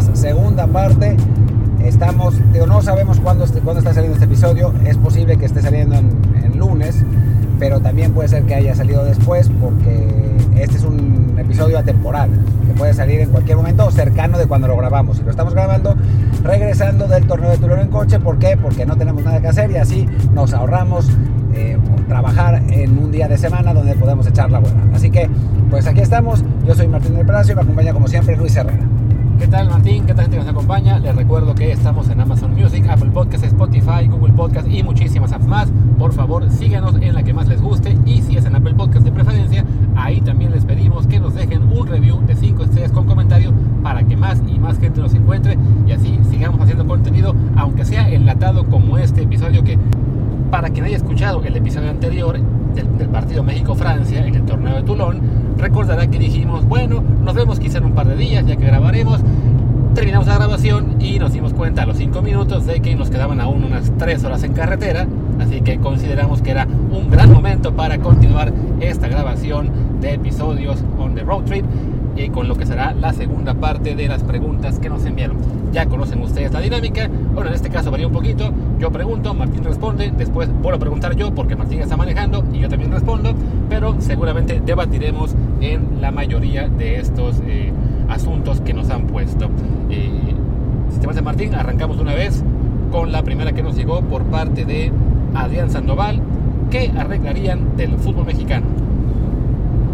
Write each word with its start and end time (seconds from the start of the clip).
segunda 0.00 0.66
parte. 0.66 1.16
Estamos, 1.84 2.34
no 2.66 2.80
sabemos 2.80 3.20
cuándo, 3.20 3.44
cuándo 3.64 3.80
está 3.80 3.92
saliendo 3.92 4.14
este 4.14 4.24
episodio, 4.24 4.72
es 4.86 4.96
posible 4.96 5.36
que 5.36 5.46
esté 5.46 5.60
saliendo 5.60 5.96
en, 5.96 6.10
en 6.42 6.58
lunes, 6.58 7.04
pero 7.58 7.80
también 7.80 8.12
puede 8.12 8.28
ser 8.28 8.44
que 8.44 8.54
haya 8.54 8.74
salido 8.74 9.04
después 9.04 9.50
porque 9.60 10.08
este 10.56 10.76
es 10.76 10.84
un 10.84 11.36
episodio 11.38 11.78
atemporal, 11.78 12.30
que 12.66 12.72
puede 12.74 12.94
salir 12.94 13.20
en 13.20 13.30
cualquier 13.30 13.56
momento 13.56 13.90
cercano 13.90 14.38
de 14.38 14.46
cuando 14.46 14.68
lo 14.68 14.76
grabamos. 14.76 15.18
Y 15.18 15.24
lo 15.24 15.30
estamos 15.30 15.54
grabando 15.54 15.96
regresando 16.42 17.08
del 17.08 17.26
torneo 17.26 17.50
de 17.50 17.58
Tulón 17.58 17.80
en 17.80 17.88
coche, 17.88 18.18
¿por 18.20 18.38
qué? 18.38 18.56
Porque 18.56 18.86
no 18.86 18.96
tenemos 18.96 19.24
nada 19.24 19.40
que 19.40 19.48
hacer 19.48 19.70
y 19.72 19.76
así 19.76 20.06
nos 20.32 20.54
ahorramos 20.54 21.10
eh, 21.54 21.76
trabajar 22.08 22.62
en 22.70 22.98
un 22.98 23.10
día 23.10 23.28
de 23.28 23.36
semana 23.36 23.74
donde 23.74 23.94
podemos 23.94 24.26
echar 24.26 24.50
la 24.50 24.60
buena. 24.60 24.82
Así 24.94 25.10
que, 25.10 25.28
pues 25.70 25.86
aquí 25.86 26.00
estamos. 26.00 26.44
Yo 26.66 26.74
soy 26.74 26.88
Martín 26.88 27.14
del 27.14 27.26
Palacio 27.26 27.52
y 27.52 27.56
me 27.56 27.62
acompaña 27.62 27.92
como 27.92 28.08
siempre 28.08 28.36
Luis 28.36 28.56
Herrera. 28.56 28.91
¿Qué 29.42 29.48
tal 29.48 29.68
Martín? 29.68 30.06
¿Qué 30.06 30.14
tal 30.14 30.26
gente 30.26 30.36
que 30.36 30.44
nos 30.44 30.52
acompaña? 30.52 31.00
Les 31.00 31.16
recuerdo 31.16 31.52
que 31.52 31.72
estamos 31.72 32.08
en 32.08 32.20
Amazon 32.20 32.54
Music, 32.54 32.86
Apple 32.88 33.10
Podcasts, 33.10 33.44
Spotify, 33.48 34.06
Google 34.08 34.34
Podcasts 34.34 34.72
y 34.72 34.84
muchísimas 34.84 35.32
apps 35.32 35.48
más. 35.48 35.68
Por 35.98 36.12
favor, 36.12 36.48
síganos 36.48 36.94
en 36.94 37.12
la 37.12 37.24
que 37.24 37.34
más 37.34 37.48
les 37.48 37.60
guste 37.60 37.98
y 38.06 38.22
si 38.22 38.36
es 38.36 38.44
en 38.44 38.54
Apple 38.54 38.74
Podcasts 38.74 39.04
de 39.04 39.10
preferencia, 39.10 39.64
ahí 39.96 40.20
también 40.20 40.52
les 40.52 40.64
pedimos 40.64 41.08
que 41.08 41.18
nos 41.18 41.34
dejen 41.34 41.62
un 41.62 41.88
review 41.88 42.24
de 42.24 42.36
5 42.36 42.62
estrellas 42.62 42.92
con 42.92 43.04
comentario 43.04 43.52
para 43.82 44.04
que 44.04 44.16
más 44.16 44.40
y 44.46 44.60
más 44.60 44.78
gente 44.78 45.00
nos 45.00 45.12
encuentre 45.12 45.58
y 45.88 45.90
así 45.90 46.20
sigamos 46.30 46.60
haciendo 46.60 46.86
contenido, 46.86 47.34
aunque 47.56 47.84
sea 47.84 48.08
enlatado 48.10 48.64
como 48.66 48.96
este 48.96 49.22
episodio 49.22 49.64
que 49.64 49.76
para 50.52 50.70
quien 50.70 50.84
haya 50.84 50.98
escuchado 50.98 51.42
el 51.42 51.56
episodio 51.56 51.90
anterior 51.90 52.38
del, 52.76 52.96
del 52.96 53.08
partido 53.08 53.42
México-Francia 53.42 54.24
en 54.24 54.36
el 54.36 54.42
torneo 54.44 54.76
de 54.76 54.82
Toulon, 54.84 55.20
recordará 55.62 56.08
que 56.08 56.18
dijimos, 56.18 56.66
bueno, 56.66 57.02
nos 57.22 57.34
vemos 57.34 57.60
quizá 57.60 57.78
en 57.78 57.84
un 57.84 57.92
par 57.92 58.08
de 58.08 58.16
días 58.16 58.44
ya 58.44 58.56
que 58.56 58.66
grabaremos. 58.66 59.20
Terminamos 59.94 60.26
la 60.26 60.34
grabación 60.34 60.96
y 61.00 61.18
nos 61.18 61.32
dimos 61.32 61.54
cuenta 61.54 61.82
a 61.82 61.86
los 61.86 61.98
5 61.98 62.20
minutos 62.20 62.66
de 62.66 62.80
que 62.80 62.96
nos 62.96 63.10
quedaban 63.10 63.40
aún 63.40 63.62
unas 63.62 63.92
3 63.96 64.24
horas 64.24 64.42
en 64.42 64.54
carretera, 64.54 65.06
así 65.38 65.60
que 65.60 65.78
consideramos 65.78 66.42
que 66.42 66.50
era 66.50 66.66
un 66.66 67.10
gran 67.10 67.32
momento 67.32 67.74
para 67.74 67.98
continuar 67.98 68.52
esta 68.80 69.06
grabación 69.06 69.70
de 70.00 70.14
episodios 70.14 70.82
on 70.98 71.14
the 71.14 71.22
road 71.22 71.44
trip 71.44 71.64
y 72.16 72.28
con 72.28 72.48
lo 72.48 72.56
que 72.56 72.66
será 72.66 72.94
la 72.94 73.12
segunda 73.12 73.54
parte 73.54 73.94
de 73.94 74.08
las 74.08 74.22
preguntas 74.22 74.78
que 74.78 74.88
nos 74.88 75.04
enviaron. 75.04 75.36
Ya 75.72 75.86
conocen 75.86 76.20
ustedes 76.22 76.52
la 76.52 76.60
dinámica, 76.60 77.08
bueno, 77.32 77.48
en 77.48 77.54
este 77.54 77.70
caso 77.70 77.90
varía 77.90 78.06
un 78.06 78.12
poquito, 78.12 78.52
yo 78.78 78.90
pregunto, 78.90 79.32
Martín 79.34 79.64
responde, 79.64 80.12
después 80.16 80.48
vuelvo 80.60 80.76
a 80.76 80.80
preguntar 80.80 81.16
yo 81.16 81.34
porque 81.34 81.56
Martín 81.56 81.80
está 81.80 81.96
manejando 81.96 82.44
y 82.52 82.58
yo 82.58 82.68
también 82.68 82.92
respondo, 82.92 83.34
pero 83.68 83.96
seguramente 84.00 84.60
debatiremos 84.64 85.34
en 85.60 86.00
la 86.00 86.10
mayoría 86.10 86.68
de 86.68 86.98
estos 86.98 87.40
eh, 87.46 87.72
asuntos 88.08 88.60
que 88.60 88.74
nos 88.74 88.90
han 88.90 89.06
puesto. 89.06 89.48
Eh, 89.90 90.34
si 90.90 90.98
te 90.98 91.06
parece 91.06 91.22
Martín, 91.22 91.54
arrancamos 91.54 91.98
una 91.98 92.14
vez 92.14 92.44
con 92.90 93.10
la 93.10 93.22
primera 93.22 93.52
que 93.52 93.62
nos 93.62 93.74
llegó 93.74 94.02
por 94.02 94.24
parte 94.24 94.66
de 94.66 94.92
Adrián 95.34 95.70
Sandoval, 95.70 96.20
¿qué 96.70 96.92
arreglarían 96.96 97.76
del 97.76 97.96
fútbol 97.96 98.26
mexicano? 98.26 98.81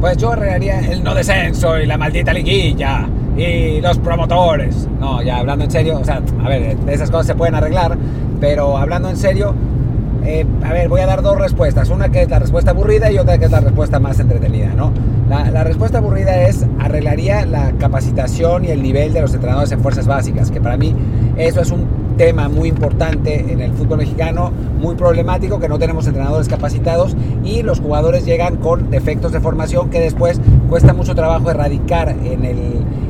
Pues 0.00 0.16
yo 0.16 0.32
arreglaría 0.32 0.78
el 0.80 1.02
no 1.02 1.14
descenso 1.14 1.78
y 1.78 1.86
la 1.86 1.98
maldita 1.98 2.32
liguilla 2.32 3.08
y 3.36 3.80
los 3.80 3.98
promotores. 3.98 4.88
No, 5.00 5.22
ya 5.22 5.38
hablando 5.38 5.64
en 5.64 5.70
serio, 5.70 5.98
o 5.98 6.04
sea, 6.04 6.22
a 6.44 6.48
ver, 6.48 6.76
esas 6.88 7.10
cosas 7.10 7.26
se 7.26 7.34
pueden 7.34 7.56
arreglar, 7.56 7.96
pero 8.40 8.76
hablando 8.76 9.08
en 9.10 9.16
serio, 9.16 9.54
eh, 10.24 10.46
a 10.64 10.72
ver, 10.72 10.88
voy 10.88 11.00
a 11.00 11.06
dar 11.06 11.22
dos 11.22 11.36
respuestas. 11.38 11.90
Una 11.90 12.10
que 12.10 12.22
es 12.22 12.30
la 12.30 12.38
respuesta 12.38 12.70
aburrida 12.70 13.10
y 13.10 13.18
otra 13.18 13.38
que 13.38 13.46
es 13.46 13.50
la 13.50 13.60
respuesta 13.60 13.98
más 13.98 14.20
entretenida, 14.20 14.68
¿no? 14.68 14.92
La, 15.28 15.50
la, 15.50 15.64
respuesta 15.64 15.98
aburrida 15.98 16.42
es 16.42 16.64
arreglaría 16.78 17.44
la 17.44 17.72
capacitación 17.72 18.64
y 18.64 18.68
el 18.68 18.82
nivel 18.82 19.12
de 19.12 19.20
los 19.22 19.34
entrenadores 19.34 19.72
en 19.72 19.80
fuerzas 19.80 20.06
básicas, 20.06 20.50
que 20.50 20.60
para 20.60 20.76
mí 20.76 20.94
eso 21.36 21.60
es 21.60 21.70
un 21.70 22.07
tema 22.18 22.48
muy 22.48 22.68
importante 22.68 23.46
en 23.50 23.60
el 23.60 23.72
fútbol 23.72 23.98
mexicano, 23.98 24.52
muy 24.80 24.96
problemático, 24.96 25.58
que 25.60 25.68
no 25.68 25.78
tenemos 25.78 26.06
entrenadores 26.06 26.48
capacitados 26.48 27.16
y 27.44 27.62
los 27.62 27.80
jugadores 27.80 28.26
llegan 28.26 28.56
con 28.56 28.90
defectos 28.90 29.32
de 29.32 29.40
formación 29.40 29.88
que 29.88 30.00
después 30.00 30.40
cuesta 30.68 30.92
mucho 30.92 31.14
trabajo 31.14 31.50
erradicar 31.50 32.10
en 32.10 32.44
el, 32.44 32.58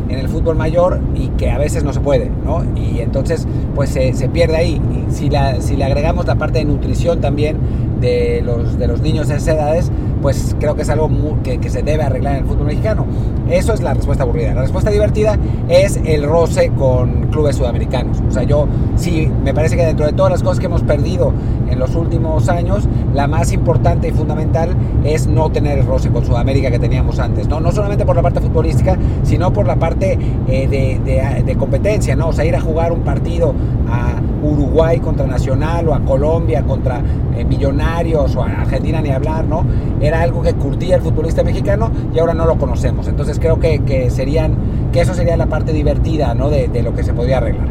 en 0.08 0.19
el 0.19 0.28
fútbol 0.28 0.56
mayor 0.56 1.00
y 1.14 1.28
que 1.30 1.50
a 1.50 1.58
veces 1.58 1.82
no 1.84 1.92
se 1.92 2.00
puede, 2.00 2.30
¿no? 2.44 2.62
Y 2.76 3.00
entonces 3.00 3.48
pues 3.74 3.91
se, 3.91 4.12
se 4.12 4.28
pierde 4.28 4.56
ahí. 4.56 4.80
Y 4.92 5.12
si, 5.12 5.30
la, 5.30 5.60
si 5.60 5.76
le 5.76 5.84
agregamos 5.84 6.26
la 6.26 6.36
parte 6.36 6.58
de 6.58 6.66
nutrición 6.66 7.20
también 7.20 7.56
de 8.00 8.42
los, 8.44 8.78
de 8.78 8.86
los 8.86 9.00
niños 9.00 9.28
de 9.28 9.36
esas 9.36 9.48
edades, 9.48 9.90
pues 10.21 10.56
creo 10.59 10.75
que 10.75 10.83
es 10.83 10.91
algo 10.91 11.09
que, 11.43 11.59
se 11.69 11.83
debe 11.83 12.03
arreglar 12.03 12.37
en 12.37 12.43
el 12.43 12.49
fútbol 12.49 12.67
mexicano. 12.67 13.05
Eso 13.51 13.73
es 13.73 13.83
la 13.83 13.95
respuesta 13.95 14.25
aburrida. 14.25 14.55
La 14.55 14.62
respuesta 14.62 14.91
divertida 14.91 15.37
es 15.69 16.01
el 16.05 16.25
roce 16.25 16.71
con 16.71 17.29
clubes 17.31 17.56
sudamericanos. 17.56 18.23
O 18.27 18.31
sea, 18.31 18.43
yo 18.43 18.67
sí, 18.97 19.31
me 19.45 19.53
parece 19.53 19.77
que 19.77 19.84
dentro 19.84 20.06
de 20.06 20.12
todas 20.12 20.33
las 20.33 20.43
cosas 20.43 20.61
que 20.61 20.67
hemos 20.67 20.83
perdido 20.83 21.33
en 21.71 21.79
los 21.79 21.95
últimos 21.95 22.49
años, 22.49 22.89
la 23.15 23.27
más 23.27 23.53
importante 23.53 24.09
y 24.09 24.11
fundamental 24.12 24.75
es 25.05 25.27
no 25.27 25.51
tener 25.51 25.79
el 25.79 25.87
roce 25.87 26.11
con 26.11 26.25
Sudamérica 26.25 26.71
que 26.71 26.79
teníamos 26.79 27.19
antes. 27.19 27.49
No, 27.49 27.61
no 27.61 27.73
solamente 27.73 28.05
por 28.05 28.17
la 28.17 28.23
parte 28.23 28.41
futbolística, 28.41 28.97
sino 29.23 29.53
por 29.53 29.67
la 29.67 29.77
parte 29.77 30.19
eh, 30.49 31.43
de, 31.45 31.56
competencia, 31.56 32.15
¿no? 32.15 32.29
O 32.29 32.33
sea, 32.33 32.45
ir 32.45 32.55
a 32.55 32.61
jugar 32.61 32.93
un 32.93 33.00
partido 33.00 33.53
a 33.91 34.21
Uruguay 34.43 35.00
contra 35.00 35.27
Nacional 35.27 35.89
o 35.89 35.95
a 35.95 36.00
Colombia 36.00 36.62
contra 36.62 37.03
eh, 37.37 37.45
Millonarios 37.45 38.37
o 38.37 38.43
a 38.43 38.62
Argentina 38.62 39.00
ni 39.00 39.11
hablar, 39.11 39.45
¿no? 39.45 39.65
Era 40.08 40.22
algo 40.22 40.41
que 40.41 40.54
curtía 40.54 40.96
el 40.96 41.02
futbolista 41.02 41.42
mexicano 41.42 41.91
y 42.14 42.19
ahora 42.19 42.32
no 42.32 42.46
lo 42.46 42.56
conocemos. 42.56 43.08
Entonces 43.08 43.38
creo 43.38 43.60
que, 43.60 43.80
que 43.80 44.08
serían, 44.08 44.54
que 44.91 45.02
eso 45.02 45.12
sería 45.12 45.36
la 45.36 45.44
parte 45.46 45.74
divertida, 45.74 46.32
¿no? 46.32 46.48
De, 46.48 46.69
de 46.69 46.82
lo 46.82 46.94
que 46.94 47.02
se 47.02 47.12
podría 47.12 47.36
arreglar. 47.36 47.69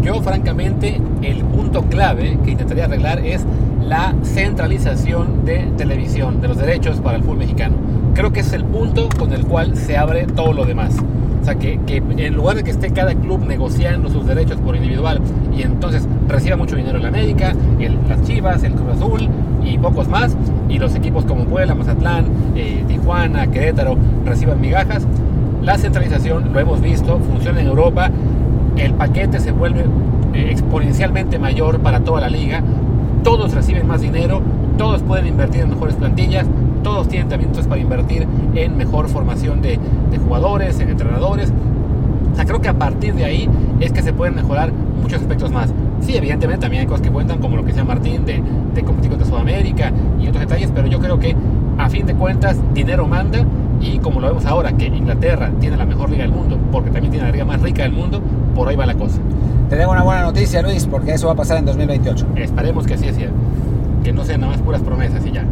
Yo, 0.00 0.22
francamente, 0.22 1.00
el 1.22 1.42
punto 1.42 1.82
clave 1.86 2.38
que 2.44 2.52
intentaría 2.52 2.84
arreglar 2.84 3.18
es 3.18 3.44
la 3.82 4.14
centralización 4.22 5.44
de 5.44 5.68
televisión, 5.76 6.40
de 6.40 6.46
los 6.46 6.56
derechos 6.56 7.00
para 7.00 7.16
el 7.16 7.24
fútbol 7.24 7.38
mexicano. 7.38 7.74
Creo 8.14 8.32
que 8.32 8.40
es 8.40 8.52
el 8.52 8.64
punto 8.64 9.08
con 9.18 9.32
el 9.32 9.44
cual 9.44 9.76
se 9.76 9.96
abre 9.96 10.26
todo 10.28 10.52
lo 10.52 10.66
demás. 10.66 10.94
Sea, 11.46 11.54
que, 11.54 11.78
en 11.86 12.34
lugar 12.34 12.56
de 12.56 12.64
que 12.64 12.72
esté 12.72 12.90
cada 12.90 13.14
club 13.14 13.46
negociando 13.46 14.08
sus 14.08 14.26
derechos 14.26 14.58
por 14.60 14.74
individual 14.74 15.20
y 15.56 15.62
entonces 15.62 16.08
reciba 16.26 16.56
mucho 16.56 16.74
dinero 16.74 16.98
el 16.98 17.06
América, 17.06 17.54
el, 17.78 17.96
las 18.08 18.20
Chivas, 18.24 18.64
el 18.64 18.72
Cruz 18.72 18.96
Azul 18.96 19.28
y 19.62 19.78
pocos 19.78 20.08
más, 20.08 20.36
y 20.68 20.80
los 20.80 20.96
equipos 20.96 21.24
como 21.24 21.44
Puebla, 21.44 21.76
Mazatlán, 21.76 22.26
eh, 22.56 22.82
Tijuana, 22.88 23.46
Querétaro 23.46 23.96
reciban 24.24 24.60
migajas, 24.60 25.06
la 25.62 25.78
centralización, 25.78 26.52
lo 26.52 26.58
hemos 26.58 26.80
visto, 26.80 27.20
funciona 27.20 27.60
en 27.60 27.68
Europa, 27.68 28.10
el 28.76 28.94
paquete 28.94 29.38
se 29.38 29.52
vuelve 29.52 29.84
eh, 30.34 30.48
exponencialmente 30.50 31.38
mayor 31.38 31.78
para 31.78 32.00
toda 32.00 32.22
la 32.22 32.28
liga, 32.28 32.60
todos 33.22 33.54
reciben 33.54 33.86
más 33.86 34.00
dinero, 34.00 34.42
todos 34.78 35.04
pueden 35.04 35.28
invertir 35.28 35.60
en 35.60 35.70
mejores 35.70 35.94
plantillas, 35.94 36.44
todos 36.86 37.08
tienen 37.08 37.28
también 37.28 37.48
entonces 37.48 37.68
para 37.68 37.80
invertir 37.80 38.28
en 38.54 38.76
mejor 38.76 39.08
formación 39.08 39.60
de, 39.60 39.76
de, 40.08 40.18
jugadores, 40.18 40.78
en 40.78 40.88
entrenadores. 40.90 41.52
O 42.32 42.36
sea, 42.36 42.44
creo 42.44 42.60
que 42.60 42.68
a 42.68 42.74
partir 42.74 43.12
de 43.14 43.24
ahí 43.24 43.50
es 43.80 43.90
que 43.90 44.02
se 44.02 44.12
pueden 44.12 44.36
mejorar 44.36 44.70
muchos 45.02 45.20
aspectos 45.20 45.50
más. 45.50 45.72
Sí, 46.00 46.14
evidentemente 46.14 46.60
también 46.60 46.82
hay 46.82 46.86
cosas 46.86 47.02
que 47.02 47.10
cuentan, 47.10 47.40
como 47.40 47.56
lo 47.56 47.62
que 47.62 47.70
decía 47.70 47.82
Martín, 47.82 48.24
de, 48.24 48.40
de 48.72 48.82
competir 48.84 49.10
contra 49.10 49.26
Sudamérica 49.26 49.90
y 50.20 50.28
otros 50.28 50.42
detalles, 50.42 50.70
pero 50.72 50.86
yo 50.86 51.00
creo 51.00 51.18
que 51.18 51.34
a 51.76 51.90
fin 51.90 52.06
de 52.06 52.14
cuentas 52.14 52.56
dinero 52.72 53.08
manda 53.08 53.40
y 53.80 53.98
como 53.98 54.20
lo 54.20 54.28
vemos 54.28 54.46
ahora, 54.46 54.70
que 54.70 54.86
Inglaterra 54.86 55.50
tiene 55.58 55.76
la 55.76 55.86
mejor 55.86 56.08
liga 56.08 56.22
del 56.22 56.30
mundo, 56.30 56.56
porque 56.70 56.92
también 56.92 57.10
tiene 57.10 57.26
la 57.26 57.32
liga 57.32 57.44
más 57.44 57.60
rica 57.62 57.82
del 57.82 57.94
mundo, 57.94 58.22
por 58.54 58.68
ahí 58.68 58.76
va 58.76 58.86
la 58.86 58.94
cosa. 58.94 59.18
Te 59.68 59.76
tengo 59.76 59.90
una 59.90 60.04
buena 60.04 60.22
noticia, 60.22 60.62
Luis, 60.62 60.86
porque 60.86 61.14
eso 61.14 61.26
va 61.26 61.32
a 61.32 61.36
pasar 61.36 61.58
en 61.58 61.64
2028. 61.64 62.26
Esperemos 62.36 62.86
que 62.86 62.94
así 62.94 63.12
sea. 63.12 63.30
Que 64.04 64.12
no 64.12 64.24
sean 64.24 64.42
nada 64.42 64.52
más 64.52 64.62
puras 64.62 64.82
promesas 64.82 65.26
y 65.26 65.32
ya. 65.32 65.44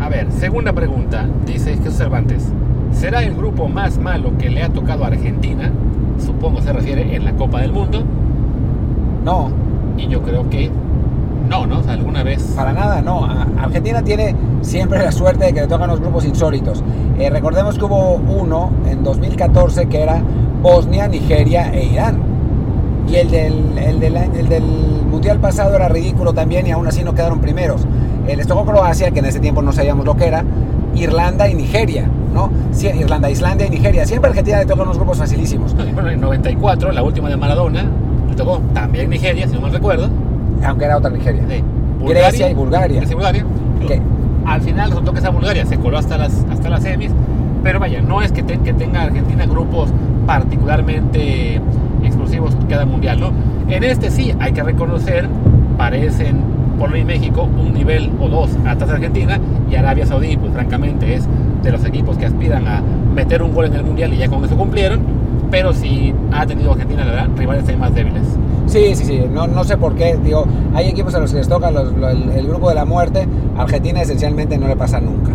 A 0.00 0.08
ver, 0.08 0.32
segunda 0.32 0.72
pregunta, 0.72 1.26
dice 1.44 1.76
Jesús 1.76 1.94
Cervantes. 1.94 2.50
¿Será 2.90 3.22
el 3.22 3.34
grupo 3.34 3.68
más 3.68 3.98
malo 3.98 4.32
que 4.38 4.48
le 4.48 4.62
ha 4.62 4.70
tocado 4.70 5.04
a 5.04 5.08
Argentina? 5.08 5.70
Supongo 6.18 6.62
se 6.62 6.72
refiere 6.72 7.14
en 7.14 7.24
la 7.24 7.32
Copa 7.34 7.60
del 7.60 7.72
Mundo. 7.72 8.02
No. 9.24 9.50
Y 9.98 10.08
yo 10.08 10.22
creo 10.22 10.48
que 10.48 10.70
no, 11.50 11.66
¿no? 11.66 11.80
O 11.80 11.82
sea, 11.82 11.92
alguna 11.92 12.22
vez. 12.22 12.42
Para 12.56 12.72
nada, 12.72 13.02
no. 13.02 13.26
Argentina 13.58 14.02
tiene 14.02 14.34
siempre 14.62 15.02
la 15.02 15.12
suerte 15.12 15.44
de 15.46 15.52
que 15.52 15.60
le 15.60 15.66
tocan 15.66 15.90
los 15.90 16.00
grupos 16.00 16.24
insólitos. 16.24 16.82
Eh, 17.18 17.28
recordemos 17.28 17.78
que 17.78 17.84
hubo 17.84 18.14
uno 18.14 18.70
en 18.86 19.04
2014 19.04 19.86
que 19.86 20.02
era 20.02 20.22
Bosnia, 20.62 21.08
Nigeria 21.08 21.70
e 21.74 21.84
Irán. 21.84 22.18
Y 23.06 23.16
el 23.16 23.30
del, 23.30 23.78
el, 23.78 24.00
del, 24.00 24.16
el 24.16 24.48
del, 24.48 24.64
mundial 25.10 25.40
pasado 25.40 25.74
era 25.74 25.88
ridículo 25.88 26.32
también 26.32 26.66
y 26.68 26.70
aún 26.70 26.86
así 26.86 27.02
no 27.02 27.12
quedaron 27.12 27.40
primeros. 27.40 27.84
Eh, 28.26 28.36
les 28.36 28.46
tocó 28.46 28.64
Croacia, 28.64 29.10
que 29.10 29.18
en 29.20 29.26
ese 29.26 29.40
tiempo 29.40 29.62
no 29.62 29.72
sabíamos 29.72 30.04
lo 30.06 30.16
que 30.16 30.26
era, 30.26 30.44
Irlanda 30.94 31.48
y 31.48 31.54
Nigeria, 31.54 32.06
¿no? 32.34 32.50
Sí, 32.72 32.88
Irlanda, 32.88 33.30
Islandia 33.30 33.66
y 33.66 33.70
Nigeria. 33.70 34.04
Siempre 34.06 34.28
Argentina 34.30 34.58
le 34.58 34.66
tocan 34.66 34.84
unos 34.86 34.96
grupos 34.98 35.18
facilísimos. 35.18 35.74
Bueno, 35.74 36.10
en 36.10 36.20
94, 36.20 36.92
la 36.92 37.02
última 37.02 37.28
de 37.28 37.36
Maradona, 37.36 37.84
le 38.28 38.34
tocó 38.36 38.60
también 38.74 39.08
Nigeria, 39.10 39.46
si 39.48 39.54
no 39.54 39.60
mal 39.62 39.72
recuerdo. 39.72 40.08
Aunque 40.64 40.84
era 40.84 40.96
otra 40.98 41.10
Nigeria. 41.10 41.42
Sí. 41.48 41.62
Bulgaria, 41.98 42.28
Grecia 42.28 42.50
y 42.50 42.54
Bulgaria. 42.54 42.96
Grecia 42.98 43.12
y 43.12 43.16
Bulgaria. 43.16 43.44
¿Qué? 43.86 44.00
Al 44.46 44.60
final 44.62 44.88
resultó 44.90 45.12
que 45.12 45.18
esa 45.20 45.30
Bulgaria 45.30 45.64
se 45.66 45.76
coló 45.78 45.98
hasta 45.98 46.16
las, 46.18 46.44
hasta 46.50 46.68
las 46.70 46.82
semis 46.82 47.12
Pero 47.62 47.78
vaya, 47.78 48.00
no 48.00 48.22
es 48.22 48.32
que, 48.32 48.42
te- 48.42 48.58
que 48.58 48.72
tenga 48.72 49.02
Argentina 49.02 49.44
grupos 49.46 49.90
particularmente 50.26 51.60
exclusivos 52.02 52.56
cada 52.68 52.84
mundial, 52.86 53.20
¿no? 53.20 53.30
En 53.68 53.84
este 53.84 54.10
sí 54.10 54.32
hay 54.40 54.52
que 54.52 54.62
reconocer, 54.62 55.28
parecen 55.78 56.38
Polonia 56.80 57.02
y 57.02 57.04
México 57.04 57.42
un 57.42 57.72
nivel 57.74 58.10
o 58.20 58.28
dos 58.28 58.50
atrás 58.66 58.88
de 58.88 58.96
Argentina 58.96 59.38
y 59.70 59.76
Arabia 59.76 60.06
Saudí, 60.06 60.36
pues 60.36 60.52
francamente 60.52 61.14
es 61.14 61.28
de 61.62 61.70
los 61.70 61.84
equipos 61.84 62.16
que 62.16 62.26
aspiran 62.26 62.66
a 62.66 62.82
meter 63.14 63.42
un 63.42 63.52
gol 63.52 63.66
en 63.66 63.74
el 63.74 63.84
mundial 63.84 64.12
y 64.14 64.16
ya 64.16 64.28
con 64.28 64.44
eso 64.44 64.56
cumplieron, 64.56 65.00
pero 65.50 65.72
sí 65.72 66.12
ha 66.32 66.46
tenido 66.46 66.72
Argentina, 66.72 67.04
la 67.04 67.12
verdad, 67.12 67.28
rivales 67.36 67.78
más 67.78 67.94
débiles. 67.94 68.22
Sí, 68.66 68.94
sí, 68.94 69.04
sí, 69.04 69.20
no, 69.32 69.46
no 69.46 69.62
sé 69.64 69.76
por 69.76 69.94
qué, 69.94 70.16
digo, 70.24 70.46
hay 70.74 70.88
equipos 70.88 71.14
a 71.14 71.18
los 71.20 71.30
que 71.32 71.38
les 71.38 71.48
toca 71.48 71.70
los- 71.70 71.92
lo- 71.96 72.08
el, 72.08 72.30
el 72.30 72.46
grupo 72.46 72.68
de 72.70 72.74
la 72.76 72.84
muerte, 72.84 73.26
Argentina 73.58 74.00
esencialmente 74.00 74.56
no 74.58 74.66
le 74.68 74.76
pasa 74.76 75.00
nunca. 75.00 75.32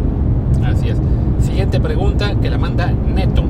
Así 0.65 0.89
es. 0.89 0.98
Siguiente 1.45 1.80
pregunta 1.80 2.33
que 2.41 2.50
la 2.50 2.57
manda 2.57 2.91
Neto. 3.13 3.44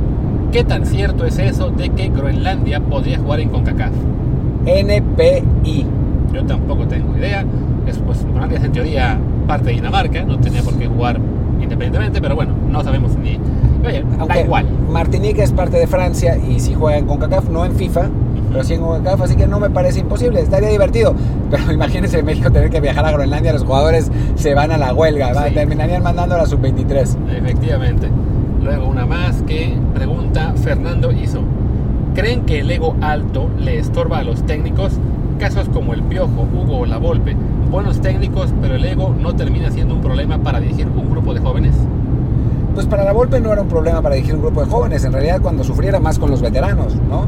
¿Qué 0.51 0.63
tan 0.63 0.85
cierto 0.85 1.25
es 1.25 1.37
eso 1.39 1.69
de 1.69 1.89
que 1.89 2.09
Groenlandia 2.09 2.79
podría 2.79 3.19
jugar 3.19 3.39
en 3.41 3.49
CONCACAF? 3.49 3.91
NPI. 4.65 5.85
Yo 6.33 6.43
tampoco 6.45 6.85
tengo 6.87 7.15
idea. 7.17 7.45
Es, 7.87 7.97
pues, 7.99 8.23
Groenlandia 8.23 8.57
es 8.59 8.63
en 8.65 8.71
teoría 8.71 9.17
parte 9.47 9.67
de 9.67 9.73
Dinamarca, 9.73 10.23
no 10.23 10.39
tenía 10.39 10.61
por 10.63 10.73
qué 10.75 10.87
jugar 10.87 11.19
independientemente, 11.61 12.21
pero 12.21 12.35
bueno, 12.35 12.53
no 12.69 12.83
sabemos 12.83 13.15
ni. 13.17 13.39
Oye, 13.87 14.01
da 14.03 14.17
Aunque 14.19 14.41
igual. 14.41 14.65
Martinique 14.89 15.41
es 15.43 15.51
parte 15.51 15.77
de 15.77 15.87
Francia 15.87 16.37
y 16.37 16.59
si 16.59 16.73
juegan 16.73 17.05
con 17.05 17.17
CACAF, 17.19 17.49
no 17.49 17.65
en 17.65 17.73
FIFA, 17.75 18.09
pero 18.51 18.63
sí 18.63 18.73
en 18.73 18.81
CONCACAF, 18.81 19.21
así 19.21 19.35
que 19.35 19.47
no 19.47 19.59
me 19.59 19.69
parece 19.69 19.99
imposible, 19.99 20.41
estaría 20.41 20.69
divertido. 20.69 21.13
Pero 21.51 21.71
imagínense 21.71 22.19
en 22.19 22.25
México 22.25 22.51
tener 22.51 22.69
que 22.71 22.79
viajar 22.81 23.05
a 23.05 23.11
Groenlandia, 23.11 23.53
los 23.53 23.63
jugadores 23.63 24.11
se 24.35 24.53
van 24.55 24.71
a 24.71 24.77
la 24.77 24.93
huelga, 24.93 25.33
Sí. 25.47 25.53
terminarían 25.53 26.01
mandando 26.01 26.35
a 26.35 26.39
la 26.39 26.45
sub-23. 26.47 27.15
Efectivamente. 27.37 28.09
Luego 28.63 28.87
una 28.87 29.05
más 29.05 29.43
que 29.43 29.75
pregunta 29.93 30.53
Fernando 30.55 31.11
Iso. 31.11 31.41
¿Creen 32.15 32.41
que 32.45 32.61
el 32.61 32.71
ego 32.71 32.95
alto 33.01 33.49
le 33.59 33.77
estorba 33.77 34.19
a 34.19 34.23
los 34.23 34.43
técnicos? 34.43 34.93
Casos 35.37 35.67
como 35.69 35.93
el 35.93 36.01
Piojo, 36.03 36.47
Hugo 36.53 36.79
o 36.79 36.85
La 36.85 36.97
Volpe. 36.97 37.35
Buenos 37.69 37.99
técnicos, 37.99 38.53
pero 38.61 38.75
el 38.75 38.85
ego 38.85 39.13
no 39.19 39.35
termina 39.35 39.69
siendo 39.71 39.95
un 39.95 40.01
problema 40.01 40.37
para 40.37 40.59
dirigir 40.59 40.87
un 40.87 41.09
grupo 41.09 41.33
de 41.33 41.39
jóvenes. 41.41 41.75
Pues 42.73 42.85
para 42.85 43.03
la 43.03 43.11
Volpe 43.11 43.39
no 43.39 43.51
era 43.51 43.61
un 43.61 43.67
problema 43.67 44.01
para 44.01 44.15
dirigir 44.15 44.35
un 44.35 44.41
grupo 44.41 44.63
de 44.63 44.69
jóvenes, 44.69 45.03
en 45.03 45.13
realidad 45.13 45.41
cuando 45.41 45.63
sufriera 45.63 45.99
más 45.99 46.19
con 46.19 46.29
los 46.29 46.41
veteranos, 46.41 46.95
¿no? 47.09 47.25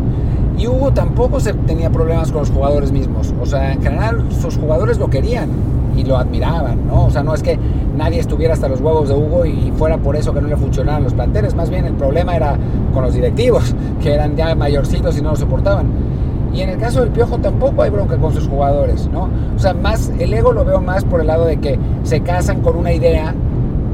Y 0.58 0.68
Hugo 0.68 0.92
tampoco 0.92 1.40
se 1.40 1.54
tenía 1.54 1.90
problemas 1.90 2.32
con 2.32 2.42
los 2.42 2.50
jugadores 2.50 2.92
mismos, 2.92 3.34
o 3.42 3.46
sea, 3.46 3.74
en 3.74 3.82
general 3.82 4.26
sus 4.32 4.58
jugadores 4.58 4.98
lo 5.00 5.10
querían 5.10 5.50
y 5.96 6.04
lo 6.04 6.18
admiraban, 6.18 6.88
¿no? 6.88 7.06
O 7.06 7.12
sea, 7.12 7.24
no 7.24 7.34
es 7.34 7.44
que 7.44 7.60
nadie 7.96 8.20
estuviera 8.20 8.54
hasta 8.54 8.68
los 8.68 8.80
huevos 8.80 9.10
de 9.10 9.16
Hugo 9.16 9.46
y 9.46 9.72
fuera 9.78 9.98
por 9.98 10.16
eso 10.16 10.34
que 10.34 10.42
no 10.42 10.48
le 10.48 10.58
funcionaban 10.58 11.04
los 11.04 11.14
planteles, 11.14 11.56
más 11.56 11.70
bien 11.70 11.86
el 11.86 11.94
problema 11.94 12.36
era 12.36 12.58
con 12.94 13.04
los 13.04 13.14
directivos, 13.14 13.76
que 14.02 14.14
eran 14.14 14.36
ya 14.36 14.54
mayorcitos 14.56 15.18
y 15.18 15.22
no 15.22 15.32
lo 15.32 15.36
soportaban. 15.36 16.07
Y 16.54 16.62
en 16.62 16.70
el 16.70 16.78
caso 16.78 17.02
del 17.02 17.10
Piojo 17.10 17.38
tampoco 17.38 17.84
hay 17.84 17.90
bronca 17.90 18.18
con 18.18 18.34
sus 18.34 18.48
jugadores, 18.48 19.08
¿no? 19.12 19.30
O 19.56 19.60
sea, 19.60 19.74
más 19.74 20.12
el 20.20 20.34
ego 20.34 20.54
lo 20.54 20.66
veo 20.66 20.82
más 20.82 21.04
por 21.04 21.22
el 21.22 21.28
lado 21.28 21.46
de 21.46 21.58
que 21.58 21.78
se 22.04 22.22
casan 22.22 22.62
con 22.62 22.76
una 22.76 22.94
idea 22.94 23.34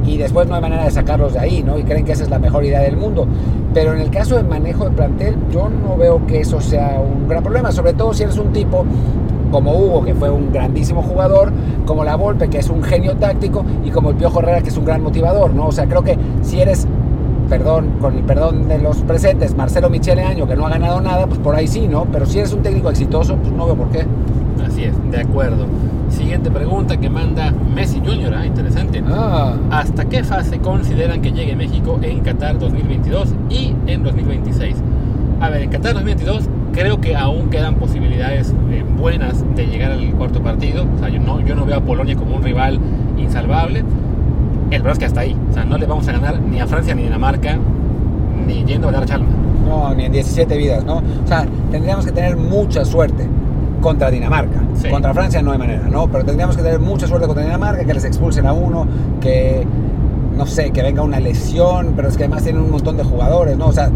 y 0.05 0.17
después 0.17 0.47
no 0.47 0.55
hay 0.55 0.61
manera 0.61 0.83
de 0.83 0.91
sacarlos 0.91 1.33
de 1.33 1.39
ahí, 1.39 1.63
¿no? 1.63 1.77
Y 1.77 1.83
creen 1.83 2.05
que 2.05 2.11
esa 2.11 2.23
es 2.23 2.29
la 2.29 2.39
mejor 2.39 2.65
idea 2.65 2.81
del 2.81 2.97
mundo. 2.97 3.27
Pero 3.73 3.93
en 3.93 3.99
el 3.99 4.09
caso 4.09 4.35
del 4.35 4.45
manejo 4.45 4.85
de 4.85 4.91
plantel, 4.91 5.35
yo 5.51 5.69
no 5.69 5.97
veo 5.97 6.25
que 6.27 6.41
eso 6.41 6.61
sea 6.61 7.01
un 7.01 7.27
gran 7.27 7.41
problema, 7.43 7.71
sobre 7.71 7.93
todo 7.93 8.13
si 8.13 8.23
eres 8.23 8.37
un 8.37 8.51
tipo 8.53 8.85
como 9.51 9.71
Hugo, 9.71 10.03
que 10.03 10.15
fue 10.15 10.29
un 10.31 10.51
grandísimo 10.51 11.03
jugador, 11.03 11.51
como 11.85 12.03
La 12.03 12.15
Volpe, 12.15 12.49
que 12.49 12.57
es 12.57 12.69
un 12.69 12.81
genio 12.83 13.15
táctico, 13.17 13.63
y 13.85 13.91
como 13.91 14.09
el 14.09 14.15
Piojo 14.15 14.39
Herrera, 14.39 14.61
que 14.61 14.69
es 14.69 14.77
un 14.77 14.85
gran 14.85 15.01
motivador, 15.03 15.53
¿no? 15.53 15.67
O 15.67 15.71
sea, 15.71 15.85
creo 15.85 16.03
que 16.03 16.17
si 16.41 16.59
eres, 16.59 16.87
perdón, 17.49 17.97
con 17.99 18.17
el 18.17 18.23
perdón 18.23 18.67
de 18.67 18.79
los 18.79 18.97
presentes, 19.01 19.55
Marcelo 19.55 19.89
Michele 19.89 20.23
Año, 20.23 20.47
que 20.47 20.55
no 20.55 20.65
ha 20.65 20.69
ganado 20.69 21.01
nada, 21.01 21.27
pues 21.27 21.39
por 21.39 21.55
ahí 21.55 21.67
sí, 21.67 21.87
¿no? 21.87 22.05
Pero 22.11 22.25
si 22.25 22.39
eres 22.39 22.53
un 22.53 22.61
técnico 22.61 22.89
exitoso, 22.89 23.35
pues 23.37 23.51
no 23.51 23.65
veo 23.65 23.75
por 23.75 23.89
qué. 23.89 24.05
Así 24.65 24.83
es, 24.83 24.93
de 25.11 25.19
acuerdo. 25.19 25.65
Siguiente 26.09 26.51
pregunta 26.51 26.97
que 26.97 27.09
manda 27.09 27.51
Messi 27.51 27.99
Jr., 27.99 28.33
ah, 28.35 28.45
interesante. 28.45 29.03
Ah, 29.07 29.55
¿Hasta 29.71 30.05
qué 30.05 30.23
fase 30.23 30.59
consideran 30.59 31.21
que 31.21 31.31
llegue 31.31 31.55
México 31.55 31.99
en 32.01 32.19
Qatar 32.19 32.59
2022 32.59 33.33
y 33.49 33.75
en 33.87 34.03
2026? 34.03 34.75
A 35.41 35.49
ver, 35.49 35.63
en 35.63 35.69
Qatar 35.71 35.93
2022 35.93 36.49
creo 36.71 37.01
que 37.01 37.15
aún 37.15 37.49
quedan 37.49 37.75
posibilidades 37.75 38.53
eh, 38.71 38.83
buenas 38.97 39.43
de 39.55 39.65
llegar 39.65 39.91
al 39.91 40.11
cuarto 40.13 40.41
partido. 40.41 40.85
O 40.95 40.99
sea, 40.99 41.09
yo 41.09 41.19
no, 41.19 41.39
yo 41.41 41.55
no 41.55 41.65
veo 41.65 41.77
a 41.77 41.81
Polonia 41.81 42.15
como 42.15 42.35
un 42.35 42.43
rival 42.43 42.79
insalvable. 43.17 43.83
El 44.71 44.81
problema 44.81 44.91
es 44.93 44.99
que 44.99 45.05
hasta 45.05 45.21
ahí. 45.21 45.35
O 45.49 45.53
sea, 45.53 45.65
no 45.65 45.77
le 45.77 45.85
vamos 45.85 46.07
a 46.07 46.11
ganar 46.13 46.39
ni 46.39 46.59
a 46.59 46.67
Francia 46.67 46.95
ni 46.95 47.03
a 47.03 47.05
Dinamarca, 47.05 47.57
ni 48.45 48.63
yendo 48.63 48.89
a 48.89 48.91
dar 48.91 49.05
Chalma. 49.05 49.27
no, 49.67 49.93
ni 49.93 50.05
en 50.05 50.11
17 50.11 50.57
vidas, 50.57 50.83
¿no? 50.83 50.97
O 50.97 51.27
sea, 51.27 51.45
tendríamos 51.71 52.05
que 52.05 52.11
tener 52.11 52.35
mucha 52.37 52.83
suerte 52.85 53.27
contra 53.81 54.09
Dinamarca. 54.09 54.61
Sí. 54.75 54.89
Contra 54.89 55.13
Francia 55.13 55.41
no 55.41 55.51
hay 55.51 55.57
manera, 55.57 55.87
¿no? 55.89 56.07
Pero 56.07 56.25
tendríamos 56.25 56.55
que 56.55 56.63
tener 56.63 56.79
mucha 56.79 57.07
suerte 57.07 57.27
contra 57.27 57.43
Dinamarca, 57.43 57.83
que 57.85 57.93
les 57.93 58.05
expulsen 58.05 58.45
a 58.47 58.53
uno, 58.53 58.87
que, 59.21 59.65
no 60.35 60.45
sé, 60.45 60.71
que 60.71 60.81
venga 60.81 61.03
una 61.03 61.19
lesión, 61.19 61.93
pero 61.95 62.07
es 62.07 62.17
que 62.17 62.23
además 62.23 62.43
tienen 62.43 62.61
un 62.61 62.71
montón 62.71 62.97
de 62.97 63.03
jugadores, 63.03 63.57
¿no? 63.57 63.67
O 63.67 63.73
sea, 63.73 63.89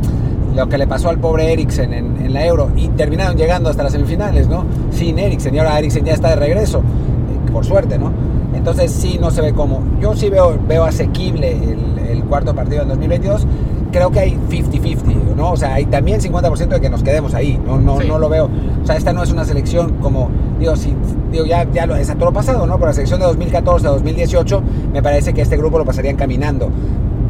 lo 0.55 0.67
que 0.67 0.77
le 0.77 0.87
pasó 0.87 1.09
al 1.09 1.19
pobre 1.19 1.53
Eriksen 1.53 1.93
en, 1.93 2.17
en 2.17 2.33
la 2.33 2.45
Euro 2.45 2.69
y 2.75 2.87
terminaron 2.89 3.37
llegando 3.37 3.69
hasta 3.69 3.83
las 3.83 3.91
semifinales, 3.93 4.47
¿no? 4.47 4.65
Sin 4.91 5.19
Eriksen 5.19 5.55
y 5.55 5.59
ahora 5.59 5.77
Eriksen 5.79 6.03
ya 6.03 6.13
está 6.13 6.29
de 6.29 6.35
regreso, 6.37 6.79
eh, 6.79 7.51
por 7.51 7.65
suerte, 7.65 7.97
¿no? 7.97 8.11
Entonces 8.57 8.91
sí, 8.91 9.17
no 9.19 9.31
se 9.31 9.41
ve 9.41 9.53
cómo. 9.53 9.81
Yo 10.01 10.15
sí 10.15 10.29
veo, 10.29 10.57
veo 10.67 10.83
asequible 10.83 11.51
el, 11.51 11.99
el 12.09 12.23
cuarto 12.25 12.53
partido 12.55 12.81
en 12.83 12.89
2022. 12.89 13.45
Creo 13.91 14.11
que 14.11 14.19
hay 14.19 14.37
50-50, 14.49 15.35
¿no? 15.35 15.51
O 15.51 15.57
sea, 15.57 15.75
hay 15.75 15.85
también 15.85 16.19
50% 16.19 16.67
de 16.67 16.81
que 16.81 16.89
nos 16.89 17.03
quedemos 17.03 17.33
ahí. 17.33 17.59
No, 17.65 17.79
no, 17.79 18.01
Sí. 18.01 18.07
no 18.07 18.19
lo 18.19 18.27
veo. 18.27 18.49
O 18.83 18.85
sea, 18.85 18.97
esta 18.97 19.13
no 19.13 19.23
es 19.23 19.31
una 19.31 19.45
selección 19.45 19.93
como, 20.01 20.29
digo, 20.59 20.75
si, 20.75 20.93
digo 21.31 21.45
ya, 21.45 21.65
ya 21.71 21.85
lo 21.85 21.95
es 21.95 22.09
a 22.09 22.15
todo 22.15 22.25
lo 22.25 22.33
pasado, 22.33 22.67
¿no? 22.67 22.75
Pero 22.75 22.87
la 22.87 22.93
selección 22.93 23.19
de 23.21 23.25
2014 23.27 23.87
a 23.87 23.91
2018 23.91 24.61
me 24.91 25.01
parece 25.01 25.33
que 25.33 25.41
este 25.41 25.55
grupo 25.55 25.77
lo 25.77 25.85
pasarían 25.85 26.17
caminando. 26.17 26.69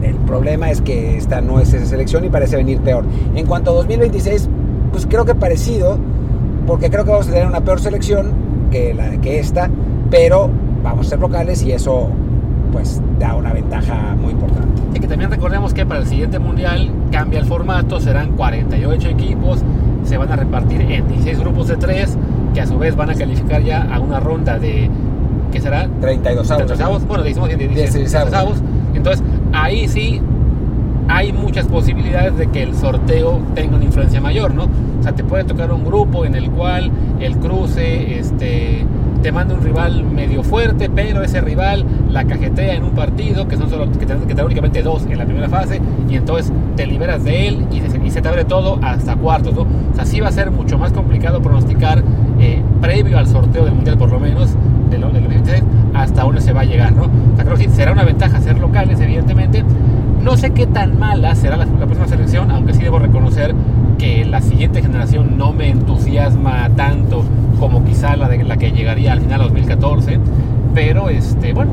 El 0.02 0.16
problema 0.16 0.72
es 0.72 0.82
que 0.82 1.18
esta 1.18 1.42
no 1.42 1.60
es 1.60 1.74
esa 1.74 1.86
selección 1.86 2.24
y 2.26 2.30
parece 2.30 2.56
venir 2.56 2.80
peor. 2.80 3.04
En 3.36 3.46
cuanto 3.46 3.72
a 3.72 3.74
2026, 3.76 4.50
pues 4.92 5.06
creo 5.06 5.26
que 5.26 5.36
parecido, 5.36 5.98
porque 6.66 6.90
creo 6.90 7.06
que 7.06 7.12
vamos 7.12 7.28
a 7.28 7.32
tener 7.32 7.46
una 7.48 7.62
peor 7.62 7.80
selección 7.80 8.32
que, 8.72 8.94
la, 8.94 9.12
que 9.22 9.40
esta, 9.40 9.70
pero 10.10 10.50
vamos 10.90 11.08
a 11.08 11.10
ser 11.12 11.20
locales 11.20 11.64
y 11.64 11.72
eso 11.72 12.10
pues 12.72 13.02
da 13.20 13.36
una 13.36 13.54
ventaja 13.54 14.16
muy 14.20 14.32
importante. 14.32 14.82
Y 14.94 15.00
que 15.00 15.08
también 15.08 15.32
recordemos 15.32 15.74
que 15.74 15.86
para 15.86 16.02
el 16.02 16.08
siguiente 16.08 16.40
mundial 16.40 16.92
cambia 17.12 17.40
el 17.40 17.46
formato, 17.46 18.00
serán 18.00 18.34
48 18.34 19.10
equipos, 19.10 19.64
se 20.04 20.18
van 20.18 20.32
a 20.32 20.36
repartir 20.36 20.82
en 20.82 21.08
16 21.08 21.40
grupos 21.40 21.68
de 21.68 21.78
3, 21.78 22.18
que 22.54 22.62
a 22.62 22.68
su 22.68 22.78
vez 22.78 22.96
van 22.96 23.10
a 23.10 23.16
calificar 23.16 23.64
ya 23.64 23.84
a 23.84 24.00
una 24.00 24.20
ronda 24.20 24.60
de, 24.60 24.90
¿qué 25.52 25.62
será? 25.62 25.88
32 26.02 26.52
avos. 26.52 26.66
32 26.66 26.82
avos, 26.82 27.08
bueno, 27.08 27.24
decimos 27.24 27.50
que 27.50 27.58
16 27.58 27.94
16 27.94 28.16
avos. 28.16 28.34
avos. 28.34 28.64
Entonces, 28.94 29.24
ahí 29.54 29.88
sí 29.88 30.22
hay 31.10 31.32
muchas 31.32 31.68
posibilidades 31.68 32.38
de 32.38 32.48
que 32.48 32.64
el 32.64 32.76
sorteo 32.76 33.40
tenga 33.56 33.76
una 33.76 33.86
influencia 33.86 34.20
mayor, 34.20 34.54
¿no? 34.54 34.66
O 35.00 35.04
sea, 35.04 35.14
te 35.14 35.24
puede 35.24 35.44
tocar 35.46 35.72
un 35.72 35.86
grupo 35.86 36.26
en 36.26 36.36
el 36.36 36.50
cual 36.52 36.92
el 37.20 37.38
cruce, 37.38 38.20
este 38.20 38.86
te 39.22 39.32
manda 39.32 39.54
un 39.54 39.62
rival 39.62 40.04
medio 40.04 40.44
fuerte, 40.44 40.90
pero 40.90 41.22
ese 41.22 41.42
rival 41.42 41.86
la 42.10 42.26
cajetea 42.26 42.76
en 42.76 42.84
un 42.84 42.92
partido, 42.92 43.48
que 43.48 43.58
son 43.58 43.70
solo 43.70 43.92
que 43.92 44.06
que 44.06 44.36
te 44.36 44.44
únicamente 44.44 44.82
dos 44.82 45.06
en 45.10 45.18
la 45.18 45.26
primera 45.26 45.50
fase, 45.50 45.82
y 46.10 46.16
entonces 46.16 46.52
te 46.76 46.86
liberas 46.86 47.24
de 47.24 47.48
él 47.48 47.68
y 47.72 48.10
se, 48.12 48.22
te 48.22 48.28
abre 48.28 48.46
todo 48.46 48.80
hasta 48.82 49.16
cuartos, 49.16 49.54
¿no? 49.54 49.62
O 49.62 49.96
sea, 49.96 50.06
sí 50.06 50.20
va 50.20 50.30
a 50.30 50.32
ser 50.32 50.52
mucho 50.52 50.78
más 50.78 50.92
complicado 50.92 51.42
pronosticar 51.42 52.04
eh, 52.40 52.62
previo 52.82 53.18
al 53.18 53.28
sorteo 53.28 53.66
del 53.66 53.74
Mundial, 53.74 53.98
por 53.98 54.12
lo 54.12 54.20
menos, 54.20 54.56
de 54.90 54.98
lo, 54.98 55.10
de 55.10 55.22
lo 55.22 55.30
26, 55.30 55.64
hasta 55.94 56.24
dónde 56.24 56.42
se 56.42 56.54
va 56.54 56.62
a 56.62 56.66
llegar, 56.66 56.94
¿no? 56.94 57.04
O 57.04 57.36
sea, 57.36 57.46
creo 57.46 57.58
que 57.58 57.70
será 57.70 57.92
una 57.92 58.04
ventaja 58.04 58.40
ser 58.42 58.60
locales, 58.60 59.00
evidentemente. 59.00 59.64
No 60.22 60.36
sé 60.36 60.52
qué 60.52 60.68
tan 60.68 61.00
mala 61.00 61.36
será 61.36 61.58
la 61.58 61.66
próxima 61.66 62.08
selección, 62.08 62.52
aunque 62.52 62.74
sí 62.74 62.82
debo 62.84 63.00
reconocer 63.00 63.56
que 63.98 64.26
la 64.26 64.42
siguiente 64.42 64.82
generación 64.82 65.38
no 65.38 65.54
me 65.54 65.70
entusiasma 65.70 66.70
tanto 66.76 67.24
como 67.60 67.84
quizá 67.84 68.16
la 68.16 68.30
de 68.30 68.44
la 68.44 68.58
que 68.58 68.72
llegaría 68.72 69.14
al 69.14 69.22
final 69.22 69.42
2014, 69.42 70.20
pero 70.74 71.10
este, 71.10 71.54
bueno, 71.54 71.72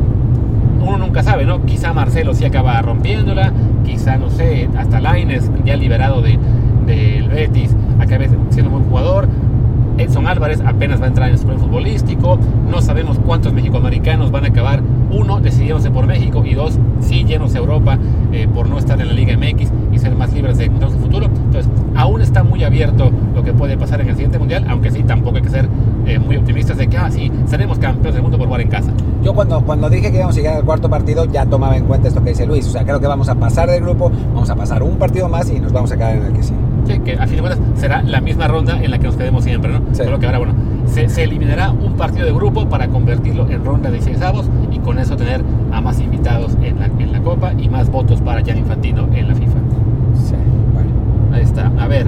uno 0.80 0.98
nunca 0.98 1.22
sabe, 1.22 1.44
¿no? 1.44 1.64
Quizá 1.64 1.92
Marcelo 1.92 2.34
sí 2.34 2.44
acaba 2.44 2.80
rompiéndola, 2.82 3.52
quizá, 3.84 4.16
no 4.16 4.30
sé, 4.30 4.68
hasta 4.76 5.00
Laines, 5.00 5.50
ya 5.64 5.76
liberado 5.76 6.22
de, 6.22 6.38
del 6.86 7.28
Betis, 7.28 7.74
acabe 7.98 8.28
siendo 8.50 8.70
un 8.70 8.78
buen 8.78 8.90
jugador. 8.90 9.28
Edson 9.96 10.26
Álvarez 10.26 10.60
apenas 10.60 11.00
va 11.00 11.06
a 11.06 11.08
entrar 11.08 11.30
en 11.30 11.38
su 11.38 11.46
plan 11.46 11.58
futbolístico. 11.58 12.38
No 12.70 12.82
sabemos 12.82 13.18
cuántos 13.18 13.52
mexicoamericanos 13.52 14.30
van 14.30 14.44
a 14.44 14.48
acabar, 14.48 14.82
uno, 15.10 15.40
decidiéndose 15.40 15.90
por 15.90 16.06
México 16.06 16.44
y 16.44 16.54
dos, 16.54 16.78
sí 17.00 17.24
llenos 17.24 17.54
a 17.54 17.58
Europa 17.58 17.98
eh, 18.32 18.46
por 18.52 18.68
no 18.68 18.78
estar 18.78 19.00
en 19.00 19.08
la 19.08 19.14
Liga 19.14 19.36
MX 19.36 19.72
y 19.92 19.98
ser 19.98 20.14
más 20.14 20.32
libres 20.32 20.58
de 20.58 20.64
encontrar 20.64 20.90
su 20.90 20.98
futuro. 20.98 21.26
Entonces, 21.26 21.70
aún 21.94 22.20
está 22.20 22.42
muy 22.42 22.62
abierto 22.62 22.74
abierto 22.74 23.10
lo 23.34 23.42
que 23.42 23.52
puede 23.52 23.76
pasar 23.78 24.00
en 24.00 24.08
el 24.08 24.14
siguiente 24.14 24.38
mundial, 24.38 24.66
aunque 24.68 24.90
sí, 24.90 25.02
tampoco 25.04 25.36
hay 25.36 25.42
que 25.42 25.50
ser 25.50 25.68
eh, 26.06 26.18
muy 26.18 26.36
optimistas 26.36 26.76
de 26.76 26.88
que, 26.88 26.96
ah, 26.96 27.10
sí, 27.10 27.30
seremos 27.46 27.78
campeones 27.78 28.14
del 28.14 28.22
mundo 28.22 28.36
por 28.36 28.46
jugar 28.46 28.60
en 28.62 28.68
casa. 28.68 28.92
Yo 29.22 29.32
cuando, 29.32 29.60
cuando 29.62 29.88
dije 29.88 30.10
que 30.10 30.18
íbamos 30.18 30.36
a 30.36 30.38
llegar 30.40 30.56
al 30.56 30.64
cuarto 30.64 30.90
partido 30.90 31.24
ya 31.26 31.46
tomaba 31.46 31.76
en 31.76 31.84
cuenta 31.84 32.08
esto 32.08 32.22
que 32.22 32.30
dice 32.30 32.46
Luis. 32.46 32.66
O 32.66 32.70
sea, 32.70 32.84
creo 32.84 33.00
que 33.00 33.06
vamos 33.06 33.28
a 33.28 33.36
pasar 33.36 33.70
del 33.70 33.82
grupo, 33.82 34.10
vamos 34.34 34.50
a 34.50 34.56
pasar 34.56 34.82
un 34.82 34.98
partido 34.98 35.28
más 35.28 35.48
y 35.50 35.60
nos 35.60 35.72
vamos 35.72 35.92
a 35.92 35.96
quedar 35.96 36.16
en 36.16 36.24
el 36.24 36.32
que 36.32 36.42
sí. 36.42 36.54
Sí, 36.86 36.98
que 37.00 37.14
a 37.14 37.26
fin 37.26 37.36
de 37.36 37.42
cuentas 37.42 37.60
será 37.76 38.02
la 38.02 38.20
misma 38.20 38.48
ronda 38.48 38.82
en 38.82 38.90
la 38.90 38.98
que 38.98 39.06
nos 39.06 39.16
quedemos 39.16 39.44
siempre, 39.44 39.72
¿no? 39.72 39.80
Sí. 39.92 40.04
Solo 40.04 40.18
que 40.18 40.26
ahora, 40.26 40.38
bueno, 40.38 40.54
se, 40.86 41.08
se 41.08 41.24
eliminará 41.24 41.70
un 41.70 41.94
partido 41.94 42.26
de 42.26 42.32
grupo 42.32 42.68
para 42.68 42.88
convertirlo 42.88 43.48
en 43.48 43.64
ronda 43.64 43.90
de 43.90 43.96
16 43.96 44.22
avos 44.22 44.50
y 44.70 44.78
con 44.78 44.98
eso 44.98 45.16
tener 45.16 45.42
a 45.72 45.80
más 45.80 46.00
invitados 46.00 46.56
en 46.62 46.78
la, 46.78 46.86
en 46.86 47.12
la 47.12 47.20
Copa 47.20 47.52
y 47.56 47.68
más 47.68 47.90
votos 47.90 48.20
para 48.20 48.42
Gianni 48.42 48.60
Infantino 48.60 49.08
en 49.14 49.28
la 49.28 49.34
FIFA. 49.34 49.58
Sí, 50.14 50.34
bueno. 50.72 50.90
Ahí 51.32 51.42
está. 51.42 51.72
A 51.78 51.88
ver, 51.88 52.06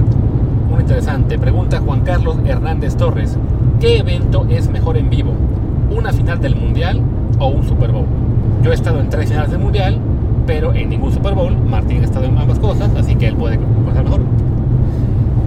muy 0.69 0.81
interesante. 0.81 1.39
Pregunta 1.39 1.79
Juan 1.79 2.01
Carlos 2.01 2.37
Hernández 2.45 2.95
Torres. 2.95 3.37
¿Qué 3.79 3.97
evento 3.99 4.45
es 4.49 4.69
mejor 4.69 4.97
en 4.97 5.09
vivo? 5.09 5.33
¿Una 5.95 6.11
final 6.13 6.39
del 6.39 6.55
Mundial 6.55 7.01
o 7.39 7.47
un 7.47 7.63
Super 7.63 7.91
Bowl? 7.91 8.05
Yo 8.63 8.71
he 8.71 8.75
estado 8.75 8.99
en 8.99 9.09
tres 9.09 9.29
finales 9.29 9.51
del 9.51 9.59
Mundial, 9.59 9.99
pero 10.45 10.73
en 10.73 10.89
ningún 10.89 11.11
Super 11.11 11.33
Bowl. 11.33 11.55
Martín 11.69 12.01
ha 12.01 12.05
estado 12.05 12.25
en 12.25 12.37
ambas 12.37 12.59
cosas, 12.59 12.89
así 12.97 13.15
que 13.15 13.27
él 13.27 13.35
puede 13.35 13.59
pasar 13.85 14.03
mejor. 14.03 14.21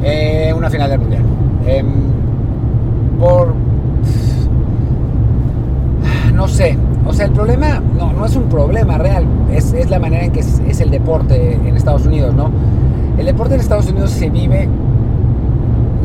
Eh, 0.02 0.52
una 0.56 0.70
final 0.70 0.90
del 0.90 0.98
mundial. 0.98 1.22
Em, 1.66 1.86
por. 3.18 3.54
No 6.34 6.48
sé. 6.48 6.76
O 7.06 7.12
sea, 7.12 7.26
el 7.26 7.32
problema 7.32 7.82
no, 7.98 8.12
no 8.12 8.24
es 8.24 8.36
un 8.36 8.44
problema 8.44 8.98
real. 8.98 9.24
Es, 9.52 9.72
es 9.72 9.90
la 9.90 9.98
manera 9.98 10.24
en 10.24 10.32
que 10.32 10.40
es, 10.40 10.60
es 10.66 10.80
el 10.80 10.90
deporte 10.90 11.54
en 11.54 11.76
Estados 11.76 12.06
Unidos, 12.06 12.34
¿no? 12.34 12.50
El 13.18 13.26
deporte 13.26 13.54
en 13.54 13.60
Estados 13.60 13.90
Unidos 13.90 14.10
se 14.10 14.30
vive 14.30 14.68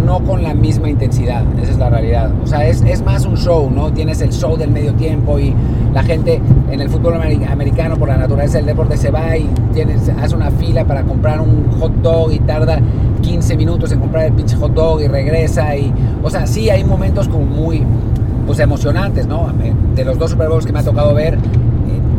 no 0.06 0.20
con 0.20 0.44
la 0.44 0.54
misma 0.54 0.90
intensidad, 0.90 1.44
esa 1.62 1.72
es 1.72 1.78
la 1.78 1.90
realidad. 1.90 2.32
O 2.44 2.48
sea, 2.48 2.68
es, 2.68 2.82
es, 2.82 3.04
más 3.04 3.25
un 3.25 3.36
show, 3.36 3.70
¿no? 3.72 3.92
Tienes 3.92 4.22
el 4.22 4.32
show 4.32 4.56
del 4.56 4.70
medio 4.72 4.94
tiempo 4.94 5.40
y 5.40 5.54
la 5.94 6.04
gente 6.04 6.40
en 6.70 6.80
el 6.80 6.90
fútbol 6.90 7.16
americano, 7.16 7.98
por 7.98 8.10
la 8.10 8.18
naturaleza 8.18 8.58
del 8.58 8.68
deporte, 8.68 8.98
se 8.98 9.10
va 9.10 9.36
y 9.36 9.50
tienes, 9.74 10.10
hace 10.22 10.36
una 10.36 10.52
fila 10.52 10.86
para 10.86 11.04
comprar 11.04 11.42
un 11.42 11.72
hot 11.80 11.94
dog 12.02 12.32
y 12.32 12.40
tarda 12.40 12.80
15 13.25 13.58
minutos 13.58 13.91
en 13.91 14.00
comprar 14.00 14.25
el 14.25 14.34
pinche 14.34 14.55
hot 14.55 14.74
dog 14.74 15.01
y 15.01 15.08
regresa. 15.08 15.75
Y, 15.75 15.91
o 16.24 16.29
sea, 16.29 16.46
sí 16.46 16.70
hay 16.70 16.84
momentos 16.84 17.27
como 17.27 17.46
muy 17.46 17.84
pues, 18.46 18.60
emocionantes, 18.60 19.27
¿no? 19.27 19.51
De 19.96 20.05
los 20.05 20.17
dos 20.17 20.32
Super 20.32 20.50
Bowls 20.50 20.65
que 20.65 20.72
me 20.72 20.79
ha 20.79 20.84
tocado 20.84 21.13
ver. 21.13 21.38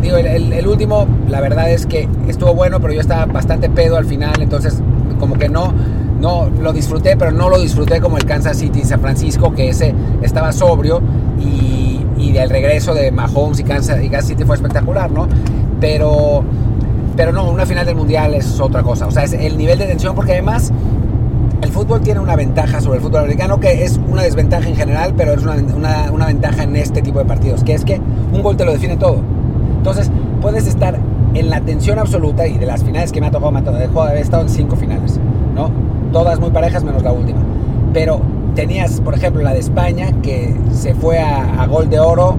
Digo, 0.03 0.17
el, 0.17 0.27
el, 0.27 0.53
el 0.53 0.67
último, 0.67 1.07
la 1.29 1.41
verdad 1.41 1.71
es 1.71 1.87
que 1.87 2.09
estuvo 2.29 2.55
bueno, 2.55 2.81
pero 2.81 2.93
yo 2.93 3.01
estaba 3.01 3.27
bastante 3.27 3.71
pedo 3.71 3.97
al 3.97 4.05
final, 4.05 4.41
entonces 4.41 4.83
como 5.19 5.35
que 5.35 5.49
no 5.49 5.73
no 6.21 6.49
lo 6.61 6.73
disfruté, 6.73 7.17
pero 7.17 7.31
no 7.31 7.49
lo 7.49 7.59
disfruté 7.59 8.01
como 8.01 8.17
el 8.17 8.25
Kansas 8.25 8.59
City 8.59 8.85
San 8.85 9.01
Francisco, 9.01 9.53
que 9.53 9.69
ese 9.69 9.95
estaba 10.23 10.53
sobrio 10.53 11.01
y, 11.39 12.01
y 12.17 12.33
del 12.33 12.51
regreso 12.51 12.95
de 12.95 13.11
Mahomes 13.11 13.61
y 13.61 13.65
Kansas, 13.65 14.03
y 14.03 14.09
Kansas 14.09 14.29
City 14.29 14.45
fue 14.45 14.57
espectacular, 14.57 15.11
¿no? 15.11 15.29
Pero, 15.81 16.43
pero 17.17 17.33
no, 17.33 17.51
una 17.51 17.67
final 17.67 17.87
del 17.87 17.97
mundial 17.97 18.35
es 18.35 18.61
otra 18.61 18.83
cosa, 18.83 19.07
o 19.07 19.11
sea, 19.11 19.25
es 19.25 19.33
el 19.35 19.57
nivel 19.59 19.79
de 19.79 19.87
tensión, 19.87 20.15
porque 20.15 20.33
además 20.33 20.73
el 21.63 21.71
fútbol 21.71 22.01
tiene 22.01 22.21
una 22.21 22.37
ventaja 22.37 22.81
sobre 22.81 22.99
el 22.99 23.03
fútbol 23.03 23.21
americano, 23.21 23.59
que 23.61 23.85
es 23.85 24.01
una 24.09 24.23
desventaja 24.23 24.69
en 24.69 24.77
general, 24.77 25.15
pero 25.17 25.33
es 25.33 25.43
una, 25.43 26.11
una, 26.13 26.27
ventaja 26.27 26.65
en 26.65 26.77
este 26.77 27.03
tipo 27.03 27.19
de 27.19 27.25
partidos, 27.25 27.65
que 27.65 27.75
es 27.75 27.85
que 27.85 28.01
un 28.33 28.43
gol 28.43 28.57
te 28.57 28.65
lo 28.65 28.73
define 28.73 28.97
todo. 28.97 29.21
Entonces, 29.79 30.11
puedes 30.41 30.67
estar 30.67 30.99
en 31.35 31.51
la 31.51 31.61
tensión 31.61 31.99
absoluta 31.99 32.47
y 32.47 32.59
de 32.59 32.67
las 32.67 32.83
finales 32.83 33.13
que 33.13 33.21
me 33.21 33.27
ha 33.27 33.31
tocado, 33.31 33.53
me 33.53 33.61
ha 33.61 33.65
tocado, 33.65 34.09
he 34.11 34.21
estado 34.21 34.43
en 34.43 34.49
cinco 34.49 34.77
finales, 34.77 35.19
¿no? 35.55 35.71
todas 36.13 36.41
muy 36.41 36.51
parejas 36.51 36.85
menos 36.85 37.03
la 37.03 37.13
última. 37.13 37.41
Pero 37.93 38.21
tenías, 38.55 39.01
por 39.01 39.15
ejemplo, 39.15 39.43
la 39.43 39.53
de 39.53 39.61
España, 39.61 40.13
que 40.23 40.55
se 40.73 40.95
fue 40.95 41.19
a, 41.19 41.67
gol 41.67 41.91
de 41.91 42.01
oro, 42.01 42.39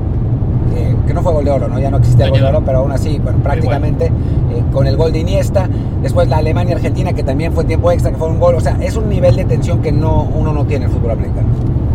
que 1.07 1.13
no 1.13 1.23
fue 1.23 1.31
gol 1.31 1.45
de 1.45 1.51
oro, 1.51 1.67
¿no? 1.67 1.79
ya 1.79 1.89
no 1.89 1.97
existía 1.97 2.25
el 2.25 2.31
gol 2.31 2.41
de 2.41 2.47
oro, 2.47 2.61
pero 2.65 2.79
aún 2.79 2.91
así, 2.91 3.19
bueno, 3.19 3.39
prácticamente 3.39 4.05
eh, 4.05 4.63
con 4.71 4.85
el 4.85 4.97
gol 4.97 5.11
de 5.11 5.19
Iniesta. 5.19 5.67
Después 6.01 6.27
la 6.27 6.37
Alemania-Argentina, 6.37 7.13
que 7.13 7.23
también 7.23 7.53
fue 7.53 7.63
tiempo 7.63 7.91
extra, 7.91 8.11
que 8.11 8.17
fue 8.17 8.27
un 8.27 8.39
gol. 8.39 8.55
O 8.55 8.59
sea, 8.59 8.77
es 8.81 8.95
un 8.95 9.09
nivel 9.09 9.35
de 9.35 9.45
tensión 9.45 9.81
que 9.81 9.91
no, 9.91 10.23
uno 10.23 10.53
no 10.53 10.65
tiene 10.65 10.85
en 10.85 10.91
el 10.91 10.97
fútbol 10.97 11.11
americano. 11.11 11.47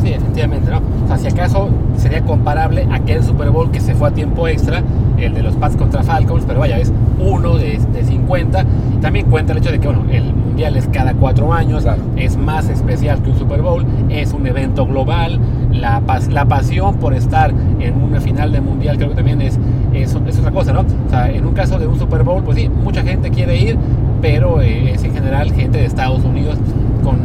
Sí, 0.03 0.13
efectivamente, 0.13 0.69
¿no? 0.69 0.79
O 1.05 1.07
sea, 1.07 1.17
si 1.19 1.29
acaso 1.29 1.69
sería 1.97 2.23
comparable 2.23 2.89
a 2.91 2.97
aquel 2.97 3.23
Super 3.23 3.51
Bowl 3.51 3.71
que 3.71 3.81
se 3.81 3.95
fue 3.95 4.09
a 4.09 4.11
tiempo 4.11 4.49
extra, 4.49 4.83
el 5.17 5.35
de 5.35 5.43
los 5.43 5.55
Pats 5.55 5.77
contra 5.77 6.03
Falcons, 6.03 6.45
pero 6.45 6.59
vaya, 6.59 6.79
es 6.79 6.93
uno 7.21 7.57
de, 7.57 7.79
de 7.93 8.05
50. 8.05 8.65
También 9.01 9.31
cuenta 9.31 9.53
el 9.53 9.59
hecho 9.59 9.71
de 9.71 9.79
que, 9.79 9.87
bueno, 9.87 10.05
el 10.11 10.35
mundial 10.35 10.77
es 10.77 10.89
cada 10.89 11.15
cuatro 11.15 11.53
años, 11.53 11.85
claro. 11.85 12.03
es 12.17 12.37
más 12.37 12.69
especial 12.69 13.23
que 13.23 13.31
un 13.31 13.39
Super 13.39 13.63
Bowl, 13.63 13.87
es 14.09 14.33
un 14.33 14.47
evento 14.47 14.87
global, 14.87 15.39
la, 15.73 16.01
pas 16.01 16.29
la 16.29 16.45
pasión 16.45 16.97
por 16.97 17.15
estar 17.15 17.53
en 17.81 18.03
una 18.03 18.21
final 18.21 18.53
de 18.53 18.61
mundial 18.61 18.97
creo 18.97 19.11
que 19.11 19.17
también 19.17 19.41
es, 19.41 19.59
es, 19.93 20.15
es, 20.27 20.39
otra 20.39 20.51
cosa, 20.51 20.73
¿no? 20.73 20.81
O 20.81 21.11
sea, 21.11 21.31
en 21.31 21.45
un 21.45 21.55
caso 21.55 21.79
de 21.79 21.87
un 21.87 21.99
Super 21.99 22.23
Bowl, 22.23 22.43
pues 22.43 22.59
sí, 22.59 22.69
mucha 22.69 23.03
gente 23.03 23.31
quiere 23.31 23.57
ir, 23.59 23.79
pero 24.21 24.61
eh, 24.61 24.93
es 24.93 25.05
en 25.05 25.15
general 25.15 25.53
gente 25.53 25.79
de 25.79 25.87
Estados 25.87 26.25
Unidos 26.25 26.59
con 27.03 27.19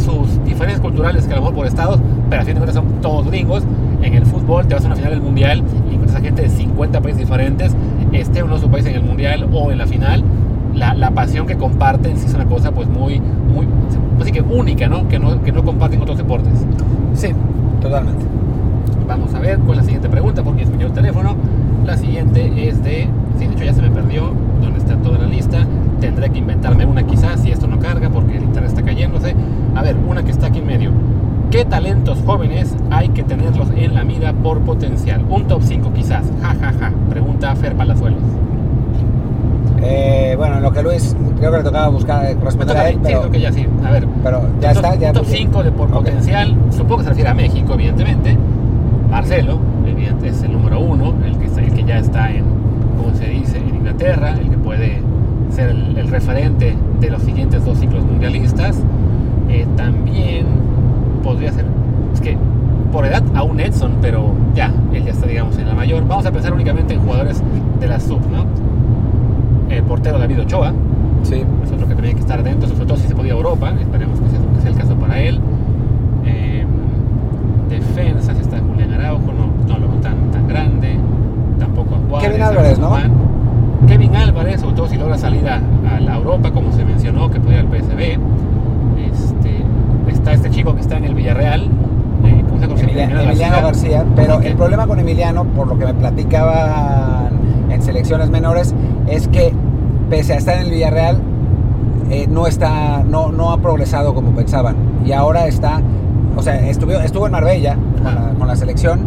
sus 0.00 0.42
diferencias 0.44 0.80
culturales 0.80 1.26
que 1.26 1.32
a 1.32 1.36
lo 1.36 1.42
mejor 1.42 1.54
por 1.54 1.66
estados, 1.66 2.00
pero 2.28 2.42
a 2.42 2.44
fin 2.44 2.54
de 2.54 2.60
cuentas 2.60 2.74
son 2.74 3.00
todos 3.00 3.26
gringos. 3.26 3.64
En 4.02 4.14
el 4.14 4.24
fútbol 4.24 4.66
te 4.66 4.74
vas 4.74 4.84
a 4.84 4.86
una 4.86 4.96
final 4.96 5.10
del 5.10 5.20
mundial 5.20 5.62
y 5.90 5.94
encuentras 5.94 6.16
a 6.16 6.20
gente 6.20 6.42
de 6.42 6.48
50 6.48 7.00
países 7.00 7.20
diferentes, 7.20 7.76
esté 8.12 8.42
uno 8.42 8.54
de 8.54 8.60
sus 8.60 8.70
países 8.70 8.90
en 8.92 8.96
el 8.96 9.04
mundial 9.04 9.48
o 9.52 9.70
en 9.70 9.78
la 9.78 9.86
final. 9.86 10.24
La, 10.74 10.94
la, 10.94 11.10
pasión 11.10 11.46
que 11.46 11.56
comparten 11.56 12.16
sí 12.16 12.26
es 12.26 12.34
una 12.34 12.46
cosa 12.46 12.70
pues 12.70 12.88
muy, 12.88 13.20
muy, 13.20 13.66
así 14.20 14.30
que 14.30 14.40
única, 14.40 14.88
¿no? 14.88 15.08
Que, 15.08 15.18
¿no? 15.18 15.42
que 15.42 15.52
no 15.52 15.64
comparten 15.64 16.00
otros 16.00 16.16
deportes. 16.16 16.52
Sí, 17.14 17.28
totalmente. 17.80 18.24
Vamos 19.06 19.34
a 19.34 19.40
ver 19.40 19.58
con 19.60 19.76
la 19.76 19.82
siguiente 19.82 20.08
pregunta, 20.08 20.42
porque 20.42 20.62
es 20.62 20.70
mi 20.70 20.82
el 20.82 20.92
teléfono. 20.92 21.36
La 21.84 21.96
siguiente 21.96 22.68
es 22.68 22.82
de, 22.84 23.08
sí, 23.38 23.46
de 23.46 23.54
hecho 23.54 23.64
ya 23.64 23.74
se 23.74 23.82
me 23.82 23.90
perdió 23.90 24.32
donde 24.60 24.78
está 24.78 24.96
toda 24.96 25.18
la 25.18 25.26
lista. 25.26 25.66
Tendré 26.00 26.30
que 26.30 26.38
inventarme 26.38 26.86
una 26.86 27.02
quizás 27.02 27.40
si 27.40 27.50
esto 27.50 27.66
no 27.66 27.78
carga 27.78 28.08
porque 28.10 28.36
el 28.36 28.44
internet 28.44 28.70
está 28.70 28.82
cayéndose. 28.82 29.34
A 29.74 29.82
ver, 29.82 29.96
una 30.06 30.22
que 30.22 30.30
está 30.30 30.46
aquí 30.46 30.60
en 30.60 30.66
medio. 30.66 30.92
¿Qué 31.50 31.64
talentos 31.64 32.22
jóvenes 32.24 32.76
hay 32.90 33.08
que 33.08 33.24
tenerlos 33.24 33.68
en 33.74 33.94
la 33.94 34.04
mira 34.04 34.32
por 34.32 34.60
potencial? 34.60 35.24
Un 35.28 35.48
top 35.48 35.62
5 35.62 35.92
quizás. 35.92 36.30
Ja, 36.40 36.54
ja, 36.60 36.72
ja. 36.72 36.92
Pregunta 37.08 37.56
Fer 37.56 37.74
Palazuelos. 37.74 38.22
Eh, 39.82 40.34
bueno, 40.36 40.60
lo 40.60 40.72
que 40.72 40.82
Luis 40.82 41.16
creo 41.38 41.50
que 41.50 41.58
le 41.58 41.64
tocaba 41.64 41.88
buscar 41.88 42.36
responder 42.42 42.76
a 42.76 42.88
él, 42.90 42.96
sí, 42.96 43.00
pero, 43.02 43.30
que 43.30 43.52
sí. 43.52 43.66
A 43.84 43.90
ver, 43.90 44.06
pero 44.22 44.42
ya 44.60 44.74
top, 44.74 44.84
está. 44.84 44.94
Ya 44.96 45.12
top 45.12 45.24
5 45.26 45.62
de 45.62 45.72
por 45.72 45.88
okay. 45.88 46.12
potencial. 46.12 46.56
Supongo 46.70 46.98
que 46.98 47.04
se 47.04 47.08
refiere 47.10 47.30
a 47.30 47.34
México, 47.34 47.74
evidentemente. 47.74 48.36
Marcelo, 49.10 49.58
evidentemente, 49.86 50.28
es 50.28 50.42
el 50.42 50.52
número 50.52 50.80
uno, 50.80 51.14
el 51.24 51.38
que, 51.38 51.46
el 51.46 51.72
que 51.72 51.84
ya 51.84 51.98
está 51.98 52.30
en, 52.30 52.44
como 52.96 53.14
se 53.14 53.26
dice, 53.26 53.58
en 53.58 53.76
Inglaterra, 53.76 54.34
el 54.38 54.50
que 54.50 54.58
puede 54.58 55.00
ser 55.50 55.70
el, 55.70 55.96
el 55.96 56.08
referente 56.08 56.76
de 57.00 57.10
los 57.10 57.22
siguientes 57.22 57.64
dos 57.64 57.78
ciclos 57.78 58.04
mundialistas. 58.04 58.82
Eh, 59.48 59.66
también 59.76 60.46
podría 61.24 61.52
ser, 61.52 61.64
es 62.14 62.20
que 62.20 62.36
por 62.92 63.06
edad 63.06 63.22
aún 63.34 63.60
Edson, 63.60 63.96
pero 64.00 64.32
ya, 64.54 64.72
él 64.92 65.04
ya 65.04 65.12
está, 65.12 65.26
digamos, 65.26 65.56
en 65.58 65.68
la 65.68 65.74
mayor. 65.74 66.06
Vamos 66.06 66.26
a 66.26 66.32
pensar 66.32 66.52
únicamente 66.52 66.94
en 66.94 67.00
jugadores 67.00 67.42
de 67.80 67.86
la 67.86 67.98
sub, 67.98 68.20
¿no? 68.30 68.44
El 69.70 69.82
portero 69.84 70.18
David 70.18 70.40
Ochoa, 70.40 70.72
sí. 71.22 71.44
otro 71.72 71.86
que 71.86 71.94
tenía 71.94 72.14
que 72.14 72.20
estar 72.20 72.40
atento, 72.40 72.66
sobre 72.66 72.86
todo 72.86 72.96
si 72.96 73.06
se 73.06 73.14
podía 73.14 73.32
Europa, 73.32 73.72
esperemos 73.80 74.18
que 74.20 74.28
sea, 74.28 74.40
que 74.40 74.60
sea 74.60 74.70
el 74.70 74.76
caso 74.76 74.94
para 74.96 75.20
él. 75.20 75.40
Eh, 76.24 76.66
defensa, 77.68 78.34
si 78.34 78.40
está 78.40 78.58
Julián 78.58 78.92
Araujo, 78.92 79.32
no, 79.32 79.68
no 79.68 79.78
lo 79.78 79.88
veo 79.88 80.00
tan, 80.00 80.30
tan 80.32 80.48
grande, 80.48 80.96
tampoco 81.58 81.94
a 81.94 81.98
Juárez. 82.08 82.28
Kevin 82.28 82.42
Álvarez, 82.42 82.78
¿no? 82.78 82.96
Kevin 83.86 84.16
Álvarez, 84.16 84.60
sobre 84.60 84.74
todo 84.74 84.88
si 84.88 84.96
logra 84.96 85.16
salir 85.16 85.48
a, 85.48 85.60
a 85.88 86.00
la 86.00 86.16
Europa, 86.16 86.50
como 86.50 86.72
se 86.72 86.84
mencionó, 86.84 87.30
que 87.30 87.40
podía 87.40 87.60
ir 87.60 87.66
al 87.66 87.80
PSV. 87.80 88.00
Este, 88.98 89.62
está 90.08 90.32
este 90.32 90.50
chico 90.50 90.74
que 90.74 90.80
está 90.80 90.96
en 90.96 91.04
el 91.04 91.14
Villarreal. 91.14 91.62
Eh. 92.24 92.44
Emiliano, 92.78 93.20
Emiliano 93.20 93.62
García, 93.62 94.00
García, 94.02 94.04
pero 94.14 94.36
okay. 94.36 94.50
el 94.50 94.56
problema 94.56 94.86
con 94.86 94.98
Emiliano, 94.98 95.44
por 95.44 95.68
lo 95.68 95.78
que 95.78 95.86
me 95.86 95.94
platicaban 95.94 97.30
en 97.70 97.82
selecciones 97.82 98.30
menores, 98.30 98.74
es 99.06 99.28
que 99.28 99.52
pese 100.10 100.34
a 100.34 100.36
estar 100.36 100.56
en 100.56 100.66
el 100.66 100.70
Villarreal, 100.72 101.18
eh, 102.10 102.26
no, 102.28 102.48
está, 102.48 103.04
no, 103.04 103.30
no 103.30 103.52
ha 103.52 103.58
progresado 103.58 104.12
como 104.12 104.32
pensaban. 104.32 104.74
Y 105.06 105.12
ahora 105.12 105.46
está, 105.46 105.80
o 106.36 106.42
sea, 106.42 106.68
estuvo, 106.68 106.92
estuvo 106.92 107.26
en 107.26 107.32
Marbella 107.32 107.76
con 108.02 108.14
la, 108.14 108.34
con 108.36 108.48
la, 108.48 108.56
selección 108.56 109.06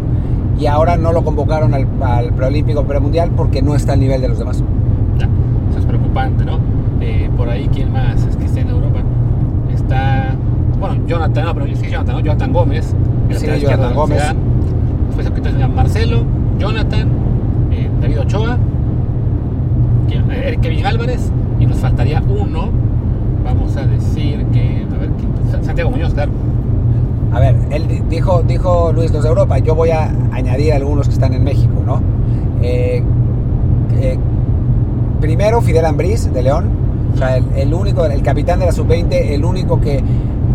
y 0.58 0.66
ahora 0.66 0.96
no 0.96 1.12
lo 1.12 1.22
convocaron 1.22 1.74
al, 1.74 1.86
al 2.00 2.32
preolímpico 2.32 2.84
premundial 2.84 3.30
porque 3.30 3.60
no 3.60 3.74
está 3.74 3.92
al 3.92 4.00
nivel 4.00 4.22
de 4.22 4.28
los 4.28 4.38
demás. 4.38 4.64
Ya, 5.18 5.28
eso 5.70 5.78
es 5.78 5.84
preocupante, 5.84 6.44
¿no? 6.44 6.58
Eh, 7.00 7.28
por 7.36 7.50
ahí, 7.50 7.68
¿quién 7.72 7.92
más 7.92 8.24
es 8.24 8.36
que 8.36 8.46
está 8.46 8.60
en 8.60 8.70
Europa? 8.70 9.00
Está 9.72 10.34
bueno, 10.80 11.06
Jonathan, 11.06 11.44
no, 11.44 11.54
pero 11.54 11.66
sí, 11.66 11.86
Jonathan, 11.90 12.16
¿no? 12.16 12.20
Jonathan 12.20 12.52
Gómez. 12.52 12.94
El 13.28 13.36
sí, 13.36 13.46
Jonathan 13.60 13.94
Gómez. 13.94 14.22
Tenía 15.42 15.68
Marcelo, 15.68 16.22
Jonathan, 16.58 17.08
eh, 17.70 17.90
David 18.00 18.20
Ochoa, 18.20 18.58
Kevin 20.60 20.86
Álvarez, 20.86 21.30
y 21.60 21.66
nos 21.66 21.78
faltaría 21.78 22.22
uno. 22.22 22.70
Vamos 23.44 23.76
a 23.76 23.86
decir 23.86 24.44
que, 24.52 24.86
a 24.94 24.98
ver, 24.98 25.10
Santiago 25.64 25.90
claro. 26.14 26.32
A 27.32 27.40
ver, 27.40 27.56
él 27.70 27.88
di- 27.88 28.02
dijo, 28.08 28.42
dijo 28.42 28.92
Luis 28.92 29.12
los 29.12 29.22
de 29.22 29.28
Europa, 29.28 29.58
yo 29.58 29.74
voy 29.74 29.90
a 29.90 30.10
añadir 30.32 30.72
algunos 30.72 31.08
que 31.08 31.14
están 31.14 31.34
en 31.34 31.42
México, 31.44 31.74
¿no? 31.84 32.00
Eh, 32.62 33.02
eh, 34.00 34.18
primero 35.20 35.60
Fidel 35.60 35.84
Ambriz 35.84 36.32
de 36.32 36.42
León, 36.42 36.66
o 37.14 37.16
sea, 37.18 37.36
el 37.36 37.74
único, 37.74 38.06
el 38.06 38.22
capitán 38.22 38.60
de 38.60 38.66
la 38.66 38.72
sub-20, 38.72 39.12
el 39.34 39.44
único 39.44 39.80
que 39.80 40.02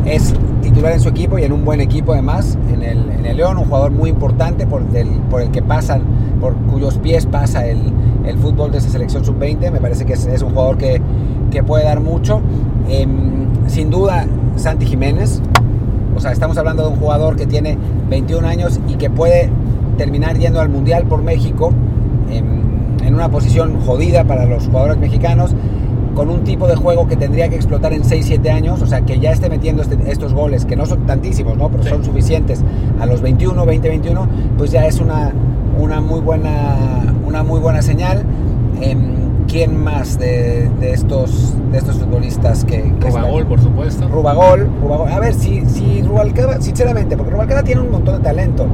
es 0.05 0.33
titular 0.61 0.93
en 0.93 0.99
su 0.99 1.09
equipo 1.09 1.39
y 1.39 1.43
en 1.43 1.51
un 1.51 1.65
buen 1.65 1.81
equipo 1.81 2.13
además, 2.13 2.57
en 2.71 2.83
el, 2.83 3.09
en 3.11 3.25
el 3.25 3.37
León, 3.37 3.57
un 3.57 3.65
jugador 3.65 3.91
muy 3.91 4.09
importante 4.09 4.67
por, 4.67 4.85
del, 4.89 5.09
por 5.29 5.41
el 5.41 5.51
que 5.51 5.61
pasan, 5.61 6.01
por 6.39 6.55
cuyos 6.71 6.97
pies 6.97 7.25
pasa 7.25 7.65
el, 7.65 7.79
el 8.25 8.37
fútbol 8.37 8.71
de 8.71 8.79
esa 8.79 8.89
selección 8.89 9.23
sub-20, 9.25 9.71
me 9.71 9.79
parece 9.79 10.05
que 10.05 10.13
es, 10.13 10.41
un 10.41 10.51
jugador 10.51 10.77
que, 10.77 11.01
que 11.51 11.63
puede 11.63 11.83
dar 11.83 11.99
mucho. 11.99 12.41
Em, 12.89 13.47
sin 13.67 13.89
duda, 13.89 14.25
Santi 14.55 14.85
Jiménez, 14.85 15.41
o 16.15 16.19
sea, 16.19 16.31
estamos 16.31 16.57
hablando 16.57 16.83
de 16.83 16.89
un 16.89 16.95
jugador 16.97 17.35
que 17.35 17.45
tiene 17.45 17.77
21 18.09 18.47
años 18.47 18.79
y 18.87 18.95
que 18.95 19.09
puede 19.09 19.49
terminar 19.97 20.37
yendo 20.37 20.59
al 20.59 20.69
Mundial 20.69 21.05
por 21.05 21.21
México 21.21 21.71
en, 22.29 23.05
en 23.05 23.15
una 23.15 23.29
posición 23.29 23.79
jodida 23.81 24.23
para 24.23 24.45
los 24.45 24.67
jugadores 24.67 24.97
mexicanos, 24.97 25.55
con 26.19 26.29
un 26.29 26.43
tipo 26.43 26.67
de 26.67 26.75
juego 26.75 27.07
que 27.07 27.15
tendría 27.15 27.47
que 27.47 27.55
explotar 27.55 27.93
en 27.93 28.03
6-7 28.03 28.49
años, 28.51 28.81
o 28.81 28.85
sea, 28.85 28.99
que 29.03 29.19
ya 29.21 29.31
esté 29.31 29.47
metiendo 29.49 29.81
este- 29.83 29.97
estos 30.11 30.33
goles, 30.33 30.65
que 30.65 30.75
no 30.75 30.85
son 30.85 31.05
tantísimos, 31.05 31.55
¿no? 31.57 31.69
pero 31.69 31.81
Sí. 31.83 31.89
son 31.91 32.03
suficientes 32.03 32.61
a 32.99 33.05
los 33.05 33.21
21, 33.21 33.65
20, 33.65 33.87
21, 33.87 34.27
pues 34.57 34.69
ya 34.69 34.85
es 34.85 34.99
una, 34.99 35.31
una, 35.79 36.01
muy, 36.01 36.19
buena, 36.19 36.75
una 37.25 37.41
muy 37.43 37.61
buena 37.61 37.81
señal. 37.81 38.23
Em, 38.81 39.17
¿Quién 39.47 39.81
más 39.81 40.19
de, 40.19 40.69
de 40.81 40.91
estos, 40.91 41.55
de 41.71 41.77
estos 41.77 41.95
futbolistas 41.99 42.65
que, 42.65 42.93
que? 42.99 43.09
Rubagol, 43.09 43.45
por 43.47 43.61
supuesto. 43.61 44.05
Rubagol, 44.09 44.67
Rubagol. 44.81 45.07
A 45.13 45.19
ver, 45.21 45.33
si, 45.33 45.63
si 45.67 46.01
Rubalcaba, 46.01 46.59
sinceramente, 46.59 47.15
porque 47.15 47.31
Rubalcaba 47.31 47.63
tiene 47.63 47.79
un 47.79 47.91
montón 47.91 48.17
de 48.17 48.23
talento, 48.23 48.67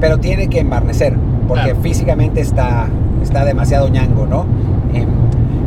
pero 0.00 0.18
tiene 0.18 0.48
que 0.48 0.60
embarnecer, 0.60 1.14
porque 1.48 1.64
Claro. 1.64 1.80
físicamente 1.80 2.42
está, 2.42 2.88
está 3.22 3.46
demasiado 3.46 3.88
ñango, 3.88 4.26
¿no? 4.26 4.44
Em, 4.92 5.06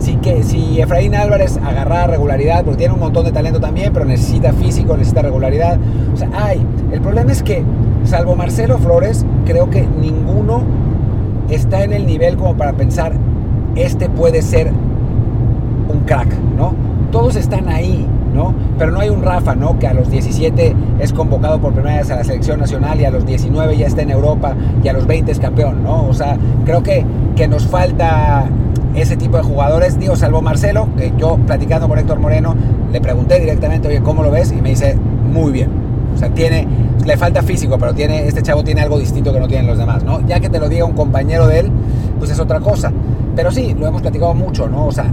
sí 0.03 0.17
que 0.17 0.43
si 0.43 0.81
Efraín 0.81 1.15
Álvarez 1.15 1.57
agarra 1.57 2.07
regularidad, 2.07 2.65
porque 2.65 2.79
tiene 2.79 2.93
un 2.93 2.99
montón 2.99 3.23
de 3.23 3.31
talento 3.31 3.61
también, 3.61 3.93
pero 3.93 4.05
necesita 4.05 4.51
físico, 4.51 4.97
necesita 4.97 5.21
regularidad. 5.21 5.77
O 6.13 6.17
sea, 6.17 6.29
ay, 6.33 6.61
el 6.91 6.99
problema 7.01 7.31
es 7.31 7.41
que, 7.41 7.63
salvo 8.03 8.35
Marcelo 8.35 8.77
Flores, 8.79 9.25
creo 9.45 9.69
que 9.69 9.87
ninguno 9.87 10.63
está 11.49 11.83
en 11.83 11.93
el 11.93 12.05
nivel 12.05 12.35
como 12.35 12.55
para 12.55 12.73
pensar, 12.73 13.13
este 13.75 14.09
puede 14.09 14.41
ser 14.41 14.71
un 15.87 15.99
crack, 16.05 16.37
¿no? 16.57 16.73
Todos 17.11 17.37
están 17.37 17.69
ahí, 17.69 18.05
¿no? 18.33 18.53
Pero 18.77 18.91
no 18.91 18.99
hay 18.99 19.09
un 19.09 19.23
Rafa, 19.23 19.55
¿no? 19.55 19.79
Que 19.79 19.87
a 19.87 19.93
los 19.93 20.09
17 20.09 20.75
es 20.99 21.13
convocado 21.13 21.61
por 21.61 21.71
primera 21.71 21.97
vez 21.97 22.11
a 22.11 22.17
la 22.17 22.23
selección 22.25 22.59
nacional 22.59 22.99
y 22.99 23.05
a 23.05 23.11
los 23.11 23.25
19 23.25 23.77
ya 23.77 23.87
está 23.87 24.01
en 24.01 24.09
Europa 24.09 24.53
y 24.83 24.87
a 24.89 24.93
los 24.93 25.07
20 25.07 25.31
es 25.31 25.39
campeón, 25.39 25.81
¿no? 25.81 26.07
O 26.07 26.13
sea, 26.13 26.37
creo 26.65 26.83
que, 26.83 27.05
que 27.35 27.47
nos 27.47 27.67
falta 27.67 28.49
ese 28.95 29.17
tipo 29.17 29.37
de 29.37 29.43
jugadores, 29.43 29.99
digo, 29.99 30.15
salvo 30.15 30.41
Marcelo, 30.41 30.87
que 30.97 31.13
yo 31.17 31.37
platicando 31.37 31.87
con 31.87 31.97
Héctor 31.97 32.19
Moreno, 32.19 32.55
le 32.91 33.01
pregunté 33.01 33.39
directamente, 33.39 33.87
oye, 33.87 34.01
¿cómo 34.01 34.23
lo 34.23 34.31
ves? 34.31 34.51
Y 34.51 34.61
me 34.61 34.69
dice, 34.69 34.95
muy 34.95 35.51
bien. 35.51 35.69
O 36.13 36.17
sea, 36.17 36.29
tiene, 36.29 36.67
le 37.05 37.17
falta 37.17 37.41
físico, 37.41 37.77
pero 37.79 37.93
tiene, 37.93 38.27
este 38.27 38.41
chavo 38.43 38.63
tiene 38.63 38.81
algo 38.81 38.99
distinto 38.99 39.33
que 39.33 39.39
no 39.39 39.47
tienen 39.47 39.67
los 39.67 39.77
demás, 39.77 40.03
¿no? 40.03 40.25
Ya 40.27 40.39
que 40.39 40.49
te 40.49 40.59
lo 40.59 40.69
diga 40.69 40.85
un 40.85 40.93
compañero 40.93 41.47
de 41.47 41.59
él, 41.59 41.71
pues 42.19 42.29
es 42.29 42.39
otra 42.39 42.59
cosa. 42.59 42.91
Pero 43.35 43.51
sí, 43.51 43.75
lo 43.77 43.87
hemos 43.87 44.01
platicado 44.01 44.33
mucho, 44.35 44.67
¿no? 44.67 44.85
O 44.85 44.91
sea, 44.91 45.07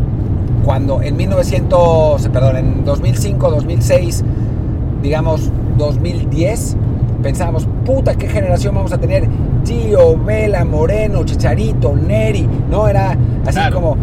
cuando 0.64 1.00
en 1.02 1.16
1900, 1.16 2.28
perdón, 2.28 2.56
en 2.56 2.84
2005, 2.84 3.50
2006, 3.50 4.24
digamos 5.02 5.50
2010, 5.78 6.76
pensábamos, 7.22 7.66
puta, 7.84 8.14
qué 8.14 8.28
generación 8.28 8.74
vamos 8.74 8.92
a 8.92 8.98
tener. 8.98 9.26
Tío, 9.64 10.16
Vela, 10.18 10.64
Moreno, 10.64 11.24
Chicharito, 11.24 11.94
Neri, 11.94 12.48
¿no? 12.70 12.88
Era 12.88 13.10
así 13.46 13.52
Claro. 13.58 13.74
como, 13.76 13.96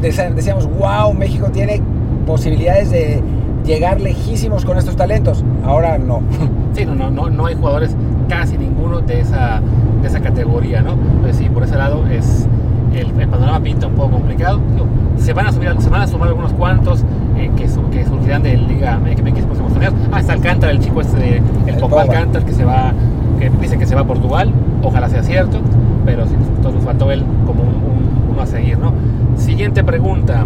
decíamos, 0.00 0.68
wow, 0.78 1.12
México 1.14 1.48
tiene 1.52 1.80
posibilidades 2.26 2.90
de 2.90 3.22
llegar 3.64 4.00
lejísimos 4.00 4.64
con 4.64 4.78
estos 4.78 4.96
talentos. 4.96 5.44
Ahora 5.64 5.98
no. 5.98 6.20
Sí, 6.72 6.86
no, 6.86 6.94
no, 6.94 7.10
no, 7.10 7.28
no 7.28 7.46
hay 7.46 7.56
jugadores, 7.56 7.96
casi 8.28 8.56
ninguno 8.56 9.00
de 9.00 9.20
esa, 9.22 9.60
de 10.02 10.06
esa 10.06 10.20
categoría, 10.20 10.80
¿no? 10.82 10.92
Entonces 10.92 11.36
sí, 11.38 11.48
por 11.48 11.64
ese 11.64 11.74
lado 11.76 12.06
es 12.06 12.46
el, 12.94 13.10
el 13.20 13.28
panorama 13.28 13.58
pinta 13.58 13.88
un 13.88 13.94
poco 13.94 14.12
complicado. 14.12 14.60
Se 15.16 15.32
van 15.32 15.48
a 15.48 15.52
subir, 15.52 15.74
se 15.80 15.90
van 15.90 16.02
a 16.02 16.06
sumar 16.06 16.28
algunos 16.28 16.52
cuantos 16.52 17.04
eh, 17.36 17.50
que, 17.56 17.68
su- 17.68 17.90
que 17.90 18.04
surgirán 18.04 18.44
de 18.44 18.56
Liga 18.56 18.98
MX 19.00 19.42
próximos 19.46 19.72
torneos. 19.72 19.94
Ah, 20.12 20.20
está 20.20 20.34
Alcántara, 20.34 20.70
el 20.72 20.78
chico 20.78 21.00
este 21.00 21.16
de, 21.18 21.42
el. 21.66 21.82
Alcántara 21.82 22.44
que 22.46 22.52
se 22.52 22.64
va, 22.64 22.92
que 23.40 23.50
dice 23.60 23.76
que 23.76 23.84
se 23.84 23.96
va 23.96 24.02
a 24.02 24.06
Portugal. 24.06 24.52
Ojalá 24.82 25.08
sea 25.08 25.22
cierto, 25.22 25.58
pero 26.04 26.26
sí, 26.26 26.34
nos 26.62 26.82
faltó 26.84 27.10
él 27.10 27.22
como 27.46 27.62
un- 27.62 27.68
un- 27.68 28.32
uno 28.32 28.42
a 28.42 28.46
seguir, 28.46 28.78
¿no? 28.78 28.92
Siguiente 29.36 29.84
pregunta 29.84 30.44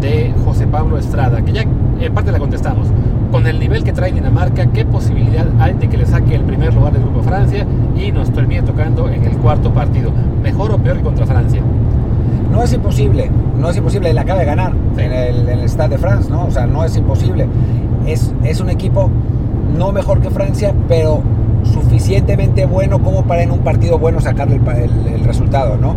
de 0.00 0.32
José 0.44 0.66
Pablo 0.66 0.98
Estrada, 0.98 1.42
que 1.42 1.52
ya 1.52 1.62
en 2.00 2.14
parte 2.14 2.32
la 2.32 2.38
contestamos. 2.38 2.88
Con 3.30 3.46
el 3.46 3.60
nivel 3.60 3.84
que 3.84 3.92
trae 3.92 4.10
Dinamarca, 4.12 4.66
¿qué 4.66 4.84
posibilidad 4.84 5.46
hay 5.60 5.74
de 5.74 5.88
que 5.88 5.96
le 5.96 6.06
saque 6.06 6.34
el 6.34 6.42
primer 6.42 6.74
lugar 6.74 6.92
del 6.94 7.02
Grupo 7.02 7.22
Francia 7.22 7.64
y 7.96 8.10
nos 8.10 8.30
termine 8.32 8.62
tocando 8.62 9.08
en 9.08 9.24
el 9.24 9.36
cuarto 9.36 9.72
partido? 9.72 10.10
¿Mejor 10.42 10.72
o 10.72 10.78
peor 10.78 10.96
que 10.96 11.02
contra 11.04 11.26
Francia? 11.26 11.60
No 12.50 12.62
es 12.64 12.72
imposible, 12.72 13.30
no 13.60 13.70
es 13.70 13.76
imposible, 13.76 14.10
él 14.10 14.18
acaba 14.18 14.40
de 14.40 14.46
ganar 14.46 14.72
Sí. 14.96 15.02
en, 15.02 15.12
el, 15.12 15.48
en 15.48 15.58
el 15.60 15.68
Stade 15.68 15.90
de 15.90 15.98
France, 15.98 16.28
¿no? 16.28 16.46
O 16.46 16.50
sea, 16.50 16.66
no 16.66 16.82
es 16.84 16.96
imposible. 16.96 17.46
Es, 18.06 18.32
es 18.42 18.60
un 18.60 18.70
equipo 18.70 19.08
no 19.78 19.92
mejor 19.92 20.20
que 20.20 20.30
Francia, 20.30 20.74
pero 20.88 21.20
suficientemente 21.70 22.66
bueno 22.66 22.98
como 23.00 23.22
para 23.24 23.42
en 23.42 23.50
un 23.50 23.60
partido 23.60 23.98
bueno 23.98 24.20
sacarle 24.20 24.56
el, 24.56 24.68
el- 25.08 25.14
el 25.14 25.24
resultado, 25.24 25.76
¿no? 25.76 25.94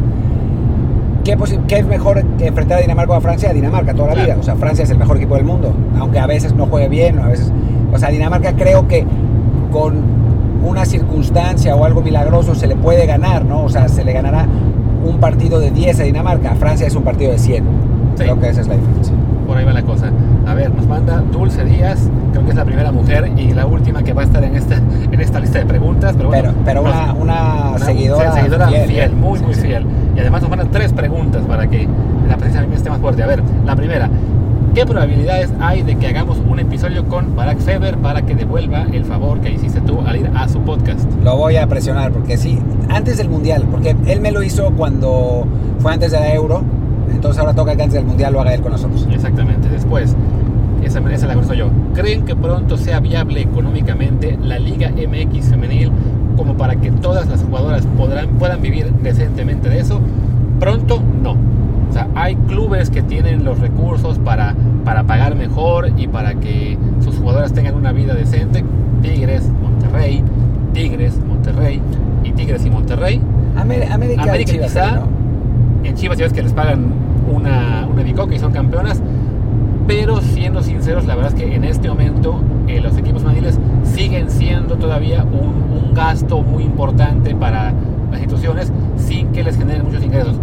¿Qué, 1.24 1.38
es 1.78 1.86
mejor 1.86 2.22
que 2.38 2.48
enfrentar 2.48 2.80
a 2.80 2.82
Dinamarca 2.82 3.14
o 3.14 3.16
a 3.16 3.22
Francia? 3.22 3.50
A 3.50 3.54
Dinamarca 3.54 3.94
toda 3.94 4.14
la 4.14 4.24
vida. 4.26 4.36
O 4.40 4.44
sea, 4.44 4.56
Francia 4.56 4.84
es 4.84 4.90
el 4.90 4.98
mejor 4.98 5.16
equipo 5.18 5.36
del 5.36 5.46
mundo, 5.46 5.74
aunque 5.98 6.20
a 6.20 6.28
veces 6.28 6.54
no 6.54 6.66
juegue 6.66 6.90
bien, 6.90 7.18
a 7.20 7.28
veces... 7.28 7.50
O 7.94 7.98
sea, 7.98 8.10
Dinamarca 8.10 8.54
creo 8.58 8.88
que 8.90 9.06
con 9.72 9.96
una 10.66 10.84
circunstancia 10.86 11.76
o 11.78 11.86
algo 11.86 12.02
milagroso 12.02 12.56
se 12.56 12.68
le 12.68 12.76
puede 12.76 13.06
ganar, 13.06 13.46
¿no? 13.46 13.64
O 13.64 13.70
sea, 13.70 13.88
se 13.88 14.04
le 14.04 14.12
ganará 14.12 14.48
un 15.06 15.18
partido 15.20 15.60
de 15.60 15.72
10 15.72 16.02
a 16.02 16.04
Dinamarca, 16.04 16.52
a 16.52 16.56
Francia 16.56 16.88
es 16.88 16.96
un 16.96 17.04
partido 17.04 17.32
de 17.32 17.40
100. 17.40 17.64
Sí. 18.16 18.24
Creo 18.24 18.40
que 18.40 18.50
esa 18.50 18.62
es 18.62 18.68
la 18.68 18.76
diferencia. 18.76 19.14
Por 19.54 19.60
ahí 19.60 19.66
va 19.66 19.74
la 19.74 19.84
cosa. 19.84 20.10
A 20.48 20.56
ver, 20.56 20.74
nos 20.74 20.88
manda 20.88 21.22
Dulce 21.32 21.64
Díaz, 21.64 22.10
creo 22.32 22.44
que 22.44 22.50
es 22.50 22.56
la 22.56 22.66
primera 22.66 22.92
mujer 22.92 23.32
y 23.38 23.54
la 23.54 23.68
última 23.68 24.02
que 24.02 24.12
va 24.12 24.24
a 24.24 24.26
estar 24.26 24.44
en 24.44 24.56
esta, 24.56 24.78
en 24.78 25.22
esta 25.22 25.40
lista 25.40 25.60
de 25.60 25.66
preguntas. 25.68 26.16
Pero, 26.18 26.30
bueno, 26.30 26.54
Pero, 26.66 26.82
pero 26.82 26.82
una, 26.82 27.14
una, 27.14 27.70
Una 27.76 27.86
seguidora, 27.86 28.32
seguidora 28.34 28.68
fiel, 28.68 29.12
¿eh? 29.12 29.16
muy, 29.16 29.38
Sí, 29.38 29.46
muy 29.46 29.54
sí. 29.54 29.62
fiel. 29.62 29.86
Y 30.16 30.20
además 30.22 30.42
nos 30.42 30.50
mandan 30.50 30.72
tres 30.72 30.92
preguntas 30.92 31.44
para 31.46 31.68
que 31.68 31.88
la 32.28 32.36
presencia 32.38 32.76
esté 32.76 32.90
más 32.90 33.00
fuerte. 33.00 33.22
A 33.22 33.28
ver, 33.28 33.44
la 33.64 33.76
primera, 33.76 34.10
¿qué 34.74 34.88
probabilidades 34.88 35.52
hay 35.62 35.84
de 35.84 35.98
que 35.98 36.08
hagamos 36.08 36.40
un 36.50 36.58
episodio 36.58 37.06
con 37.08 37.36
Barack 37.36 37.60
Feber 37.60 37.98
para 37.98 38.24
que 38.24 38.34
devuelva 38.34 38.88
el 38.92 39.06
favor 39.06 39.40
que 39.40 39.52
hiciste 39.52 39.82
tú 39.82 40.00
al 40.02 40.16
ir 40.16 40.32
a 40.34 40.50
su 40.50 40.62
podcast? 40.62 41.08
Lo 41.24 41.38
voy 41.38 41.58
a 41.58 41.68
presionar 41.68 42.12
porque 42.12 42.38
sí, 42.38 42.58
antes 42.90 43.18
del 43.20 43.30
Mundial, 43.30 43.66
porque 43.70 43.96
él 44.08 44.20
me 44.20 44.32
lo 44.32 44.42
hizo 44.42 44.72
cuando 44.72 45.46
fue 45.78 45.94
antes 45.94 46.12
de 46.12 46.20
la 46.20 46.34
Euro, 46.34 46.64
entonces 47.24 47.40
ahora 47.40 47.54
toca 47.54 47.74
que 47.78 47.84
antes 47.84 47.94
del 47.96 48.06
Mundial 48.06 48.34
lo 48.34 48.42
haga 48.42 48.54
él 48.54 48.60
con 48.62 48.74
nosotros. 48.74 49.08
Exactamente. 49.10 49.70
Después, 49.70 50.14
esa, 50.84 51.00
esa 51.00 51.28
la 51.28 51.34
conozco 51.36 51.54
yo. 51.54 51.70
¿Creen 51.94 52.26
que 52.26 52.36
pronto 52.36 52.76
sea 52.76 53.00
viable 53.00 53.40
económicamente 53.42 54.38
la 54.44 54.60
Liga 54.60 54.90
MX 54.92 55.46
femenil 55.52 55.90
como 56.36 56.56
para 56.58 56.76
que 56.76 56.92
todas 56.92 57.30
las 57.30 57.42
jugadoras 57.42 57.86
podrán, 57.98 58.28
puedan 58.40 58.62
vivir 58.62 58.92
decentemente 59.02 59.70
de 59.70 59.80
eso? 59.80 60.02
Pronto, 60.60 61.02
no. 61.24 61.32
O 61.90 61.94
sea, 61.94 62.10
hay 62.16 62.36
clubes 62.36 62.90
que 62.90 63.02
tienen 63.02 63.46
los 63.46 63.58
recursos 63.60 64.20
para, 64.20 64.54
para 64.84 65.04
pagar 65.04 65.36
mejor 65.36 65.92
y 65.96 66.08
para 66.08 66.34
que 66.36 66.78
sus 67.02 67.16
jugadoras 67.18 67.54
tengan 67.54 67.76
una 67.76 67.94
vida 67.94 68.16
decente. 68.16 68.66
Tigres, 69.02 69.48
Monterrey, 69.62 70.22
Tigres, 70.74 71.18
Monterrey 71.26 71.80
y 72.26 72.32
Tigres 72.34 72.66
y 72.66 72.70
Monterrey. 72.70 73.22
Amé- 73.56 73.88
América, 73.90 74.24
América 74.24 74.52
Chivas, 74.52 74.68
quizá, 74.74 74.92
¿no? 74.96 75.08
En 75.86 75.96
Chivas 75.96 76.18
ya 76.18 76.26
ves 76.26 76.34
que 76.34 76.42
les 76.42 76.52
pagan 76.52 76.88
una, 77.32 77.88
una 77.92 78.04
bicoca 78.04 78.34
y 78.36 78.40
son 78.40 78.52
campeonas. 78.52 79.02
Pero 79.88 80.22
siendo 80.22 80.64
sinceros, 80.64 81.06
la 81.06 81.16
verdad 81.16 81.34
es 81.34 81.40
que 81.40 81.56
en 81.56 81.66
este 81.66 81.90
momento 81.90 82.42
eh, 82.68 82.80
los 82.80 82.98
equipos 82.98 83.22
femeniles 83.22 83.60
siguen 83.84 84.30
siendo 84.30 84.78
todavía 84.78 85.24
un, 85.26 85.90
un 85.90 85.94
gasto 85.94 86.42
muy 86.42 86.64
importante 86.64 87.36
para 87.36 87.74
las 88.12 88.22
instituciones 88.22 88.72
sin 88.96 89.28
que 89.34 89.44
les 89.44 89.58
generen 89.58 89.84
muchos 89.84 90.04
ingresos. 90.04 90.36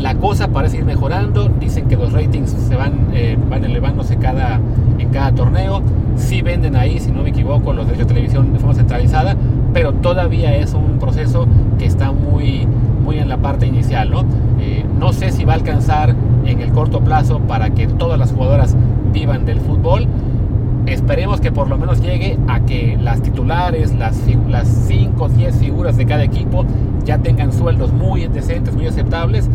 La 0.00 0.14
cosa 0.14 0.48
parece 0.48 0.78
ir 0.78 0.84
mejorando, 0.84 1.50
dicen 1.60 1.86
que 1.86 1.96
los 1.96 2.12
ratings 2.12 2.50
se 2.50 2.74
van, 2.74 3.08
eh, 3.12 3.36
van 3.50 3.64
elevándose 3.64 4.16
cada, 4.16 4.58
en 4.98 5.10
cada 5.10 5.32
torneo. 5.32 5.82
Sí 6.16 6.40
venden 6.40 6.74
ahí, 6.74 6.98
si 7.00 7.12
no 7.12 7.22
me 7.22 7.30
equivoco, 7.30 7.74
los 7.74 7.84
derechos 7.84 8.06
de 8.08 8.14
televisión 8.14 8.52
de 8.52 8.58
forma 8.58 8.74
centralizada, 8.74 9.36
pero 9.74 9.92
todavía 9.92 10.56
es 10.56 10.72
un 10.72 10.98
proceso 10.98 11.46
que 11.78 11.84
está 11.84 12.12
muy, 12.12 12.66
muy 13.04 13.18
en 13.18 13.28
la 13.28 13.36
parte 13.36 13.66
inicial. 13.66 14.10
¿no? 14.10 14.24
No 15.00 15.12
sé 15.12 15.32
si 15.32 15.44
va 15.44 15.54
a 15.54 15.56
alcanzar 15.56 16.14
en 16.44 16.60
el 16.60 16.70
corto 16.70 17.00
plazo 17.00 17.40
para 17.40 17.70
que 17.70 17.88
todas 17.88 18.18
las 18.18 18.32
jugadoras 18.32 18.76
vivan 19.12 19.44
del 19.44 19.60
fútbol, 19.60 20.06
Esperemos 20.86 21.40
que 21.40 21.52
por 21.52 21.68
lo 21.68 21.78
menos 21.78 22.00
llegue 22.00 22.38
a 22.48 22.60
que 22.60 22.98
las 23.00 23.22
titulares, 23.22 23.94
las 23.94 24.16
5 24.16 25.22
o 25.22 25.28
10 25.28 25.56
figuras 25.56 25.96
de 25.96 26.06
cada 26.06 26.24
equipo 26.24 26.64
ya 27.04 27.18
tengan 27.18 27.52
sueldos 27.52 27.92
muy 27.92 28.26
decentes, 28.26 28.74
muy 28.74 28.86
aceptables, 28.86 29.48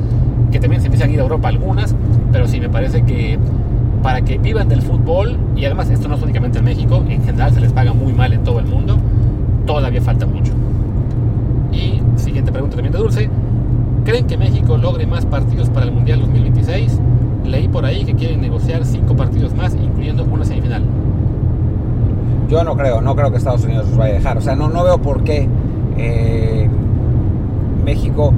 que 0.52 0.60
también 0.60 0.82
se 0.82 0.88
empiezan 0.88 1.10
a 1.10 1.14
ir 1.14 1.20
a 1.20 1.24
Europa 1.24 1.50
algunas, 1.50 1.96
pero 2.32 2.48
sí 2.48 2.60
me 2.60 2.70
parece 2.70 3.04
que 3.04 3.40
para 4.02 4.22
que 4.22 4.38
vivan 4.38 4.70
del 4.70 4.82
fútbol, 4.82 5.38
y 5.56 5.66
además 5.66 5.90
esto 5.90 6.08
no 6.08 6.16
es 6.16 6.22
únicamente 6.22 6.60
en 6.60 6.66
México, 6.66 7.04
en 7.10 7.24
general 7.24 7.54
se 7.54 7.60
les 7.60 7.74
paga 7.74 7.94
muy 7.94 8.14
mal 8.14 8.32
en 8.32 8.44
todo 8.44 8.60
el 8.60 8.68
mundo, 8.68 8.98
todavía 9.66 10.02
falta 10.02 10.26
mucho. 10.26 10.54
Y 11.72 12.02
siguiente 12.18 12.52
pregunta 12.52 12.76
también 12.76 12.94
de 12.94 13.00
Dulce, 13.00 13.30
¿creen 14.06 14.28
que 14.28 14.38
México 14.38 14.78
logre 14.78 15.06
más 15.08 15.26
partidos 15.26 15.70
para 15.70 15.88
el 15.88 15.92
Mundial 15.92 16.22
2026? 16.22 17.00
Leí 17.44 17.68
por 17.68 17.86
ahí 17.86 18.06
que 18.06 18.14
quieren 18.14 18.40
negociar 18.40 18.86
5 18.86 19.16
partidos 19.16 19.54
más, 19.56 19.76
incluyendo 19.76 20.24
una 20.24 20.46
semifinal. 20.46 20.84
Yo 22.50 22.64
no 22.64 22.78
creo, 22.78 23.02
no 23.02 23.16
creo 23.16 23.32
que 23.32 23.38
Estados 23.38 23.66
Unidos 23.66 23.90
los 23.90 23.98
vaya 23.98 24.14
a 24.14 24.18
dejar. 24.18 24.38
O 24.38 24.42
sea, 24.42 24.56
no, 24.56 24.70
no 24.70 24.84
veo 24.84 25.00
por 25.00 25.24
qué 25.24 25.50
eh, 25.98 26.70
México. 27.84 28.32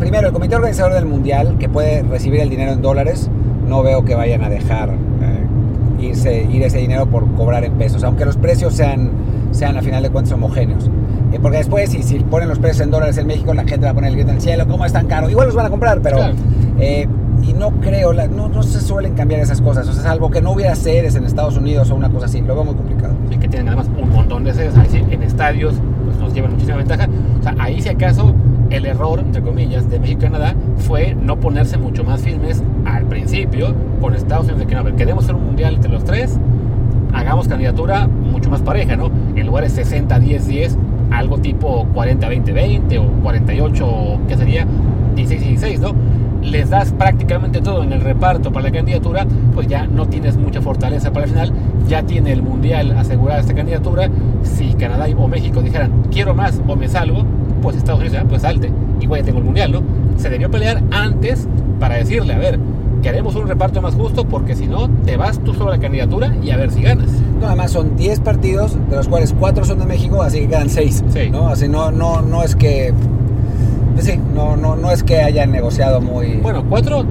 Primero, 0.00 0.26
el 0.26 0.32
comité 0.32 0.56
organizador 0.56 0.92
del 0.92 1.06
mundial, 1.06 1.56
que 1.58 1.68
puede 1.68 2.02
recibir 2.02 2.40
el 2.40 2.50
dinero 2.50 2.72
en 2.72 2.82
dólares, 2.82 3.30
no 3.66 3.82
veo 3.82 4.04
que 4.04 4.14
vayan 4.16 4.42
a 4.42 4.48
dejar 4.48 4.90
eh, 4.90 6.04
irse, 6.04 6.44
ir 6.50 6.62
ese 6.64 6.78
dinero 6.78 7.06
por 7.06 7.30
cobrar 7.34 7.64
en 7.64 7.74
pesos, 7.74 8.02
aunque 8.02 8.24
los 8.24 8.36
precios 8.36 8.74
sean, 8.74 9.10
sean 9.52 9.76
a 9.76 9.82
final 9.82 10.02
de 10.02 10.10
cuentas 10.10 10.32
homogéneos. 10.32 10.90
Eh, 11.32 11.38
porque 11.40 11.58
después, 11.58 11.90
si, 11.90 12.02
si 12.02 12.18
ponen 12.20 12.48
los 12.48 12.58
precios 12.58 12.82
en 12.82 12.90
dólares 12.90 13.18
en 13.18 13.26
México, 13.26 13.52
la 13.54 13.64
gente 13.64 13.84
va 13.84 13.90
a 13.90 13.94
poner 13.94 14.10
el 14.10 14.16
grito 14.16 14.30
en 14.30 14.36
el 14.36 14.42
cielo, 14.42 14.66
¿cómo 14.68 14.84
es 14.84 14.92
tan 14.92 15.06
caro? 15.06 15.28
Igual 15.28 15.46
los 15.46 15.56
van 15.56 15.66
a 15.66 15.70
comprar, 15.70 16.00
pero. 16.00 16.18
y 17.42 17.52
no 17.52 17.70
creo, 17.80 18.12
no, 18.12 18.48
no 18.48 18.62
se 18.62 18.80
suelen 18.80 19.14
cambiar 19.14 19.40
esas 19.40 19.60
cosas. 19.60 19.88
O 19.88 19.92
sea, 19.92 20.02
salvo 20.02 20.30
que 20.30 20.40
no 20.40 20.52
hubiera 20.52 20.74
sedes 20.74 21.14
en 21.14 21.24
Estados 21.24 21.56
Unidos 21.56 21.90
o 21.90 21.94
una 21.94 22.08
cosa 22.08 22.26
así, 22.26 22.40
lo 22.40 22.54
veo 22.54 22.64
muy 22.64 22.74
complicado. 22.74 23.14
Y 23.30 23.36
que 23.36 23.48
tienen 23.48 23.68
además 23.68 23.88
un 24.00 24.10
montón 24.10 24.44
de 24.44 24.54
sedes 24.54 24.76
ahí 24.76 24.88
sí, 24.90 25.04
en 25.10 25.22
estadios, 25.22 25.74
pues 26.04 26.16
nos 26.18 26.34
llevan 26.34 26.52
muchísima 26.52 26.78
ventaja. 26.78 27.08
O 27.38 27.42
sea, 27.42 27.54
ahí 27.58 27.80
si 27.80 27.88
acaso 27.88 28.34
el 28.70 28.86
error, 28.86 29.20
entre 29.20 29.42
comillas, 29.42 29.88
de 29.88 30.00
México 30.00 30.20
y 30.20 30.24
Canadá 30.24 30.54
fue 30.78 31.14
no 31.14 31.38
ponerse 31.38 31.76
mucho 31.76 32.04
más 32.04 32.22
firmes 32.22 32.62
al 32.84 33.04
principio 33.04 33.74
con 34.00 34.14
Estados 34.14 34.44
Unidos 34.46 34.60
de 34.60 34.66
que 34.66 34.74
no, 34.74 34.80
a 34.80 34.84
ver, 34.84 34.94
queremos 34.94 35.24
hacer 35.24 35.36
un 35.36 35.44
mundial 35.44 35.74
entre 35.76 35.90
los 35.90 36.04
tres, 36.04 36.38
hagamos 37.12 37.48
candidatura 37.48 38.06
mucho 38.06 38.50
más 38.50 38.62
pareja, 38.62 38.96
¿no? 38.96 39.10
En 39.34 39.46
lugar 39.46 39.68
de 39.68 39.70
60-10-10, 39.70 40.76
algo 41.10 41.38
tipo 41.38 41.86
40-20-20 41.94 42.98
o 42.98 43.22
48, 43.22 44.20
¿qué 44.28 44.36
sería? 44.36 44.66
16-16, 45.16 45.78
¿no? 45.78 45.94
les 46.46 46.70
das 46.70 46.92
prácticamente 46.92 47.60
todo 47.60 47.82
en 47.82 47.92
el 47.92 48.00
reparto 48.00 48.52
para 48.52 48.68
la 48.68 48.72
candidatura, 48.72 49.26
pues 49.54 49.66
ya 49.66 49.86
no 49.86 50.06
tienes 50.06 50.36
mucha 50.36 50.62
fortaleza 50.62 51.12
para 51.12 51.24
el 51.24 51.32
final, 51.32 51.52
ya 51.88 52.02
tiene 52.02 52.32
el 52.32 52.42
mundial 52.42 52.92
asegurada 52.92 53.40
esta 53.40 53.54
candidatura. 53.54 54.08
Si 54.42 54.74
Canadá 54.74 55.06
o 55.16 55.28
México 55.28 55.62
dijeran 55.62 56.04
quiero 56.10 56.34
más 56.34 56.60
o 56.66 56.76
me 56.76 56.88
salgo, 56.88 57.24
pues 57.62 57.76
Estados 57.76 58.00
Unidos 58.00 58.22
pues 58.28 58.42
salte, 58.42 58.70
igual 59.00 59.20
ya 59.20 59.26
tengo 59.26 59.38
el 59.38 59.44
mundial, 59.44 59.72
¿no? 59.72 59.82
Se 60.16 60.30
debió 60.30 60.50
pelear 60.50 60.82
antes 60.90 61.48
para 61.80 61.96
decirle, 61.96 62.34
a 62.34 62.38
ver, 62.38 62.58
queremos 63.06 63.36
un 63.36 63.46
reparto 63.46 63.80
más 63.80 63.94
justo 63.94 64.24
porque 64.24 64.56
si 64.56 64.66
no, 64.66 64.90
te 65.04 65.16
vas 65.16 65.38
tú 65.38 65.54
sobre 65.54 65.76
la 65.76 65.78
candidatura 65.80 66.34
y 66.42 66.50
a 66.50 66.56
ver 66.56 66.72
si 66.72 66.82
ganas. 66.82 67.08
No, 67.40 67.46
además 67.46 67.70
son 67.70 67.96
10 67.96 68.18
partidos, 68.18 68.76
de 68.90 68.96
los 68.96 69.06
cuales 69.06 69.32
4 69.38 69.64
son 69.64 69.78
de 69.78 69.86
México, 69.86 70.22
así 70.22 70.40
que 70.40 70.48
quedan 70.48 70.68
6. 70.68 71.04
¿no? 71.30 71.46
Así 71.46 71.68
no, 71.68 71.92
no, 71.92 72.20
no 72.20 72.42
es 72.42 72.56
que 72.56 72.92
Sí, 74.00 74.20
no, 74.34 74.56
no, 74.56 74.74
no 74.74 74.90
es 74.90 75.04
que 75.04 75.20
hayan 75.20 75.52
negociado 75.52 76.00
muy. 76.00 76.36
Bueno, 76.36 76.64
cuatro 76.68 77.04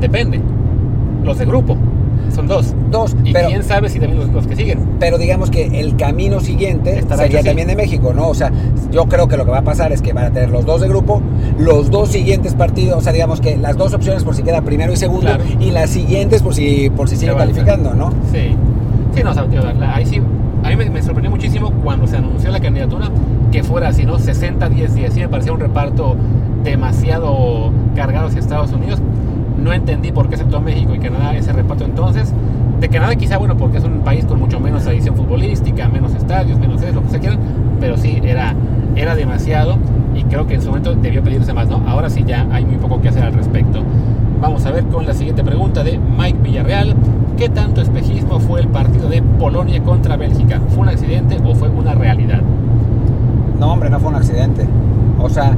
depende. 0.00 0.40
Los 1.24 1.38
de 1.38 1.46
grupo 1.46 1.78
son 2.32 2.46
dos. 2.46 2.74
Dos. 2.90 3.14
Y 3.24 3.32
quién 3.32 3.62
sabe 3.62 3.88
si 3.88 3.98
también 3.98 4.32
los, 4.32 4.46
que 4.46 4.56
siguen. 4.56 4.96
Pero 4.98 5.18
digamos 5.18 5.50
que 5.50 5.80
el 5.80 5.96
camino 5.96 6.40
siguiente 6.40 7.02
sería 7.16 7.42
también 7.42 7.68
de 7.68 7.76
México, 7.76 8.12
¿no? 8.12 8.28
O 8.28 8.34
sea, 8.34 8.50
yo 8.90 9.06
creo 9.06 9.28
que 9.28 9.36
lo 9.36 9.44
que 9.44 9.50
va 9.50 9.58
a 9.58 9.64
pasar 9.64 9.92
es 9.92 10.02
que 10.02 10.12
van 10.12 10.26
a 10.26 10.30
tener 10.30 10.50
los 10.50 10.64
dos 10.64 10.80
de 10.80 10.88
grupo, 10.88 11.20
los 11.58 11.90
dos 11.90 12.10
siguientes 12.10 12.54
partidos, 12.54 12.98
o 12.98 13.00
sea, 13.00 13.12
digamos 13.12 13.40
que 13.40 13.56
las 13.56 13.76
dos 13.76 13.94
opciones 13.94 14.24
por 14.24 14.34
si 14.34 14.42
queda 14.42 14.62
primero 14.62 14.92
y 14.92 14.96
segundo, 14.96 15.30
y 15.60 15.70
las 15.70 15.90
siguientes 15.90 16.42
por 16.42 16.54
si, 16.54 16.90
por 16.90 17.08
si 17.08 17.16
siguen 17.16 17.36
calificando, 17.36 17.94
¿no? 17.94 18.10
Sí. 18.32 18.56
Sí, 19.14 19.22
no, 19.22 19.30
o 19.30 19.34
sea, 19.34 19.46
ahí 19.94 20.06
sí 20.06 20.22
a 20.64 20.68
mí 20.68 20.76
me, 20.76 21.02
sorprendió 21.02 21.30
muchísimo 21.30 21.72
cuando 21.82 22.06
se 22.06 22.16
anunció 22.16 22.50
la 22.50 22.60
candidatura 22.60 23.10
que 23.50 23.62
fuera 23.62 23.88
así, 23.88 24.04
¿no? 24.04 24.18
60-10-10, 24.18 25.10
sí 25.10 25.20
me 25.20 25.28
parecía 25.28 25.52
un 25.52 25.60
reparto 25.60 26.16
demasiado 26.62 27.72
cargado 27.96 28.28
hacia 28.28 28.40
Estados 28.40 28.72
Unidos. 28.72 29.00
No 29.58 29.72
entendí 29.72 30.12
por 30.12 30.28
qué 30.28 30.36
aceptó 30.36 30.60
México 30.60 30.94
y 30.94 30.98
Canadá 30.98 31.34
ese 31.34 31.52
reparto 31.52 31.84
entonces. 31.84 32.32
De 32.80 32.88
Canadá 32.88 33.14
quizá, 33.14 33.38
bueno, 33.38 33.56
porque 33.56 33.78
es 33.78 33.84
un 33.84 34.00
país 34.00 34.24
con 34.24 34.40
mucho 34.40 34.58
menos 34.58 34.82
tradición 34.82 35.14
futbolística, 35.14 35.88
menos 35.88 36.14
estadios, 36.14 36.58
menos 36.58 36.82
eso, 36.82 36.94
lo 36.94 37.02
que 37.02 37.10
se 37.10 37.20
quieran, 37.20 37.38
pero 37.78 37.96
sí, 37.96 38.20
era, 38.24 38.54
era 38.96 39.14
demasiado 39.14 39.78
y 40.14 40.24
creo 40.24 40.46
que 40.46 40.54
en 40.54 40.62
su 40.62 40.68
momento 40.68 40.94
debió 40.94 41.22
pedirse 41.22 41.52
más, 41.52 41.68
¿no? 41.68 41.82
Ahora 41.86 42.10
sí 42.10 42.24
ya 42.26 42.46
hay 42.50 42.64
muy 42.64 42.76
poco 42.76 43.00
que 43.00 43.08
hacer 43.08 43.24
al 43.24 43.34
respecto. 43.34 43.82
Vamos 44.40 44.66
a 44.66 44.72
ver 44.72 44.84
con 44.86 45.06
la 45.06 45.14
siguiente 45.14 45.44
pregunta 45.44 45.84
de 45.84 45.98
Mike 45.98 46.38
Villarreal. 46.42 46.94
¿Qué 47.36 47.48
tanto 47.48 47.80
espejismo 47.80 48.40
fue 48.40 48.60
el 48.60 48.68
partido 48.68 49.08
de 49.08 49.22
Polonia 49.22 49.82
contra 49.82 50.16
Bélgica? 50.16 50.60
¿Fue 50.70 50.80
un 50.80 50.88
accidente 50.88 51.38
o 51.44 51.54
fue 51.54 51.68
una 51.68 51.94
realidad? 51.94 52.40
No, 53.58 53.72
hombre, 53.72 53.88
no 53.88 54.00
fue 54.00 54.10
un 54.10 54.16
accidente. 54.16 54.66
O 55.20 55.28
sea, 55.28 55.56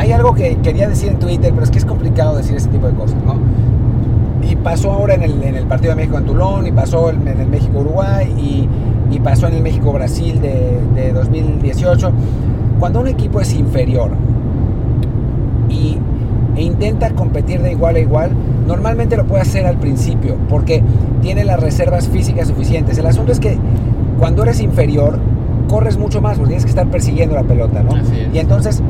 hay 0.00 0.12
algo 0.12 0.34
que 0.34 0.56
quería 0.62 0.88
decir 0.88 1.10
en 1.10 1.18
Twitter, 1.18 1.50
pero 1.52 1.62
es 1.62 1.70
que 1.70 1.76
es 1.76 1.84
complicado 1.84 2.34
decir 2.34 2.56
ese 2.56 2.70
tipo 2.70 2.86
de 2.86 2.94
cosas, 2.94 3.22
¿no? 3.22 3.34
Y 4.48 4.56
pasó 4.56 4.92
ahora 4.92 5.12
en 5.12 5.22
el, 5.22 5.42
en 5.42 5.56
el 5.56 5.66
partido 5.66 5.90
de 5.90 5.96
México 5.96 6.16
en 6.16 6.24
Tulón, 6.24 6.66
y 6.66 6.72
pasó 6.72 7.10
en 7.10 7.28
el 7.28 7.46
México-Uruguay, 7.46 8.34
y, 8.38 9.14
y, 9.14 9.20
pasó 9.20 9.46
en 9.48 9.56
el 9.56 9.62
México-Brasil 9.62 10.40
de, 10.40 10.80
de 10.94 11.12
2018. 11.12 12.12
Cuando 12.78 13.00
un 13.00 13.08
equipo 13.08 13.42
es 13.42 13.52
inferior 13.52 14.12
y 15.68 15.98
e 16.56 16.62
intenta 16.62 17.10
competir 17.10 17.60
de 17.60 17.72
igual 17.72 17.96
a 17.96 18.00
igual, 18.00 18.30
normalmente 18.66 19.18
lo 19.18 19.26
puede 19.26 19.42
hacer 19.42 19.66
al 19.66 19.76
principio 19.76 20.36
porque 20.48 20.82
tiene 21.20 21.44
las 21.44 21.60
reservas 21.60 22.08
físicas 22.08 22.48
suficientes. 22.48 22.96
El 22.96 23.04
asunto 23.04 23.32
es 23.32 23.38
que 23.38 23.58
cuando 24.18 24.44
eres 24.44 24.62
inferior, 24.62 25.18
corres 25.68 25.98
mucho 25.98 26.22
más 26.22 26.38
porque 26.38 26.48
tienes 26.48 26.64
que 26.64 26.70
estar 26.70 26.86
persiguiendo 26.86 27.34
la 27.34 27.42
pelota, 27.42 27.82
¿no? 27.82 27.92
Y 28.32 28.38
entonces 28.38 28.82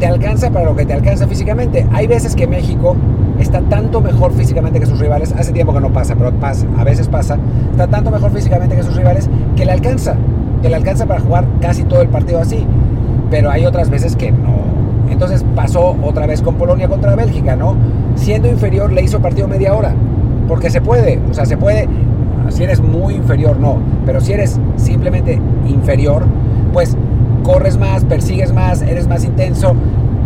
te 0.00 0.06
alcanza 0.06 0.50
para 0.50 0.64
lo 0.64 0.74
que 0.74 0.86
te 0.86 0.94
alcanza 0.94 1.28
físicamente. 1.28 1.86
Hay 1.92 2.06
veces 2.06 2.34
que 2.34 2.46
México 2.46 2.96
está 3.38 3.60
tanto 3.60 4.00
mejor 4.00 4.32
físicamente 4.32 4.80
que 4.80 4.86
sus 4.86 4.98
rivales, 4.98 5.32
hace 5.38 5.52
tiempo 5.52 5.74
que 5.74 5.80
no 5.80 5.92
pasa, 5.92 6.16
pero 6.16 6.32
pasa, 6.32 6.66
a 6.78 6.84
veces 6.84 7.06
pasa, 7.06 7.38
está 7.70 7.86
tanto 7.86 8.10
mejor 8.10 8.32
físicamente 8.32 8.74
que 8.74 8.82
sus 8.82 8.96
rivales 8.96 9.28
que 9.56 9.66
le 9.66 9.72
alcanza, 9.72 10.16
que 10.62 10.70
le 10.70 10.76
alcanza 10.76 11.06
para 11.06 11.20
jugar 11.20 11.44
casi 11.60 11.84
todo 11.84 12.00
el 12.00 12.08
partido 12.08 12.40
así. 12.40 12.66
Pero 13.30 13.50
hay 13.50 13.66
otras 13.66 13.90
veces 13.90 14.16
que 14.16 14.32
no, 14.32 14.56
entonces 15.10 15.44
pasó 15.54 15.94
otra 16.02 16.26
vez 16.26 16.40
con 16.40 16.54
Polonia 16.54 16.88
contra 16.88 17.14
Bélgica, 17.14 17.54
¿no? 17.54 17.76
Siendo 18.14 18.48
inferior 18.48 18.90
le 18.90 19.02
hizo 19.02 19.20
partido 19.20 19.48
media 19.48 19.74
hora, 19.74 19.94
porque 20.48 20.70
se 20.70 20.80
puede, 20.80 21.20
o 21.30 21.34
sea, 21.34 21.44
se 21.44 21.58
puede, 21.58 21.86
si 22.48 22.64
eres 22.64 22.80
muy 22.80 23.16
inferior 23.16 23.60
no, 23.60 23.76
pero 24.06 24.22
si 24.22 24.32
eres 24.32 24.58
simplemente 24.76 25.38
inferior, 25.68 26.24
pues 26.72 26.96
corres 27.50 27.78
más, 27.78 28.04
persigues 28.04 28.52
más, 28.52 28.82
eres 28.82 29.08
más 29.08 29.24
intenso, 29.24 29.74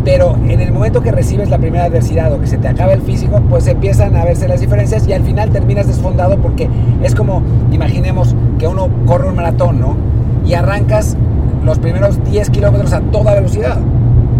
pero 0.05 0.37
en 0.47 0.61
el 0.61 0.73
momento 0.73 1.01
que 1.01 1.11
recibes 1.11 1.49
la 1.49 1.59
primera 1.59 1.85
adversidad 1.85 2.33
o 2.33 2.41
que 2.41 2.47
se 2.47 2.59
te 2.59 2.69
acaba 2.69 2.93
el 2.93 3.01
físico, 3.01 3.41
pues 3.49 3.67
empiezan 3.67 4.15
a 4.17 4.25
verse 4.25 4.47
las 4.49 4.61
diferencias 4.61 5.07
y 5.09 5.13
al 5.13 5.23
final 5.23 5.51
terminas 5.51 5.87
desfondado 5.87 6.37
porque 6.39 6.69
es 7.03 7.15
como, 7.15 7.43
imaginemos 7.73 8.35
que 8.59 8.69
uno 8.69 8.89
corre 9.07 9.29
un 9.29 9.37
maratón, 9.37 9.81
¿no? 9.81 9.97
Y 10.45 10.55
arrancas 10.55 11.17
los 11.65 11.79
primeros 11.79 12.23
10 12.31 12.51
kilómetros 12.51 12.93
a 12.93 13.01
toda 13.01 13.35
velocidad 13.35 13.79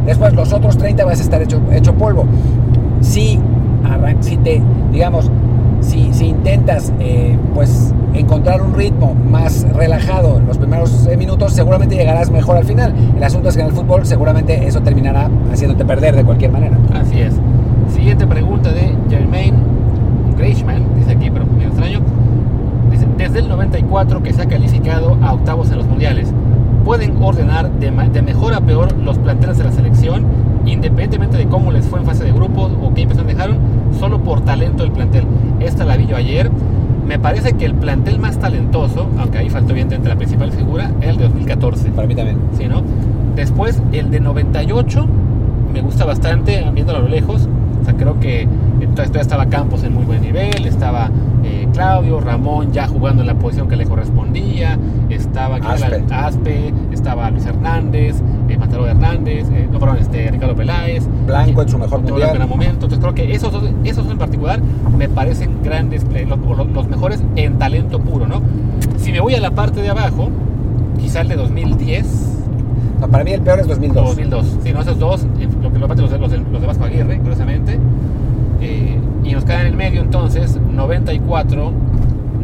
Después 0.07 0.35
los 0.35 0.53
otros 0.53 0.77
30 0.77 1.05
vas 1.05 1.19
a 1.19 1.23
estar 1.23 1.41
hecho, 1.43 1.95
polvo. 1.95 2.27
Si, 3.01 3.39
si 4.21 4.37
te, 4.39 4.63
digamos, 4.93 5.31
si, 5.85 6.13
si 6.13 6.27
intentas 6.27 6.93
eh, 6.99 7.37
pues 7.55 7.95
encontrar 8.15 8.63
un 8.63 8.75
ritmo 8.75 9.15
más 9.15 9.67
relajado 9.73 10.39
en 10.39 10.47
los 10.47 10.59
primeros 10.59 11.07
eh, 11.07 11.17
minutos, 11.17 11.53
seguramente 11.53 11.97
llegarás 11.97 12.31
mejor 12.31 12.57
al 12.57 12.65
final. 12.65 12.95
El 13.17 13.23
asunto 13.23 13.49
es 13.49 13.57
que 13.57 13.63
en 13.63 13.69
el 13.69 13.73
fútbol 13.73 14.07
seguramente 14.07 14.67
eso 14.67 14.81
terminará 14.81 15.31
haciéndote 15.53 15.85
perder 15.85 16.17
de 16.17 16.25
cualquier 16.25 16.53
manera. 16.53 16.79
Así 16.93 17.21
es. 17.21 17.35
Siguiente 17.93 18.27
pregunta 18.27 18.73
de 18.73 18.95
Germain 19.09 19.55
Greichman, 20.37 20.85
dice 20.97 21.13
aquí, 21.13 21.31
pero 21.31 21.47
medio 21.47 21.69
extraño. 21.69 22.01
Dice, 22.91 23.07
desde 23.17 23.41
el 23.41 23.49
94 23.49 24.23
que 24.23 24.33
se 24.33 24.43
ha 24.43 24.47
calificado 24.47 25.17
a 25.23 25.33
octavos 25.33 25.71
en 25.71 25.79
los 25.79 25.87
mundiales 25.87 26.33
pueden 26.85 27.17
ordenar 27.23 27.71
de, 27.73 27.91
mejor 28.23 28.55
a 28.55 28.61
peor 28.61 28.97
los 28.99 29.19
planteles 29.19 29.59
de 29.59 29.65
la 29.65 29.73
selección, 29.73 30.25
independientemente 30.67 31.39
de 31.39 31.47
cómo 31.47 31.73
les 31.73 31.87
fue 31.87 31.99
en 31.99 32.07
fase 32.07 32.25
de 32.25 32.33
grupos 32.33 32.73
o 32.83 32.93
qué 32.93 33.03
impresión 33.03 33.27
dejaron, 33.27 33.59
solo 33.99 34.23
por 34.23 34.43
talento 34.43 34.83
del 34.83 34.93
plantel. 34.93 35.25
Esta 35.61 35.85
la 35.85 35.97
vi 35.97 36.07
yo 36.07 36.17
ayer. 36.17 36.51
Me 37.07 37.19
parece 37.19 37.55
que 37.55 37.65
el 37.65 37.75
plantel 37.75 38.19
más 38.19 38.39
talentoso, 38.39 39.09
aunque 39.19 39.39
ahí 39.39 39.51
faltó 39.51 39.75
bien 39.75 39.93
entre 39.93 40.09
la 40.09 40.17
principal 40.17 40.53
figura, 40.53 40.91
era 41.01 41.11
el 41.11 41.17
de 41.17 41.25
2014. 41.25 41.91
Para 41.91 42.07
mí 42.07 42.15
también. 42.15 42.39
Sí, 42.57 42.67
¿no? 42.67 42.83
Después, 43.35 43.83
el 43.93 44.11
de 44.11 44.21
98 44.21 45.07
me 45.73 45.83
gusta 45.83 46.05
bastante, 46.05 46.65
viéndolo 46.73 46.99
a 46.99 47.03
lo 47.03 47.09
lejos. 47.09 47.49
O 47.81 47.85
sea, 47.85 47.95
creo 47.95 48.19
que 48.21 48.43
entonces 48.43 49.09
todavía 49.09 49.23
estaba 49.23 49.47
Campos 49.47 49.83
en 49.85 49.93
muy 49.93 50.05
buen 50.05 50.23
nivel, 50.23 50.67
estaba 50.67 51.11
Claudio, 51.75 52.21
Ramón 52.21 52.73
ya 52.73 52.87
jugando 52.87 53.23
en 53.23 53.27
la 53.27 53.35
posición 53.35 53.69
que 53.69 53.77
le 53.77 53.85
correspondía, 53.85 54.79
estaba. 55.11 55.57
Aspe. 55.57 56.05
Aspe, 56.11 56.73
estaba 56.93 57.31
Luis 57.31 57.45
Hernández, 57.47 58.17
eh, 58.49 58.59
Hernández, 58.87 59.47
eh, 59.51 59.69
no, 59.71 59.79
perdón, 59.81 59.99
este, 60.01 60.31
Ricardo 60.31 60.55
Peláez, 60.55 61.05
Blanco 61.27 61.63
en 61.63 61.69
su 61.69 61.79
mejor 61.79 62.01
mundial. 62.01 62.37
en 62.37 62.49
momento. 62.49 62.73
Entonces 62.87 62.99
creo 63.01 63.15
que 63.15 63.35
esos 63.35 63.53
dos, 63.53 63.65
esos 63.85 64.09
en 64.11 64.19
particular 64.19 64.61
me 64.97 65.09
parecen 65.09 65.51
grandes, 65.65 66.05
play- 66.05 66.25
los, 66.27 66.39
los- 66.39 66.71
los 66.73 66.89
mejores 66.89 67.23
en 67.37 67.59
talento 67.59 67.99
puro, 68.01 68.27
¿no? 68.27 68.41
Si 68.97 69.11
me 69.13 69.21
voy 69.21 69.35
a 69.35 69.41
la 69.41 69.51
parte 69.51 69.83
de 69.83 69.91
abajo, 69.91 70.29
quizá 71.01 71.21
el 71.23 71.29
de 71.29 71.37
2010 71.37 72.31
No, 73.01 73.09
para 73.09 73.25
mí 73.25 73.33
el 73.33 73.41
peor 73.43 73.59
es 73.59 73.67
o 73.67 73.71
2002. 73.71 74.05
2002. 74.07 74.59
Sí, 74.63 74.73
no, 74.73 74.81
esos 74.81 74.99
dos, 74.99 75.25
eh, 75.41 75.49
lo 75.61 75.73
que 75.73 75.79
lo 75.81 75.89
los, 75.89 76.11
los 76.53 76.61
de 76.61 76.67
Vasco 76.67 76.85
Aguirre, 76.85 77.19
curiosamente. 77.19 77.79
Eh, 78.65 78.99
y 79.25 79.33
nos 79.33 79.45
quedan 79.45 79.63
en 79.63 79.67
el 79.69 79.77
medio 79.77 80.01
entonces 80.03 80.59
94, 80.73 81.73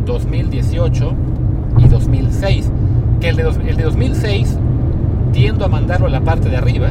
2018 0.07 1.13
y 1.79 1.89
2006. 1.89 2.71
Que 3.21 3.29
el 3.31 3.37
de, 3.37 3.43
dos- 3.43 3.59
el 3.67 3.77
de 3.77 3.83
2006 3.85 4.59
tiendo 5.33 5.65
a 5.65 5.69
mandarlo 5.69 6.07
a 6.07 6.11
la 6.11 6.21
parte 6.21 6.49
de 6.49 6.57
arriba, 6.57 6.89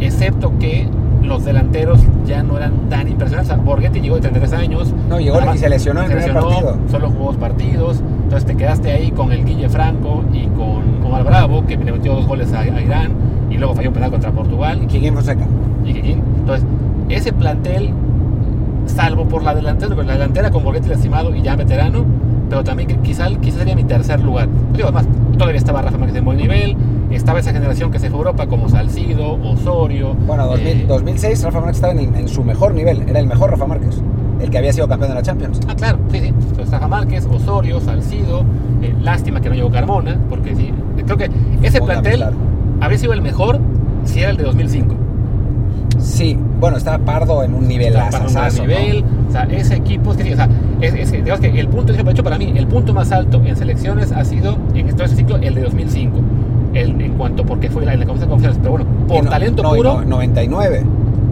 excepto 0.00 0.52
que 0.58 0.86
los 1.22 1.44
delanteros 1.44 2.00
ya 2.26 2.42
no 2.42 2.56
eran 2.56 2.72
tan 2.88 3.06
impresionantes. 3.08 3.52
O 3.52 3.54
sea, 3.56 3.62
Borghetti 3.64 4.00
llegó 4.00 4.16
de 4.16 4.22
33 4.22 4.52
años. 4.54 4.92
No, 5.08 5.20
llegó 5.20 5.36
Además, 5.36 5.56
y 5.56 5.58
se 5.58 5.68
lesionó 5.68 6.00
en 6.02 6.10
el 6.10 6.18
se 6.20 6.24
primer 6.24 6.42
partido. 6.42 6.76
Solo 6.90 7.10
jugó 7.10 7.26
dos 7.26 7.36
partidos. 7.36 8.02
Entonces 8.24 8.44
te 8.46 8.56
quedaste 8.56 8.90
ahí 8.90 9.10
con 9.12 9.30
el 9.30 9.44
Guille 9.44 9.68
Franco 9.68 10.24
y 10.32 10.46
con 10.46 11.04
Omar 11.06 11.22
Bravo, 11.24 11.64
que 11.66 11.76
le 11.76 11.92
metió 11.92 12.14
dos 12.14 12.26
goles 12.26 12.52
a, 12.52 12.60
a 12.60 12.80
Irán 12.82 13.12
y 13.50 13.58
luego 13.58 13.74
falló 13.74 13.90
un 13.90 13.94
penal 13.94 14.10
contra 14.10 14.30
Portugal 14.32 14.80
Y 14.82 14.86
Quiquín 14.86 15.14
Fonseca. 15.14 15.46
y. 15.84 15.90
Entonces, 16.40 16.66
ese 17.10 17.32
plantel, 17.32 17.90
salvo 18.86 19.26
por 19.26 19.42
la 19.42 19.54
delantera, 19.54 19.94
porque 19.94 20.06
la 20.06 20.14
delantera 20.14 20.50
con 20.50 20.64
Borghetti 20.64 20.88
lastimado 20.88 21.34
y 21.34 21.42
ya 21.42 21.56
veterano, 21.56 22.04
pero 22.48 22.64
también 22.64 22.88
que 22.88 22.96
quizá, 22.98 23.28
quizá 23.40 23.58
sería 23.58 23.74
mi 23.74 23.84
tercer 23.84 24.20
lugar. 24.20 24.48
Digo, 24.72 24.88
además, 24.88 25.06
todavía 25.38 25.58
estaba 25.58 25.82
Rafa 25.82 25.98
Márquez 25.98 26.18
en 26.18 26.24
buen 26.24 26.36
nivel, 26.36 26.76
estaba 27.10 27.40
esa 27.40 27.52
generación 27.52 27.90
que 27.90 27.98
se 27.98 28.08
fue 28.08 28.18
a 28.18 28.20
Europa 28.20 28.46
como 28.46 28.68
Salcido, 28.68 29.38
Osorio. 29.42 30.14
Bueno, 30.26 30.46
2000 30.46 30.66
eh, 30.66 30.84
2006 30.86 31.44
Rafa 31.44 31.60
Márquez 31.60 31.76
estaba 31.76 31.92
en, 31.92 32.28
su 32.28 32.44
mejor 32.44 32.74
nivel. 32.74 33.08
Era 33.08 33.20
el 33.20 33.26
mejor 33.26 33.50
Rafa 33.50 33.66
Márquez. 33.66 34.00
El 34.40 34.50
que 34.50 34.58
había 34.58 34.72
sido 34.72 34.88
campeón 34.88 35.10
de 35.10 35.14
la 35.14 35.22
Champions. 35.22 35.60
Ah, 35.68 35.74
claro, 35.74 35.98
sí, 36.10 36.18
sí. 36.18 36.26
Entonces, 36.26 36.70
Rafa 36.70 36.88
Márquez, 36.88 37.26
Osorio, 37.26 37.80
Salcido, 37.80 38.44
eh, 38.82 38.94
lástima 39.00 39.40
que 39.40 39.48
no 39.48 39.54
llegó 39.54 39.70
Carmona, 39.70 40.18
porque 40.28 40.54
sí, 40.56 40.72
creo 41.04 41.16
que 41.16 41.30
ese 41.62 41.80
plantel 41.80 42.24
habría 42.80 42.98
sido 42.98 43.12
el 43.12 43.22
mejor 43.22 43.60
si 44.04 44.20
era 44.20 44.30
el 44.30 44.36
de 44.36 44.44
2005. 44.44 44.94
Sí, 45.98 46.36
bueno, 46.62 46.76
estaba 46.76 46.98
Pardo 46.98 47.42
en 47.42 47.54
un 47.54 47.66
nivel 47.66 47.88
Está 47.88 48.08
gran 48.20 48.54
nivel, 48.54 49.04
o 49.28 49.32
sea, 49.32 49.42
ese 49.50 49.74
equipo, 49.74 50.12
es 50.12 50.16
que, 50.16 50.22
sí, 50.22 50.32
o 50.32 50.36
sea, 50.36 50.48
es, 50.80 50.94
es 50.94 51.10
digamos 51.10 51.40
que 51.40 51.48
el 51.58 51.66
punto, 51.66 51.92
de 51.92 52.00
hecho, 52.08 52.22
para 52.22 52.38
mí, 52.38 52.52
el 52.54 52.68
punto 52.68 52.94
más 52.94 53.10
alto 53.10 53.42
en 53.44 53.56
selecciones 53.56 54.12
ha 54.12 54.24
sido, 54.24 54.56
en 54.72 54.88
todo 54.94 55.04
ese 55.04 55.16
ciclo, 55.16 55.38
el 55.38 55.56
de 55.56 55.62
2005. 55.62 56.20
El, 56.74 57.00
en 57.00 57.14
cuanto, 57.14 57.44
porque 57.44 57.68
fue 57.68 57.84
la, 57.84 57.94
en 57.94 58.00
la 58.00 58.06
conferencia 58.06 58.26
de 58.26 58.30
confianza, 58.30 58.60
pero 58.62 58.70
bueno, 58.70 58.86
por 59.08 59.28
talento 59.28 59.64
puro, 59.64 60.04
99. 60.04 60.84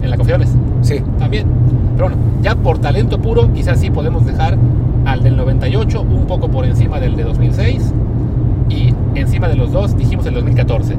en 0.03 0.09
la 0.09 0.17
confianza 0.17 0.53
Sí. 0.81 1.01
también. 1.17 1.47
Pero 1.95 2.09
bueno, 2.09 2.21
ya 2.41 2.55
por 2.55 2.79
talento 2.79 3.17
puro, 3.17 3.53
quizás 3.53 3.79
sí 3.79 3.89
podemos 3.89 4.25
dejar 4.25 4.57
al 5.05 5.23
del 5.23 5.37
98 5.37 6.01
un 6.01 6.25
poco 6.25 6.49
por 6.49 6.65
encima 6.65 6.99
del 6.99 7.15
de 7.15 7.23
2006 7.23 7.93
y 8.10 8.10
encima 9.15 9.47
de 9.47 9.55
los 9.55 9.71
dos 9.71 9.97
dijimos 9.97 10.25
el 10.25 10.33
2014, 10.35 10.95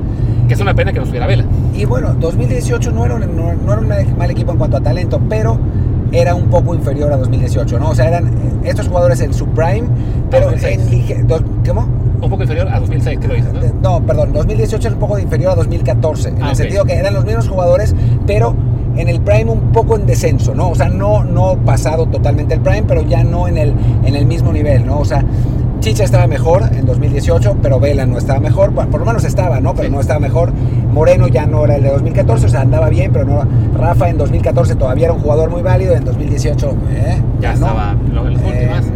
que 0.48 0.54
es 0.54 0.60
una 0.60 0.74
pena 0.74 0.92
que 0.92 1.00
nos 1.00 1.08
hubiera 1.10 1.26
vela. 1.26 1.44
Y 1.74 1.84
bueno, 1.84 2.14
2018 2.18 2.90
no 2.92 3.04
era, 3.04 3.14
un, 3.16 3.20
no, 3.36 3.52
no 3.54 3.72
era 3.72 3.80
un 3.80 4.16
mal 4.18 4.30
equipo 4.30 4.52
en 4.52 4.58
cuanto 4.58 4.76
a 4.76 4.80
talento, 4.80 5.20
pero 5.28 5.58
era 6.12 6.34
un 6.34 6.48
poco 6.48 6.74
inferior 6.74 7.12
a 7.12 7.16
2018, 7.16 7.78
¿no? 7.78 7.90
O 7.90 7.94
sea, 7.94 8.06
eran 8.08 8.30
estos 8.64 8.86
jugadores 8.88 9.20
en 9.20 9.32
su 9.32 9.46
prime, 9.46 9.84
pero 10.30 10.50
2006. 10.50 11.10
en 11.10 11.26
dos- 11.26 11.42
¿Cómo? 11.66 11.88
Un 12.20 12.30
poco 12.30 12.42
inferior 12.42 12.68
a 12.68 12.78
2006, 12.78 13.18
creo 13.20 13.34
dices, 13.36 13.52
¿no? 13.52 13.62
Eh, 13.62 13.72
No, 13.82 14.00
perdón, 14.02 14.32
2018 14.32 14.88
es 14.88 14.94
un 14.94 15.00
poco 15.00 15.18
inferior 15.18 15.52
a 15.52 15.54
2014, 15.56 16.28
en 16.28 16.34
Ah, 16.36 16.46
el 16.46 16.50
ok. 16.50 16.54
sentido 16.56 16.84
que 16.84 16.94
eran 16.94 17.14
los 17.14 17.24
mismos 17.24 17.48
jugadores, 17.48 17.94
pero 18.26 18.54
en 18.96 19.08
el 19.08 19.20
prime 19.22 19.50
un 19.50 19.72
poco 19.72 19.96
en 19.96 20.06
descenso, 20.06 20.54
¿no? 20.54 20.68
O 20.68 20.74
sea, 20.74 20.88
no, 20.90 21.24
no 21.24 21.56
pasado 21.64 22.06
totalmente 22.06 22.54
el 22.54 22.60
prime, 22.60 22.84
pero 22.86 23.00
ya 23.02 23.24
no 23.24 23.48
en 23.48 23.56
el, 23.56 23.72
en 24.04 24.14
el 24.14 24.26
mismo 24.26 24.52
nivel, 24.52 24.84
¿no? 24.86 24.98
O 24.98 25.04
sea, 25.06 25.24
Chicha 25.82 26.04
estaba 26.04 26.26
mejor 26.28 26.62
en 26.72 26.86
2018, 26.86 27.56
pero 27.60 27.80
Vela 27.80 28.06
no 28.06 28.16
estaba 28.16 28.38
mejor, 28.38 28.72
por 28.72 28.86
por 28.88 29.00
lo 29.00 29.06
menos 29.06 29.24
estaba, 29.24 29.60
¿no? 29.60 29.74
Pero 29.74 29.88
Sí. 29.88 29.92
no 29.94 30.00
estaba 30.00 30.20
mejor. 30.20 30.52
Moreno 30.92 31.26
ya 31.26 31.44
no 31.44 31.64
era 31.64 31.74
el 31.76 31.82
de 31.82 31.90
2014, 31.90 32.46
o 32.46 32.48
sea, 32.48 32.60
andaba 32.60 32.88
bien, 32.88 33.10
pero 33.12 33.24
no. 33.24 33.42
Rafa 33.76 34.08
en 34.08 34.16
2014 34.16 34.76
todavía 34.76 35.06
era 35.06 35.12
un 35.12 35.20
jugador 35.20 35.50
muy 35.50 35.60
válido, 35.60 35.94
en 35.94 36.04
2018, 36.04 36.70
¿eh? 36.94 37.16
ya 37.40 37.48
no. 37.50 37.66
estaba 37.66 37.94
lo- 38.12 38.26
en 38.28 38.34
las 38.34 38.42
Eh, 38.42 38.46
últimas. 38.46 38.92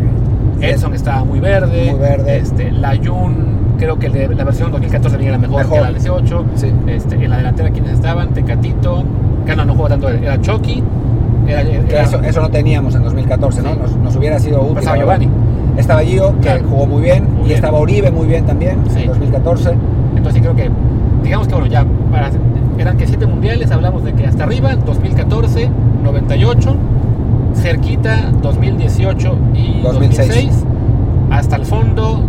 Edson 0.60 0.94
estaba 0.94 1.24
muy 1.24 1.40
verde. 1.40 1.90
Muy 1.90 1.98
verde. 2.00 2.36
Este, 2.38 2.70
Layun, 2.70 3.34
creo 3.78 3.98
que 3.98 4.08
la 4.08 4.44
versión 4.44 4.70
2014 4.70 5.16
venía 5.16 5.32
la 5.32 5.38
mejor, 5.38 5.58
Mejor. 5.64 5.74
que 5.78 5.80
la 5.84 5.90
18. 5.90 6.44
Sí. 6.54 6.72
Este, 6.86 7.16
en 7.16 7.30
la 7.30 7.36
delantera, 7.38 7.70
quienes 7.70 7.92
estaban? 7.94 8.32
Tecatito. 8.32 9.02
Que 9.44 9.56
no, 9.56 9.64
no 9.64 9.74
jugó 9.74 9.88
tanto. 9.88 10.08
Era 10.08 10.40
Chucky. 10.40 10.82
Era, 11.48 11.60
eso, 12.02 12.20
eso 12.22 12.40
no 12.40 12.48
teníamos 12.48 12.94
en 12.94 13.02
2014, 13.02 13.62
¿no? 13.62 13.72
Sí. 13.74 13.78
Nos, 13.82 13.96
nos 13.96 14.16
hubiera 14.16 14.38
sido 14.38 14.60
útil. 14.62 14.76
verdad. 14.76 14.96
Giovanni. 14.96 15.28
Estaba 15.76 16.00
Gio, 16.02 16.32
que 16.36 16.40
Claro. 16.40 16.64
jugó 16.68 16.86
muy 16.86 17.02
bien, 17.02 17.24
Muy 17.24 17.40
y 17.42 17.44
bien. 17.44 17.54
estaba 17.56 17.78
Oribe 17.78 18.10
muy 18.10 18.26
bien 18.26 18.44
también, 18.46 18.78
Sí. 18.88 19.00
en 19.02 19.06
2014. 19.08 19.70
Entonces 20.16 20.34
sí 20.34 20.40
creo 20.40 20.56
que, 20.56 20.70
digamos 21.22 21.46
que 21.48 21.54
bueno, 21.54 21.68
ya 21.68 21.84
para, 22.10 22.30
eran 22.78 22.96
que 22.96 23.06
siete 23.06 23.26
mundiales, 23.26 23.70
hablamos 23.70 24.04
de 24.04 24.12
que 24.14 24.26
hasta 24.26 24.44
arriba, 24.44 24.74
2014, 24.76 25.68
98, 26.02 26.76
cerquita 27.54 28.30
2018 28.42 29.36
y 29.54 29.80
2006. 29.82 30.28
2006, 30.28 30.64
hasta 31.30 31.56
el 31.56 31.64
fondo 31.64 32.20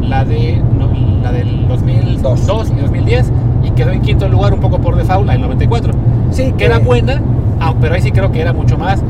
la 0.00 0.24
de 0.24 0.62
no, 0.78 0.88
la 1.22 1.32
del 1.32 1.66
2002 1.68 2.46
Dos. 2.46 2.70
y 2.70 2.80
2010 2.80 3.32
y 3.64 3.70
quedó 3.70 3.90
en 3.90 4.00
quinto 4.02 4.28
lugar 4.28 4.52
un 4.54 4.60
poco 4.60 4.78
por 4.78 4.96
default 4.96 5.26
la 5.26 5.32
del 5.32 5.42
94, 5.42 5.92
Sí, 6.30 6.52
que 6.56 6.64
era 6.66 6.78
buena, 6.78 7.20
ah, 7.60 7.74
pero 7.80 7.94
ahí 7.94 8.02
sí 8.02 8.10
creo 8.12 8.30
que 8.32 8.40
era 8.40 8.52
mucho 8.52 8.76
más 8.78 9.02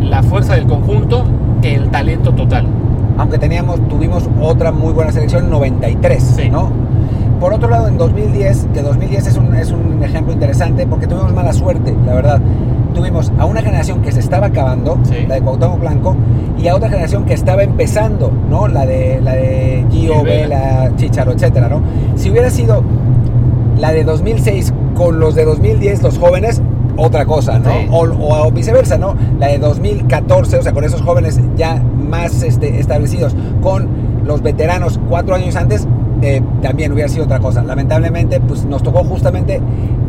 la 0.00 0.22
fuerza 0.22 0.54
del 0.54 0.66
conjunto 0.66 1.24
que 1.62 1.74
el 1.74 1.88
talento 1.90 2.32
total. 2.32 2.66
Aunque 3.20 3.38
teníamos, 3.38 3.86
tuvimos 3.88 4.28
otra 4.40 4.72
muy 4.72 4.92
buena 4.94 5.12
selección, 5.12 5.50
93, 5.50 6.22
Sí. 6.22 6.48
¿no? 6.50 6.70
Por 7.38 7.52
otro 7.52 7.68
lado, 7.68 7.86
en 7.88 7.96
2010, 7.98 8.68
que 8.72 8.82
2010 8.82 9.26
es 9.26 9.36
un, 9.36 9.54
es 9.54 9.70
un 9.72 10.02
ejemplo 10.02 10.32
interesante 10.32 10.86
porque 10.86 11.06
tuvimos 11.06 11.32
mala 11.34 11.52
suerte, 11.52 11.94
la 12.06 12.14
verdad. 12.14 12.40
Tuvimos 12.94 13.30
a 13.38 13.44
una 13.44 13.60
generación 13.62 14.00
que 14.02 14.10
se 14.10 14.20
estaba 14.20 14.46
acabando, 14.48 14.98
Sí. 15.04 15.26
la 15.28 15.34
de 15.36 15.42
Cuauhtémoc 15.42 15.80
Blanco, 15.80 16.16
y 16.58 16.68
a 16.68 16.74
otra 16.74 16.88
generación 16.88 17.24
que 17.24 17.34
estaba 17.34 17.62
empezando, 17.62 18.32
¿no? 18.50 18.68
La 18.68 18.84
de, 18.86 19.20
la 19.22 19.34
de 19.34 19.84
Gio. 19.90 20.22
Vela, 20.22 20.90
Chicharo, 20.96 21.32
etcétera, 21.32 21.68
¿no? 21.68 21.80
Si 22.16 22.30
hubiera 22.30 22.48
sido 22.50 22.82
la 23.78 23.92
de 23.92 24.02
2006 24.04 24.72
con 24.94 25.20
los 25.20 25.34
de 25.34 25.44
2010, 25.44 26.02
los 26.02 26.18
jóvenes, 26.18 26.60
otra 27.00 27.24
cosa, 27.24 27.58
¿no? 27.58 27.70
Sí. 27.70 27.86
O, 27.90 28.00
o- 28.04 28.46
o 28.46 28.50
viceversa, 28.52 28.98
¿no? 28.98 29.14
La 29.38 29.48
de 29.48 29.58
2014, 29.58 30.58
o 30.58 30.62
sea, 30.62 30.72
con 30.72 30.84
esos 30.84 31.00
jóvenes 31.02 31.40
ya 31.56 31.82
más 32.08 32.42
este, 32.42 32.78
establecidos, 32.80 33.34
con 33.62 33.88
los 34.24 34.42
veteranos 34.42 35.00
cuatro 35.08 35.34
años 35.34 35.56
antes, 35.56 35.86
eh, 36.22 36.42
también 36.60 36.92
hubiera 36.92 37.08
sido 37.08 37.24
otra 37.24 37.38
cosa. 37.38 37.62
Lamentablemente, 37.62 38.40
pues 38.40 38.64
nos 38.66 38.82
tocó 38.82 39.02
justamente, 39.04 39.60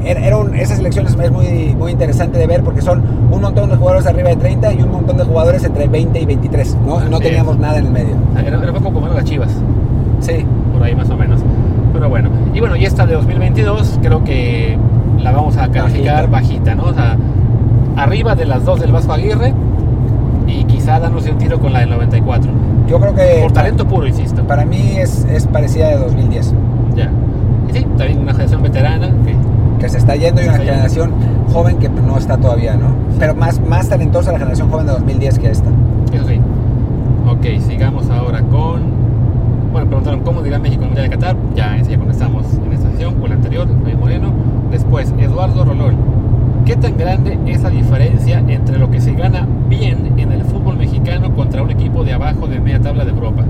era, 0.03 0.25
era 0.25 0.37
un- 0.37 0.53
esas 0.55 0.79
elecciones 0.79 1.15
es 1.17 1.31
muy, 1.31 1.73
muy 1.77 1.91
interesante 1.93 2.37
de 2.37 2.47
ver 2.47 2.61
porque 2.63 2.81
son 2.81 3.01
un 3.31 3.41
montón 3.41 3.69
de 3.69 3.77
jugadores 3.77 4.05
arriba 4.07 4.29
de 4.29 4.35
30 4.35 4.73
y 4.73 4.81
un 4.81 4.91
montón 4.91 5.17
de 5.17 5.23
jugadores 5.23 5.63
entre 5.63 5.87
20 5.87 6.19
y 6.19 6.25
23, 6.25 6.77
¿no? 6.85 7.19
Teníamos 7.19 7.55
es. 7.55 7.61
nada 7.61 7.77
en 7.79 7.85
el 7.85 7.91
medio. 7.91 8.15
Era, 8.37 8.57
era 8.61 8.71
un 8.71 8.77
poco 8.83 8.93
como 8.99 9.07
las 9.07 9.23
chivas. 9.23 9.49
Sí. 10.19 10.45
por 10.73 10.83
ahí 10.83 10.95
más 10.95 11.09
o 11.09 11.15
menos. 11.17 11.39
Pero 11.93 12.09
bueno, 12.09 12.29
y 12.53 12.59
bueno, 12.59 12.75
y 12.75 12.85
esta 12.85 13.05
de 13.05 13.13
2022 13.15 13.99
creo 14.01 14.23
que 14.23 14.77
la 15.21 15.31
vamos 15.31 15.57
a 15.57 15.67
calificar 15.69 16.29
bajita, 16.29 16.75
¿no? 16.75 16.83
O 16.85 16.93
sea, 16.93 17.17
arriba 17.97 18.35
de 18.35 18.45
las 18.45 18.65
dos 18.65 18.79
del 18.79 18.91
Vasco 18.91 19.13
Aguirre 19.13 19.53
y 20.47 20.63
quizá 20.65 20.99
darnos 20.99 21.25
un 21.29 21.37
tiro 21.37 21.59
con 21.59 21.71
la 21.73 21.79
del 21.79 21.89
94. 21.91 22.51
Yo 22.87 22.99
creo 22.99 23.15
que 23.15 23.39
Por 23.43 23.51
talento 23.51 23.87
puro, 23.87 24.07
insisto. 24.07 24.43
para 24.43 24.65
mí 24.65 24.95
es, 24.97 25.25
es 25.25 25.47
parecida 25.47 25.89
de 25.89 25.97
2010. 25.97 26.53
Ya. 26.95 27.09
Y 27.69 27.73
sí, 27.73 27.85
también 27.97 28.19
una 28.19 28.31
generación 28.33 28.61
veterana 28.63 29.09
que 29.25 29.35
que 29.79 29.89
se 29.89 29.97
está 29.97 30.15
yendo 30.15 30.41
y 30.41 30.43
una 30.45 30.57
yendo. 30.57 30.71
generación 30.73 31.11
joven 31.51 31.77
que 31.77 31.89
no 31.89 32.15
está 32.17 32.37
todavía, 32.37 32.75
¿no? 32.75 32.89
Pero 33.17 33.33
más, 33.33 33.59
más 33.61 33.89
talentosa 33.89 34.31
la 34.31 34.37
generación 34.37 34.69
joven 34.69 34.85
de 34.85 34.91
2010 34.93 35.39
que 35.39 35.49
esta. 35.49 35.69
Eso 36.13 36.27
sí. 36.27 36.39
Ok, 37.27 37.61
sigamos 37.67 38.07
ahora 38.11 38.41
con. 38.43 38.81
Bueno, 39.71 39.87
preguntaron 39.87 40.19
cómo 40.19 40.43
dirá 40.43 40.59
México 40.59 40.83
en 40.83 40.89
el 40.89 40.95
Mundial 40.95 41.09
de 41.09 41.15
Qatar. 41.17 41.35
Ya, 41.55 41.77
ese 41.77 41.91
ya 41.91 41.97
contestamos 41.97 42.45
en 42.63 42.73
esta 42.73 42.91
sesión, 42.91 43.15
o 43.23 43.27
la 43.27 43.33
anterior, 43.35 43.67
Luis 43.83 43.97
Moreno. 43.97 44.27
Después, 44.71 45.13
Eduardo 45.19 45.65
Rolón. 45.65 45.95
¿Qué 46.65 46.75
tan 46.77 46.97
grande 46.97 47.37
es 47.45 47.61
la 47.61 47.69
diferencia 47.69 48.39
entre 48.47 48.77
lo 48.77 48.89
que 48.89 49.01
se 49.01 49.13
gana 49.13 49.45
bien 49.67 50.13
en 50.17 50.31
el 50.31 50.43
fútbol 50.45 50.77
mexicano 50.77 51.33
contra 51.35 51.61
un 51.61 51.71
equipo 51.71 52.03
de 52.03 52.13
abajo 52.13 52.47
de 52.47 52.59
media 52.59 52.79
tabla 52.79 53.03
de 53.03 53.11
Europa? 53.11 53.43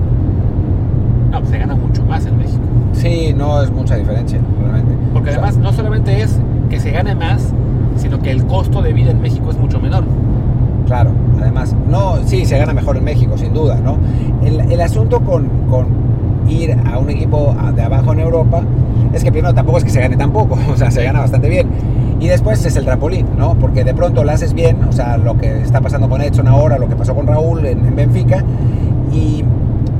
No, 1.30 1.38
pues 1.38 1.50
se 1.50 1.58
gana 1.58 1.76
mucho 1.76 2.04
más 2.04 2.26
en 2.26 2.38
México. 2.38 2.62
Sí, 2.92 3.32
no 3.36 3.62
es 3.62 3.70
mucha 3.70 3.96
diferencia, 3.96 4.40
realmente. 4.60 4.94
Porque 5.12 5.30
O 5.30 5.32
sea, 5.32 5.42
además 5.42 5.58
no 5.58 5.72
solamente 5.72 6.22
es 6.22 6.40
que 6.68 6.80
se 6.80 6.90
gane 6.90 7.14
más, 7.14 7.52
sino 7.96 8.18
que 8.20 8.30
el 8.32 8.44
costo 8.46 8.82
de 8.82 8.92
vida 8.92 9.12
en 9.12 9.20
México 9.20 9.50
es 9.50 9.58
mucho 9.58 9.78
menor. 9.78 10.04
Claro, 10.86 11.12
además, 11.40 11.76
no, 11.88 12.16
sí, 12.24 12.44
se 12.44 12.58
gana 12.58 12.74
mejor 12.74 12.96
en 12.96 13.04
México, 13.04 13.38
sin 13.38 13.54
duda, 13.54 13.78
¿no? 13.82 13.98
El, 14.44 14.72
el 14.72 14.80
asunto 14.80 15.20
con, 15.20 15.48
con, 15.70 15.86
ir 16.48 16.76
a 16.84 16.98
un 16.98 17.10
equipo 17.10 17.54
de 17.74 17.82
abajo 17.82 18.12
en 18.12 18.20
Europa 18.20 18.62
es 19.12 19.22
que 19.24 19.30
primero 19.32 19.54
tampoco 19.54 19.78
es 19.78 19.84
que 19.84 19.90
se 19.90 20.00
gane 20.00 20.16
tampoco, 20.16 20.58
o 20.72 20.76
sea, 20.76 20.90
se 20.90 21.02
gana 21.04 21.20
bastante 21.20 21.48
bien. 21.48 21.66
Y 22.20 22.28
después 22.28 22.64
es 22.64 22.76
el 22.76 22.84
trampolín, 22.84 23.26
¿no? 23.36 23.54
Porque 23.54 23.82
de 23.84 23.94
pronto 23.94 24.22
lo 24.22 24.30
haces 24.30 24.54
bien, 24.54 24.76
o 24.88 24.92
sea, 24.92 25.16
lo 25.18 25.36
que 25.36 25.62
está 25.62 25.80
pasando 25.80 26.08
con 26.08 26.22
Edson 26.22 26.46
ahora, 26.46 26.78
lo 26.78 26.88
que 26.88 26.94
pasó 26.94 27.14
con 27.14 27.26
Raúl 27.26 27.66
en, 27.66 27.84
en 27.84 27.96
Benfica, 27.96 28.44
y 29.12 29.44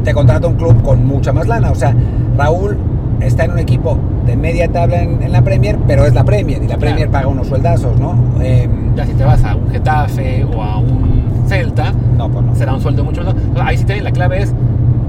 te 0.05 0.14
contrata 0.14 0.46
un 0.46 0.55
club 0.55 0.83
con 0.83 1.05
mucha 1.07 1.33
más 1.33 1.46
lana. 1.48 1.70
O 1.70 1.75
sea, 1.75 1.94
Raúl 2.37 2.77
está 3.20 3.44
en 3.44 3.53
un 3.53 3.59
equipo 3.59 3.98
de 4.27 4.37
media 4.37 4.68
tabla 4.68 5.03
en, 5.03 5.22
en 5.22 5.33
la 5.33 5.42
Premier, 5.42 5.79
pero 5.87 6.07
es 6.07 6.14
la 6.14 6.25
Premier 6.25 6.62
y 6.62 6.68
la 6.68 6.77
Premier 6.79 7.09
Claro. 7.09 7.12
paga 7.12 7.27
unos 7.29 7.48
sueldazos, 7.48 7.98
¿no? 8.01 8.14
Eh, 8.40 8.68
Ya 8.96 9.05
si 9.07 9.12
te 9.14 9.25
vas 9.25 9.42
a 9.44 9.57
un 9.57 9.68
Getafe 9.70 10.44
o 10.44 10.62
a 10.62 10.79
un 10.79 11.22
Celta, 11.48 11.92
no, 12.16 12.29
pues 12.31 12.44
no. 12.46 12.55
será 12.55 12.72
un 12.75 12.81
sueldo 12.81 13.05
mucho 13.05 13.22
menor. 13.22 13.35
Ahí 13.61 13.77
sí 13.77 13.85
también 13.85 14.05
la 14.05 14.12
clave 14.12 14.42
es 14.42 14.55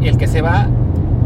el 0.02 0.18
que 0.18 0.28
se 0.28 0.42
va, 0.42 0.68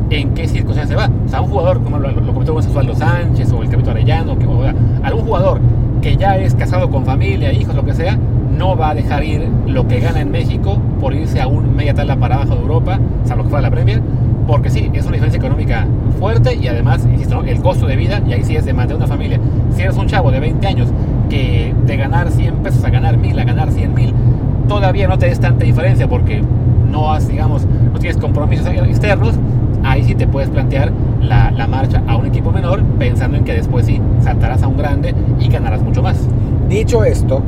en 0.09 0.33
qué 0.33 0.47
circunstancias 0.47 0.89
se 0.89 0.95
va. 0.95 1.09
O 1.25 1.29
sea, 1.29 1.41
un 1.41 1.49
jugador, 1.49 1.81
como 1.83 1.99
lo, 1.99 2.11
lo 2.11 2.33
comentó 2.33 2.55
Osvaldo 2.55 2.95
Sánchez 2.95 3.51
o 3.51 3.61
el 3.61 3.69
Capito 3.69 3.91
Arellano, 3.91 4.37
que, 4.37 4.45
o 4.45 4.61
sea, 4.61 4.73
algún 5.03 5.25
jugador 5.25 5.59
que 6.01 6.15
ya 6.15 6.37
es 6.37 6.55
casado 6.55 6.89
con 6.89 7.05
familia, 7.05 7.51
hijos, 7.51 7.75
lo 7.75 7.83
que 7.83 7.93
sea, 7.93 8.17
no 8.57 8.75
va 8.75 8.91
a 8.91 8.95
dejar 8.95 9.23
ir 9.23 9.47
lo 9.67 9.87
que 9.87 9.99
gana 9.99 10.21
en 10.21 10.31
México 10.31 10.79
por 10.99 11.13
irse 11.13 11.41
a 11.41 11.47
un 11.47 11.75
media 11.75 11.93
tabla 11.93 12.15
para 12.17 12.35
abajo 12.35 12.55
de 12.55 12.61
Europa, 12.61 12.99
salvo 13.25 13.43
que 13.43 13.49
fuera 13.49 13.61
la 13.61 13.71
Premier, 13.71 14.01
porque 14.47 14.69
sí, 14.69 14.89
es 14.93 15.03
una 15.03 15.13
diferencia 15.13 15.37
económica 15.37 15.85
fuerte 16.19 16.55
y 16.55 16.67
además, 16.67 17.05
insisto, 17.11 17.43
el 17.43 17.61
costo 17.61 17.85
de 17.85 17.95
vida, 17.95 18.21
y 18.27 18.33
ahí 18.33 18.43
sí 18.43 18.55
es 18.55 18.65
de 18.65 18.73
mantener 18.73 18.97
una 18.97 19.07
familia. 19.07 19.39
Si 19.75 19.81
eres 19.81 19.97
un 19.97 20.07
chavo 20.07 20.31
de 20.31 20.39
20 20.39 20.65
años 20.65 20.87
que 21.29 21.75
de 21.85 21.97
ganar 21.97 22.31
100 22.31 22.55
pesos 22.57 22.83
a 22.83 22.89
ganar 22.89 23.17
1000, 23.17 23.39
a 23.39 23.43
ganar 23.43 23.71
100 23.71 23.93
mil, 23.93 24.13
todavía 24.67 25.07
no 25.07 25.17
te 25.17 25.27
des 25.27 25.39
tanta 25.39 25.65
diferencia 25.65 26.07
porque 26.07 26.41
no 26.89 27.11
has, 27.11 27.27
digamos, 27.27 27.65
no 27.93 27.99
tienes 27.99 28.17
compromisos 28.17 28.67
externos, 28.67 29.35
ahí 29.87 30.03
sí 30.03 30.15
te 30.15 30.27
puedes 30.27 30.49
plantear 30.49 30.91
la, 31.21 31.51
la 31.51 31.67
marcha 31.67 32.01
a 32.07 32.15
un 32.15 32.25
equipo 32.25 32.51
menor 32.51 32.83
pensando 32.99 33.37
en 33.37 33.43
que 33.43 33.53
después 33.53 33.85
sí 33.85 34.01
saltarás 34.21 34.63
a 34.63 34.67
un 34.67 34.77
grande 34.77 35.13
y 35.39 35.47
ganarás 35.47 35.81
mucho 35.81 36.01
más. 36.01 36.17
Dicho 36.69 37.03
esto, 37.03 37.41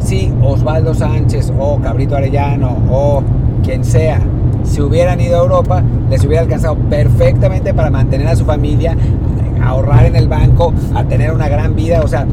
si 0.00 0.32
Osvaldo 0.42 0.94
Sánchez 0.94 1.52
o 1.58 1.78
Cabrito 1.80 2.16
Arellano 2.16 2.76
o 2.90 3.22
quien 3.62 3.84
sea 3.84 4.20
si 4.64 4.80
hubieran 4.80 5.20
ido 5.20 5.36
a 5.36 5.42
Europa, 5.42 5.82
les 6.08 6.24
hubiera 6.24 6.42
alcanzado 6.42 6.76
perfectamente 6.76 7.74
para 7.74 7.90
mantener 7.90 8.28
a 8.28 8.36
su 8.36 8.44
familia, 8.44 8.96
ahorrar 9.62 10.06
en 10.06 10.16
el 10.16 10.28
banco, 10.28 10.72
a 10.94 11.04
tener 11.04 11.32
una 11.32 11.48
gran 11.48 11.74
vida. 11.74 12.02
O 12.02 12.08
sea, 12.08 12.26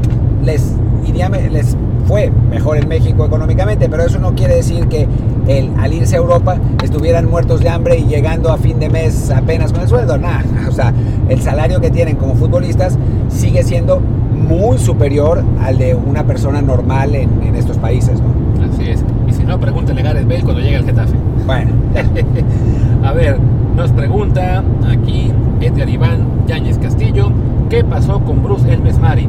les, 0.44 0.74
iría, 1.08 1.28
les 1.28 1.76
fue 2.06 2.30
mejor 2.50 2.78
en 2.78 2.88
México 2.88 3.26
económicamente, 3.26 3.88
pero 3.88 4.04
eso 4.04 4.18
no 4.18 4.34
quiere 4.34 4.56
decir 4.56 4.88
que 4.88 5.06
el, 5.46 5.70
al 5.78 5.92
irse 5.92 6.16
a 6.16 6.18
Europa 6.18 6.56
estuvieran 6.82 7.28
muertos 7.28 7.60
de 7.60 7.68
hambre 7.68 7.98
y 7.98 8.04
llegando 8.04 8.50
a 8.50 8.56
fin 8.56 8.78
de 8.78 8.88
mes 8.88 9.30
apenas 9.30 9.72
con 9.72 9.82
el 9.82 9.88
sueldo. 9.88 10.16
Nada, 10.16 10.44
o 10.68 10.72
sea, 10.72 10.92
el 11.28 11.40
salario 11.42 11.80
que 11.80 11.90
tienen 11.90 12.16
como 12.16 12.34
futbolistas 12.34 12.98
sigue 13.28 13.62
siendo 13.62 14.00
muy 14.00 14.78
superior 14.78 15.44
al 15.60 15.78
de 15.78 15.94
una 15.94 16.24
persona 16.24 16.62
normal 16.62 17.14
en, 17.14 17.42
en 17.42 17.54
estos 17.56 17.76
países. 17.76 18.20
¿no? 18.20 18.64
Así 18.72 18.88
es. 18.88 19.04
Y 19.28 19.32
si 19.32 19.44
no, 19.44 19.60
pregúntale 19.60 20.00
a 20.00 20.04
Gareth 20.04 20.26
Bale 20.26 20.42
cuando 20.42 20.60
llegue 20.60 20.76
al 20.76 20.84
Getafe. 20.84 21.14
Bueno, 21.46 21.72
a 23.04 23.12
ver, 23.12 23.38
nos 23.76 23.92
pregunta 23.92 24.62
aquí 24.88 25.30
Edgar 25.60 25.88
Iván 25.88 26.26
Yáñez 26.46 26.78
Castillo, 26.78 27.30
¿qué 27.68 27.84
pasó 27.84 28.20
con 28.20 28.42
Bruce 28.42 28.72
Elmes 28.72 28.98
Mari? 28.98 29.28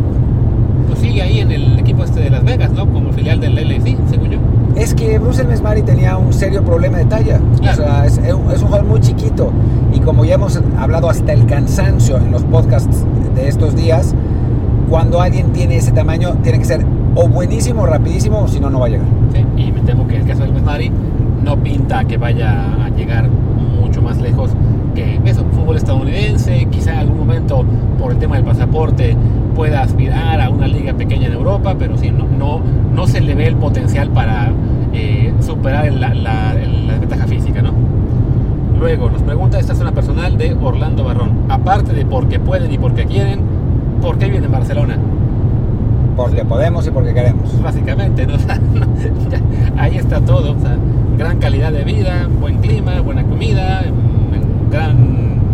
Pues 0.90 1.00
sigue 1.00 1.22
ahí 1.22 1.40
en 1.40 1.52
el 1.52 1.80
equipo 1.80 2.04
este 2.04 2.20
de 2.22 2.30
Las 2.30 2.44
Vegas, 2.44 2.72
¿no? 2.72 2.86
Como 2.92 3.12
filial 3.14 3.40
del 3.40 3.56
LFC, 3.56 3.98
según 4.10 4.30
yo. 4.32 4.40
es 4.76 4.94
que 4.94 5.20
Bruce 5.20 5.44
Mesmari 5.44 5.82
tenía 5.84 6.18
un 6.18 6.34
serio 6.34 6.64
problema 6.64 6.98
de 6.98 7.06
talla. 7.06 7.40
Claro. 7.60 7.84
O 7.84 7.86
sea, 7.86 8.06
es, 8.06 8.18
es 8.18 8.34
un 8.34 8.68
jugador 8.68 8.86
muy 8.86 9.00
chiquito. 9.00 9.52
Y 9.94 10.00
como 10.00 10.26
ya 10.26 10.36
hemos 10.36 10.60
hablado 10.78 11.10
hasta 11.10 11.34
el 11.34 11.46
cansancio 11.46 12.18
en 12.18 12.32
los 12.32 12.44
podcasts 12.44 13.06
de 13.36 13.48
estos 13.48 13.76
días, 13.76 14.14
cuando 14.90 15.22
alguien 15.22 15.52
tiene 15.54 15.78
ese 15.78 15.92
tamaño, 15.92 16.36
tiene 16.44 16.60
que 16.60 16.66
ser 16.66 16.86
o 17.16 17.28
buenísimo 17.28 17.84
o 17.84 17.86
rapidísimo, 17.86 18.42
o 18.42 18.48
si 18.48 18.60
no, 18.60 18.70
no 18.70 18.80
va 18.80 18.88
a 18.88 18.90
llegar. 18.90 19.08
Sí, 19.34 19.46
y 19.58 19.72
me 19.72 19.82
temo 19.82 20.08
que 20.08 20.18
el 20.18 20.26
caso 20.26 20.42
del 20.44 20.54
Mesmari 20.54 20.92
no 21.44 21.58
pinta 21.58 22.04
que 22.06 22.18
vaya 22.18 22.86
a 22.86 22.90
llegar 22.90 23.30
mucho 23.70 24.02
más 24.02 24.20
lejos 24.20 24.52
que 24.96 25.20
eso, 25.26 25.46
fútbol 25.52 25.78
estadounidense, 25.78 26.68
quizá 26.72 26.94
en 26.94 27.00
algún 27.00 27.18
momento 27.20 27.66
por 27.98 28.12
el 28.12 28.18
tema 28.18 28.36
del 28.36 28.46
pasaporte 28.46 29.16
pueda 29.56 29.82
aspirar 29.82 30.42
a 30.42 30.50
una 30.50 30.68
liga 30.68 30.94
pequeña 30.94 31.28
en 31.28 31.34
Europa, 31.34 31.76
pero 31.78 31.98
sí, 31.98 32.12
no, 32.12 32.26
no, 32.26 32.62
no 32.94 33.08
se 33.08 33.22
le 33.22 33.36
ve 33.36 33.48
el 33.48 33.56
potencial 33.56 34.10
para 34.10 34.52
eh, 34.94 35.34
superar 35.42 35.92
la, 35.94 36.56
desventaja 36.56 37.28
física, 37.28 37.62
¿no? 37.62 37.72
Luego 38.80 39.10
nos 39.10 39.22
pregunta, 39.22 39.60
esta 39.60 39.74
es 39.74 39.80
una 39.82 39.92
personal 39.92 40.38
de 40.38 40.54
Orlando 40.54 41.04
Barrón, 41.04 41.46
aparte 41.50 41.94
de 41.94 42.06
porque 42.06 42.40
pueden 42.40 42.72
y 42.72 42.78
porque 42.78 43.06
quieren, 43.06 43.42
¿por 44.02 44.18
qué 44.18 44.26
viven 44.26 44.46
en 44.46 44.52
Barcelona? 44.52 44.98
Porque 46.20 46.44
podemos 46.44 46.86
y 46.86 46.92
porque 46.92 47.14
queremos. 47.14 47.62
básicamente, 47.62 48.28
¿no? 48.28 48.34
O 48.40 48.40
sea, 48.40 48.58
no, 48.58 48.86
ya, 49.30 49.42
ahí 49.82 49.96
está 49.96 50.20
todo, 50.20 50.52
o 50.52 50.60
sea, 50.60 50.76
gran 51.18 51.40
calidad 51.40 51.72
de 51.72 51.86
vida, 51.86 52.28
buen 52.42 52.58
clima, 52.58 53.00
buena 53.00 53.24
comida, 53.24 53.84
mm, 53.84 54.70
gran 54.70 54.98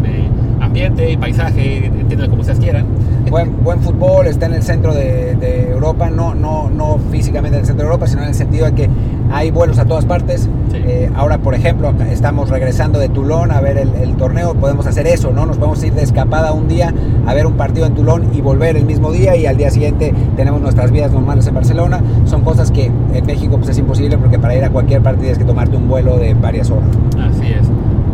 eh, 0.05 0.27
ambiente 0.59 1.11
y 1.11 1.17
paisaje, 1.17 1.85
entiendan 1.85 2.31
como 2.31 2.41
ustedes 2.41 2.59
quieran. 2.59 2.85
Buen, 3.29 3.63
buen 3.63 3.81
fútbol, 3.81 4.27
está 4.27 4.45
en 4.45 4.53
el 4.53 4.61
centro 4.61 4.93
de, 4.93 5.35
de 5.35 5.71
Europa, 5.71 6.09
no, 6.11 6.35
no, 6.35 6.69
no 6.69 6.99
físicamente 7.11 7.57
en 7.57 7.61
el 7.61 7.65
centro 7.65 7.83
de 7.85 7.91
Europa, 7.91 8.07
sino 8.07 8.21
en 8.21 8.29
el 8.29 8.35
sentido 8.35 8.65
de 8.67 8.73
que 8.73 8.89
hay 9.31 9.51
vuelos 9.51 9.79
a 9.79 9.85
todas 9.85 10.05
partes. 10.05 10.49
Sí. 10.71 10.77
Eh, 10.77 11.11
ahora, 11.15 11.37
por 11.37 11.55
ejemplo, 11.55 11.93
estamos 12.09 12.49
regresando 12.49 12.99
de 12.99 13.09
Toulon 13.09 13.51
a 13.51 13.61
ver 13.61 13.77
el, 13.77 13.93
el 13.95 14.15
torneo, 14.15 14.53
podemos 14.55 14.85
hacer 14.87 15.07
eso, 15.07 15.31
¿no? 15.31 15.45
Nos 15.45 15.57
podemos 15.57 15.83
ir 15.83 15.93
de 15.93 16.03
escapada 16.03 16.53
un 16.53 16.67
día 16.67 16.93
a 17.25 17.33
ver 17.33 17.45
un 17.45 17.53
partido 17.53 17.85
en 17.85 17.93
Toulon 17.93 18.33
y 18.33 18.41
volver 18.41 18.77
el 18.77 18.85
mismo 18.85 19.11
día 19.11 19.35
y 19.35 19.45
al 19.45 19.57
día 19.57 19.69
siguiente 19.69 20.13
tenemos 20.35 20.61
nuestras 20.61 20.91
vidas 20.91 21.11
normales 21.11 21.47
en 21.47 21.55
Barcelona. 21.55 22.01
Son 22.25 22.43
cosas 22.43 22.71
que 22.71 22.85
en 22.85 23.25
México 23.25 23.57
pues, 23.57 23.69
es 23.69 23.77
imposible 23.77 24.17
porque 24.17 24.39
para 24.39 24.55
ir 24.55 24.63
a 24.63 24.69
cualquier 24.69 25.01
partido 25.01 25.23
tienes 25.23 25.37
que 25.37 25.45
tomarte 25.45 25.75
un 25.77 25.87
vuelo 25.87 26.17
de 26.17 26.33
varias 26.33 26.69
horas. 26.69 26.89
Así 27.19 27.47
es. 27.47 27.67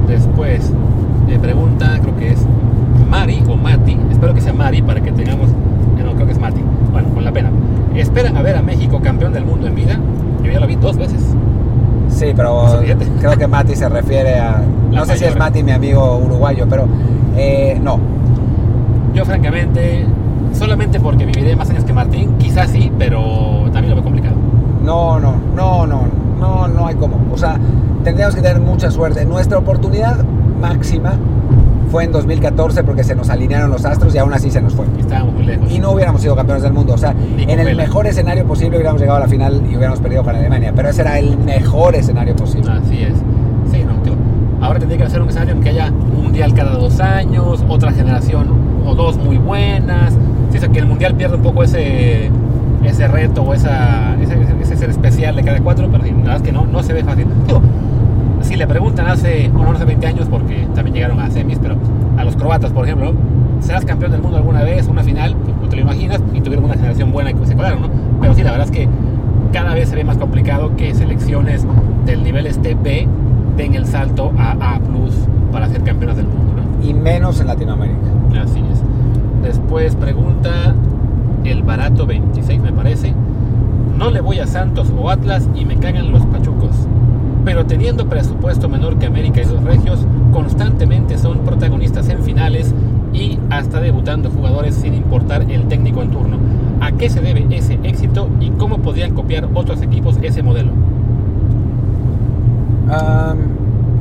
Después, 0.07 0.71
eh, 1.29 1.39
pregunta, 1.39 1.99
creo 2.01 2.15
que 2.17 2.29
es 2.31 2.45
Mari 3.09 3.43
o 3.49 3.55
Mati, 3.55 3.97
espero 4.11 4.33
que 4.33 4.41
sea 4.41 4.53
Mari 4.53 4.81
para 4.81 5.01
que 5.01 5.11
tengamos, 5.11 5.49
eh, 5.49 6.03
no 6.03 6.13
creo 6.13 6.25
que 6.25 6.33
es 6.33 6.39
Mati, 6.39 6.61
bueno, 6.91 7.09
con 7.13 7.23
la 7.23 7.31
pena. 7.31 7.49
¿Esperan 7.95 8.37
a 8.37 8.41
ver 8.41 8.55
a 8.55 8.61
México 8.61 8.99
campeón 9.01 9.33
del 9.33 9.45
mundo 9.45 9.67
en 9.67 9.75
vida? 9.75 9.99
Yo 10.43 10.51
ya 10.51 10.59
lo 10.59 10.67
vi 10.67 10.75
dos 10.75 10.97
veces. 10.97 11.21
Sí, 12.09 12.33
pero 12.35 12.65
creo 13.19 13.37
que 13.37 13.47
Mati 13.47 13.75
se 13.75 13.87
refiere 13.89 14.37
a... 14.37 14.61
La 14.91 14.99
No 14.99 15.05
sé 15.05 15.17
si 15.17 15.25
es. 15.25 15.37
Mati 15.37 15.63
mi 15.63 15.71
amigo 15.71 16.17
uruguayo, 16.17 16.67
pero 16.69 16.87
eh, 17.35 17.79
no. 17.81 17.99
Yo 19.13 19.25
francamente, 19.25 20.05
solamente 20.53 20.99
porque 20.99 21.25
viviré 21.25 21.55
más 21.55 21.69
años 21.69 21.83
que 21.83 21.93
Martín, 21.93 22.37
quizás 22.37 22.69
sí, 22.69 22.91
pero 22.97 23.69
también 23.71 23.89
lo 23.89 23.95
veo 23.95 24.03
complicado. 24.03 24.35
No, 24.83 25.19
no, 25.19 25.35
no, 25.55 25.85
no, 25.87 26.07
no, 26.39 26.67
no 26.67 26.87
hay 26.87 26.95
como. 26.95 27.17
O 27.33 27.37
sea, 27.37 27.57
tendríamos 28.03 28.35
que 28.35 28.41
tener 28.41 28.59
mucha 28.61 28.91
suerte. 28.91 29.25
Nuestra 29.25 29.57
oportunidad 29.57 30.23
máxima 30.59 31.13
fue 31.91 32.05
en 32.05 32.11
2014 32.13 32.83
porque 32.83 33.03
se 33.03 33.13
nos 33.15 33.29
alinearon 33.29 33.69
los 33.69 33.83
astros 33.83 34.15
y 34.15 34.17
aún 34.17 34.33
así 34.33 34.49
se 34.49 34.61
nos 34.61 34.73
fue. 34.73 34.85
Y 34.97 35.01
estábamos 35.01 35.35
muy 35.35 35.43
lejos. 35.43 35.69
Y 35.69 35.77
no 35.77 35.91
hubiéramos 35.91 36.21
sido 36.21 36.35
campeones 36.35 36.63
del 36.63 36.71
mundo. 36.71 36.93
O 36.93 36.97
sea, 36.97 37.13
en 37.37 37.49
el 37.49 37.65
pela. 37.65 37.83
mejor 37.83 38.07
escenario 38.07 38.45
posible 38.45 38.77
hubiéramos 38.77 39.01
llegado 39.01 39.17
a 39.17 39.21
la 39.21 39.27
final 39.27 39.61
y 39.69 39.75
hubiéramos 39.75 39.99
perdido 39.99 40.23
con 40.23 40.35
Alemania. 40.35 40.71
Pero 40.73 40.89
ese 40.89 41.01
era 41.01 41.19
el 41.19 41.37
mejor 41.37 41.95
escenario 41.95 42.35
posible. 42.35 42.71
Así 42.71 43.03
es. 43.03 43.13
Sí, 43.69 43.83
no, 43.83 43.93
tío. 44.03 44.13
Ahora 44.61 44.79
tendría 44.79 44.99
que 44.99 45.03
hacer 45.03 45.21
un 45.21 45.27
escenario 45.27 45.53
en 45.53 45.61
que 45.61 45.69
haya 45.69 45.87
un 45.89 46.23
mundial 46.23 46.53
cada 46.53 46.73
dos 46.73 46.99
años, 47.01 47.63
otra 47.67 47.91
generación 47.91 48.47
o 48.85 48.95
dos 48.95 49.17
muy 49.17 49.37
buenas. 49.37 50.13
Sí, 50.51 50.57
o 50.57 50.59
sea, 50.61 50.69
que 50.69 50.79
el 50.79 50.85
mundial 50.85 51.15
pierda 51.15 51.35
un 51.35 51.41
poco 51.41 51.63
ese, 51.63 52.29
ese 52.83 53.07
reto 53.07 53.41
o 53.41 53.53
esa, 53.53 54.15
ese, 54.21 54.37
ese 54.61 54.77
ser 54.77 54.89
especial 54.89 55.35
de 55.35 55.43
cada 55.43 55.59
cuatro, 55.59 55.89
pero 55.91 56.03
sí, 56.03 56.11
la 56.11 56.17
verdad 56.17 56.35
es 56.37 56.41
que 56.41 56.51
no, 56.51 56.65
no 56.65 56.83
se 56.83 56.93
ve 56.93 57.03
fácil. 57.03 57.27
Digo, 57.47 57.61
si 58.41 58.55
le 58.55 58.67
preguntan 58.67 59.07
hace, 59.07 59.49
no 59.49 59.71
hace 59.71 59.85
20 59.85 60.07
años, 60.07 60.27
porque 60.29 60.67
también 60.73 60.95
llegaron 60.95 61.19
a 61.19 61.29
semis, 61.29 61.59
pero 61.59 61.75
a 62.17 62.23
los 62.23 62.35
croatas, 62.35 62.71
por 62.71 62.85
ejemplo, 62.85 63.13
¿serás 63.59 63.85
campeón 63.85 64.11
del 64.11 64.21
mundo 64.21 64.37
alguna 64.37 64.63
vez, 64.63 64.87
una 64.87 65.03
final? 65.03 65.35
Pues 65.35 65.55
no 65.57 65.69
te 65.69 65.75
lo 65.75 65.81
imaginas, 65.83 66.21
y 66.33 66.41
tuvieron 66.41 66.65
una 66.65 66.75
generación 66.75 67.11
buena 67.11 67.31
y 67.31 67.33
que 67.33 67.45
se 67.45 67.55
colaron, 67.55 67.81
¿no? 67.81 67.89
Pero 68.19 68.33
sí, 68.33 68.43
la 68.43 68.51
verdad 68.51 68.67
es 68.67 68.71
que 68.71 68.87
cada 69.51 69.73
vez 69.73 69.89
se 69.89 69.95
ve 69.95 70.03
más 70.03 70.17
complicado 70.17 70.75
que 70.75 70.93
selecciones 70.93 71.65
del 72.05 72.23
nivel 72.23 72.45
este 72.45 72.75
B 72.75 73.07
den 73.57 73.75
el 73.75 73.85
salto 73.85 74.31
a 74.37 74.51
A 74.51 74.79
para 75.51 75.67
ser 75.67 75.83
campeonas 75.83 76.17
del 76.17 76.27
mundo, 76.27 76.53
¿no? 76.55 76.87
Y 76.87 76.93
menos 76.93 77.41
en 77.41 77.47
Latinoamérica. 77.47 77.97
Así 78.41 78.59
es. 78.59 78.81
Después 79.43 79.95
pregunta 79.95 80.73
el 81.43 81.63
barato 81.63 82.05
26, 82.05 82.61
me 82.61 82.71
parece. 82.71 83.13
No 83.97 84.09
le 84.09 84.21
voy 84.21 84.39
a 84.39 84.47
Santos 84.47 84.91
o 84.97 85.09
Atlas 85.09 85.47
y 85.53 85.65
me 85.65 85.75
cagan 85.77 86.11
los 86.11 86.25
pachucos. 86.27 86.60
Pero 87.43 87.65
teniendo 87.65 88.07
presupuesto 88.07 88.69
menor 88.69 88.97
que 88.97 89.07
América 89.07 89.41
y 89.41 89.45
los 89.45 89.63
Regios, 89.63 90.05
constantemente 90.31 91.17
son 91.17 91.39
protagonistas 91.39 92.07
en 92.09 92.23
finales 92.23 92.73
y 93.13 93.39
hasta 93.49 93.79
debutando 93.79 94.29
jugadores 94.29 94.75
sin 94.75 94.93
importar 94.93 95.49
el 95.49 95.67
técnico 95.67 96.01
en 96.01 96.11
turno. 96.11 96.37
¿A 96.79 96.91
qué 96.93 97.09
se 97.09 97.21
debe 97.21 97.45
ese 97.51 97.79
éxito 97.83 98.29
y 98.39 98.49
cómo 98.51 98.79
podrían 98.79 99.13
copiar 99.13 99.49
otros 99.53 99.81
equipos 99.81 100.17
ese 100.21 100.43
modelo? 100.43 100.71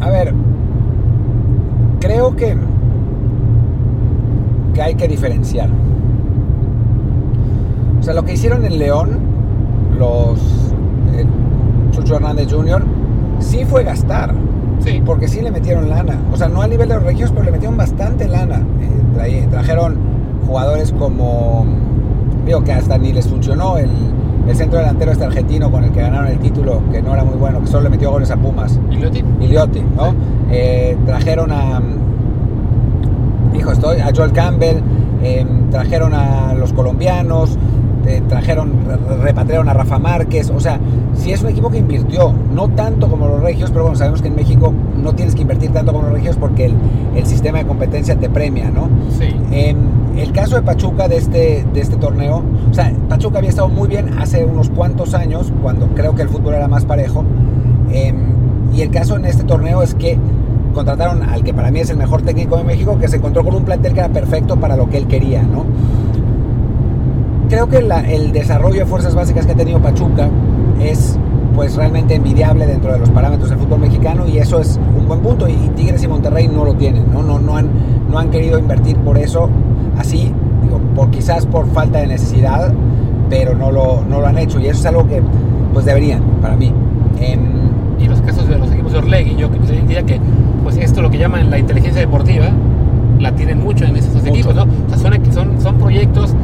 A 0.01 0.09
ver, 0.11 0.35
creo 2.01 2.35
que, 2.35 2.57
que 4.75 4.83
hay 4.83 4.95
que 4.95 5.07
diferenciar. 5.07 5.69
O 8.01 8.03
sea, 8.03 8.15
lo 8.15 8.25
que 8.25 8.33
hicieron 8.33 8.65
en 8.65 8.79
León, 8.79 9.19
los 9.99 10.41
eh, 11.15 11.27
Chucho 11.93 12.17
Hernández 12.17 12.49
Jr., 12.51 12.83
sí 13.41 13.65
fue 13.65 13.83
gastar. 13.85 14.33
Sí. 14.85 15.03
Porque 15.05 15.29
sí 15.29 15.41
le 15.43 15.51
metieron 15.51 15.89
lana. 15.91 16.19
O 16.33 16.37
sea, 16.37 16.49
no 16.49 16.63
a 16.63 16.69
nivel 16.69 16.89
de 16.89 16.95
los 16.95 17.05
regios, 17.05 17.31
pero 17.33 17.45
le 17.45 17.51
metieron 17.51 17.77
bastante 17.77 18.27
lana. 18.29 18.63
Eh, 19.25 19.47
trajeron 19.51 19.97
jugadores 20.47 20.93
como. 20.93 21.67
Digo 22.47 22.65
que 22.65 22.73
hasta 22.73 22.97
ni 22.97 23.13
les 23.13 23.29
funcionó 23.29 23.77
el, 23.77 23.91
el 24.49 24.57
centro 24.57 24.79
delantero 24.79 25.13
este 25.13 25.25
argentino 25.25 25.71
con 25.71 25.85
el 25.85 25.91
que 25.91 26.01
ganaron 26.01 26.29
el 26.29 26.39
título, 26.39 26.81
que 26.91 27.03
no 27.03 27.13
era 27.13 27.23
muy 27.25 27.35
bueno, 27.37 27.61
que 27.61 27.67
solo 27.67 27.85
le 27.85 27.91
metió 27.91 28.11
goles 28.11 28.31
a 28.31 28.37
Pumas. 28.37 28.81
¿Y 28.91 28.97
Liotti? 28.97 29.23
Iliotti, 29.41 29.83
¿no? 29.97 30.15
Eh, 30.51 30.97
trajeron 31.05 31.53
a. 31.53 31.81
Hijo, 33.55 33.73
estoy. 33.73 34.01
A 34.01 34.11
Joel 34.15 34.33
Campbell. 34.33 34.77
eh, 35.23 35.45
trajeron 35.71 36.15
a 36.15 36.55
los 36.55 36.73
colombianos. 36.73 37.59
Eh, 38.07 38.23
trajeron, 38.29 38.73
re- 38.87 39.17
repatriaron 39.23 39.69
a 39.69 39.75
Rafa 39.75 39.99
Márquez. 39.99 40.51
O 40.51 40.61
sea, 40.61 40.79
sí 41.15 41.33
es 41.33 41.43
un 41.43 41.49
equipo 41.51 41.71
que 41.71 41.79
invirtió. 41.79 42.33
No 42.55 42.69
tanto 42.69 43.09
como 43.09 43.27
los 43.29 43.41
regios, 43.43 43.71
pero 43.71 43.83
bueno, 43.85 43.97
sabemos 43.97 44.23
que 44.23 44.29
en 44.29 44.37
México 44.37 44.73
no 44.97 45.13
tienes 45.15 45.35
que 45.35 45.43
invertir 45.43 45.71
tanto 45.73 45.93
como 45.93 46.05
los 46.05 46.13
regios 46.13 46.37
porque 46.37 46.67
el, 46.67 46.75
el 47.17 47.27
sistema 47.27 47.59
de 47.59 47.67
competencia 47.67 48.17
te 48.17 48.29
premia, 48.29 48.71
¿no? 48.71 48.89
Sí. 49.19 49.35
En 49.53 49.79
el 50.17 50.33
caso 50.33 50.57
de 50.57 50.63
Pachuca 50.63 51.09
de 51.09 51.17
este, 51.17 51.65
de 51.73 51.81
este 51.81 51.97
torneo, 51.97 52.43
o 52.71 52.75
sea, 52.75 52.93
Pachuca 53.09 53.39
había 53.39 53.51
estado 53.51 53.69
muy 53.69 53.89
bien 53.89 54.19
hace 54.19 54.45
unos 54.45 54.69
cuantos 54.71 55.15
años, 55.15 55.53
cuando 55.63 55.87
creo 55.95 56.15
que 56.15 56.23
el 56.23 56.29
fútbol 56.29 56.55
era 56.55 56.69
más 56.69 56.85
parejo. 56.85 57.25
Eh, 57.93 58.13
y 58.75 58.83
el 58.83 58.91
caso 58.91 59.17
en 59.17 59.25
este 59.25 59.45
torneo 59.45 59.83
es 59.83 59.95
que 59.95 60.19
contrataron 60.75 61.23
al 61.25 61.43
que 61.43 61.53
para 61.53 61.71
mí 61.73 61.81
es 61.81 61.91
el 61.91 61.97
mejor 61.97 62.23
técnico 62.23 62.57
de 62.57 62.63
México, 62.65 62.97
que 63.01 63.09
se 63.09 63.17
encontró 63.17 63.43
con 63.45 63.55
un 63.57 63.65
plantel 63.65 63.93
que 63.93 63.99
era 64.01 64.09
perfecto 64.11 64.57
para 64.57 64.77
lo 64.77 64.89
que 64.89 64.99
él 64.99 65.07
quería, 65.09 65.43
¿no? 65.43 65.65
Creo 67.51 67.69
que 67.69 67.83
la- 67.83 68.01
el 68.09 68.33
desarrollo 68.33 68.79
de 68.81 68.87
fuerzas 68.87 69.15
básicas 69.15 69.45
que 69.45 69.53
ha 69.53 69.57
tenido 69.57 69.81
Pachuca 69.81 70.29
es 70.81 71.19
pues 71.55 71.75
realmente 71.77 72.15
envidiable 72.15 72.67
dentro 72.67 72.93
de 72.93 73.01
los 73.01 73.11
parámetros 73.11 73.51
del 73.51 73.59
fútbol 73.59 73.81
mexicano 73.81 74.27
y 74.27 74.39
eso 74.39 74.61
es 74.61 74.79
un 74.97 75.07
buen 75.09 75.21
punto 75.21 75.49
y, 75.49 75.55
Tigres 75.75 76.03
y 76.05 76.09
Monterrey 76.09 76.47
no 76.49 76.65
lo 76.65 76.75
tienen, 76.75 77.13
¿no? 77.13 77.23
No, 77.25 77.39
no, 77.41 77.57
han, 77.57 77.69
no 78.09 78.19
han 78.19 78.31
querido 78.31 78.59
invertir 78.59 78.97
por 78.99 79.19
eso 79.19 79.51
así, 79.99 80.33
digo, 80.63 80.79
por, 80.95 81.11
quizás 81.11 81.45
por 81.47 81.67
falta 81.67 81.99
de 81.99 82.07
necesidad, 82.07 82.73
pero 83.29 83.55
no 83.57 83.73
lo, 83.73 84.03
no 84.09 84.21
lo 84.21 84.27
han 84.29 84.39
hecho 84.39 84.61
y 84.61 84.67
eso 84.69 84.79
es 84.81 84.87
algo 84.87 85.07
que 85.09 85.21
pues 85.75 85.85
deberían 85.85 86.23
para 86.41 86.57
mí. 86.57 86.73
Y 87.99 88.07
los 88.09 88.21
casos 88.23 88.49
de 88.49 88.57
los 88.59 88.73
equipos 88.73 88.93
de 88.93 88.99
Orlegui, 88.99 89.37
yo 89.37 89.49
diría 89.49 90.03
que 90.05 90.19
pues 90.63 90.77
esto 90.79 91.03
lo 91.03 91.11
que 91.11 91.19
llaman 91.19 91.51
la 91.51 91.59
inteligencia 91.59 92.01
deportiva 92.01 92.47
la 93.19 93.33
tienen 93.33 93.63
mucho 93.63 93.85
en 93.85 93.97
esos 93.97 94.15
Mucho. 94.15 94.29
equipos, 94.29 94.55
¿no? 94.55 94.63
O 94.63 94.89
sea, 94.89 94.97
son, 94.99 95.33
son, 95.33 95.61
son 95.61 95.77
proyectos 95.77 96.35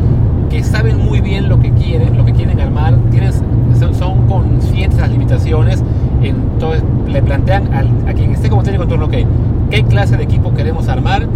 que 0.50 0.62
saben 0.62 0.98
muy 1.04 1.20
bien 1.20 1.48
lo 1.48 1.58
que 1.60 1.70
quieren, 1.72 2.16
lo 2.16 2.24
que 2.24 2.32
quieren 2.32 2.60
armar, 2.60 2.94
tienen, 3.10 3.32
son, 3.78 3.94
son 3.94 4.26
conscientes 4.26 4.96
de 4.96 5.02
las 5.02 5.10
limitaciones, 5.10 5.82
entonces 6.22 6.82
le 7.08 7.22
plantean 7.22 7.72
al- 7.74 7.90
a 8.08 8.12
quien 8.14 8.32
esté 8.32 8.48
como 8.48 8.62
técnico 8.62 8.84
en 8.84 8.88
turno, 8.88 9.08
¿qué 9.08 9.84
clase 9.84 10.16
de 10.16 10.24
equipo 10.24 10.54
queremos 10.54 10.88
armar? 10.88 11.26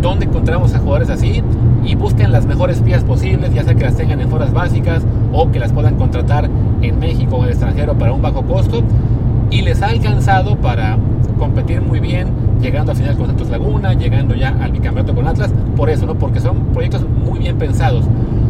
¿Dónde 0.00 0.24
encontramos 0.26 0.74
a 0.74 0.78
jugadores 0.78 1.10
así? 1.10 1.42
Y 1.84 1.94
busquen 1.94 2.32
las 2.32 2.46
mejores 2.46 2.80
piezas 2.80 3.04
posibles, 3.04 3.52
ya 3.52 3.64
sea 3.64 3.74
que 3.74 3.84
las 3.84 3.96
tengan 3.96 4.20
en 4.20 4.28
fuerzas 4.30 4.52
básicas 4.52 5.02
o 5.32 5.50
que 5.50 5.58
las 5.58 5.72
puedan 5.72 5.96
contratar 5.96 6.48
en 6.82 6.98
México 6.98 7.36
o 7.36 7.38
en 7.40 7.44
el 7.46 7.50
extranjero 7.50 7.94
para 7.94 8.12
un 8.12 8.22
bajo 8.22 8.42
costo. 8.42 8.82
Y 9.50 9.62
les 9.62 9.82
ha 9.82 9.88
alcanzado 9.88 10.56
para 10.56 10.96
competir 11.38 11.82
muy 11.82 12.00
bien, 12.00 12.28
llegando 12.60 12.92
a 12.92 12.94
final 12.94 13.16
con 13.16 13.26
Santos 13.26 13.48
Laguna, 13.48 13.94
llegando 13.94 14.34
ya 14.34 14.56
al 14.60 14.72
bicampeonato 14.72 15.14
con 15.14 15.26
Atlas, 15.26 15.52
por 15.76 15.90
eso, 15.90 16.06
¿no? 16.06 16.14
Porque 16.14 16.40
son 16.40 16.56
proyectos 16.72 17.04
muy 17.08 17.38
bien 17.38 17.56
pensados. 17.56 18.04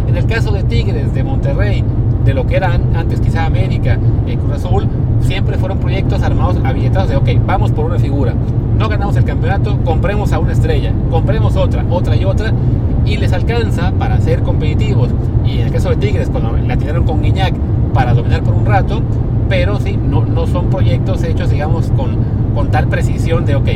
En 0.08 0.16
el 0.16 0.26
caso 0.26 0.50
de 0.52 0.62
Tigres, 0.64 1.14
de 1.14 1.22
Monterrey, 1.22 1.84
de 2.24 2.34
lo 2.34 2.46
que 2.46 2.56
eran 2.56 2.96
antes 2.96 3.20
quizá 3.20 3.46
América, 3.46 3.98
eh, 4.26 4.36
Cruz 4.36 4.56
Azul, 4.56 4.88
siempre 5.20 5.56
fueron 5.58 5.78
proyectos 5.78 6.22
armados 6.22 6.56
a 6.64 6.72
billetados 6.72 7.08
de, 7.08 7.16
ok, 7.16 7.28
vamos 7.46 7.70
por 7.72 7.84
una 7.86 7.98
figura, 7.98 8.34
no 8.78 8.88
ganamos 8.88 9.16
el 9.16 9.24
campeonato, 9.24 9.78
compremos 9.84 10.32
a 10.32 10.38
una 10.38 10.52
estrella, 10.52 10.92
compremos 11.10 11.56
otra, 11.56 11.84
otra 11.90 12.16
y 12.16 12.24
otra, 12.24 12.52
y 13.04 13.16
les 13.16 13.32
alcanza 13.32 13.92
para 13.92 14.20
ser 14.20 14.42
competitivos. 14.42 15.10
Y 15.44 15.58
en 15.58 15.66
el 15.66 15.72
caso 15.72 15.90
de 15.90 15.96
Tigres, 15.96 16.28
cuando 16.30 16.56
la 16.56 16.76
tiraron 16.76 17.04
con 17.04 17.22
Guiñac 17.22 17.54
para 17.94 18.14
dominar 18.14 18.42
por 18.42 18.54
un 18.54 18.66
rato, 18.66 19.02
pero 19.48 19.78
sí, 19.80 19.96
no, 19.96 20.24
no 20.24 20.46
son 20.46 20.70
proyectos 20.70 21.22
hechos, 21.24 21.50
digamos, 21.50 21.90
con, 21.96 22.16
con 22.54 22.70
tal 22.70 22.88
precisión 22.88 23.44
de, 23.44 23.56
ok, 23.56 23.68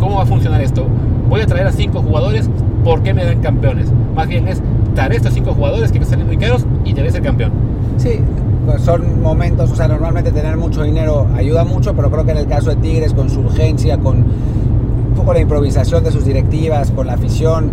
¿cómo 0.00 0.16
va 0.16 0.22
a 0.22 0.26
funcionar 0.26 0.60
esto? 0.62 0.86
Voy 1.28 1.42
a 1.42 1.46
traer 1.46 1.66
a 1.66 1.72
cinco 1.72 2.02
jugadores, 2.02 2.50
¿por 2.82 3.02
qué 3.02 3.14
me 3.14 3.24
dan 3.24 3.40
campeones? 3.40 3.92
Más 4.16 4.26
bien 4.26 4.48
es 4.48 4.60
traer 4.94 5.12
estos 5.12 5.34
cinco 5.34 5.52
jugadores 5.54 5.92
que 5.92 6.04
salen 6.04 6.26
muy 6.26 6.38
caros 6.38 6.66
y 6.84 6.92
debe 6.92 7.10
ser 7.12 7.22
campeón. 7.22 7.52
Sí, 7.98 8.18
pues 8.66 8.82
son 8.82 9.22
momentos, 9.22 9.70
o 9.70 9.76
sea, 9.76 9.86
normalmente 9.86 10.32
tener 10.32 10.56
mucho 10.56 10.82
dinero 10.82 11.28
ayuda 11.36 11.64
mucho, 11.64 11.94
pero 11.94 12.10
creo 12.10 12.24
que 12.24 12.32
en 12.32 12.38
el 12.38 12.46
caso 12.46 12.70
de 12.70 12.76
Tigres, 12.76 13.14
con 13.14 13.30
su 13.30 13.40
urgencia, 13.40 13.98
con 13.98 14.16
un 14.16 15.14
poco 15.14 15.32
la 15.34 15.40
improvisación 15.40 16.02
de 16.02 16.10
sus 16.10 16.24
directivas, 16.24 16.90
con 16.90 17.06
la 17.06 17.12
afición, 17.14 17.70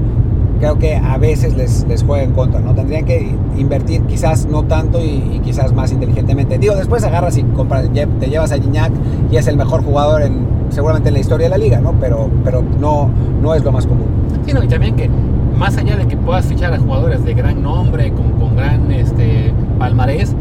creo 0.60 0.78
que 0.78 0.96
a 0.96 1.18
veces 1.18 1.56
les, 1.56 1.86
les 1.88 2.04
juega 2.04 2.24
en 2.24 2.34
contra, 2.34 2.60
¿no? 2.60 2.74
Tendrían 2.74 3.06
que 3.06 3.34
invertir 3.58 4.02
quizás 4.02 4.46
no 4.48 4.64
tanto 4.64 5.00
y, 5.00 5.36
y 5.36 5.42
quizás 5.44 5.72
más 5.74 5.92
inteligentemente. 5.92 6.58
Digo, 6.58 6.76
después 6.76 7.04
agarras 7.04 7.38
y 7.38 7.44
compras, 7.44 7.90
te 7.92 8.28
llevas 8.28 8.52
a 8.52 8.56
Gignac 8.56 8.92
y 9.32 9.38
es 9.38 9.48
el 9.48 9.56
mejor 9.56 9.84
jugador 9.84 10.24
en, 10.24 10.57
seguramente 10.78 11.10
en 11.10 11.16
la 11.16 11.22
historia 11.22 11.48
de 11.48 11.50
la 11.50 11.58
liga, 11.58 11.80
¿no? 11.80 11.94
Pero, 12.00 12.30
pero 12.44 12.62
no, 12.62 13.10
no 13.42 13.56
es 13.56 13.64
lo 13.64 13.72
más 13.72 13.88
común. 13.88 14.06
Sí, 14.46 14.54
no, 14.54 14.62
y 14.64 14.68
también 14.68 14.96
que 14.96 15.10
más 15.58 15.76
allá 15.76 15.98
de 15.98 16.06
que 16.06 16.16
puedas 16.16 16.46
fichar 16.46 16.72
a 16.72 16.78
jugadores 16.78 17.26
de 17.26 17.34
gran 17.34 17.64
nombre, 17.64 18.12
con, 18.12 18.34
con 18.34 18.56
gran 18.56 18.92
este, 18.92 19.52
palmarés, 19.80 20.36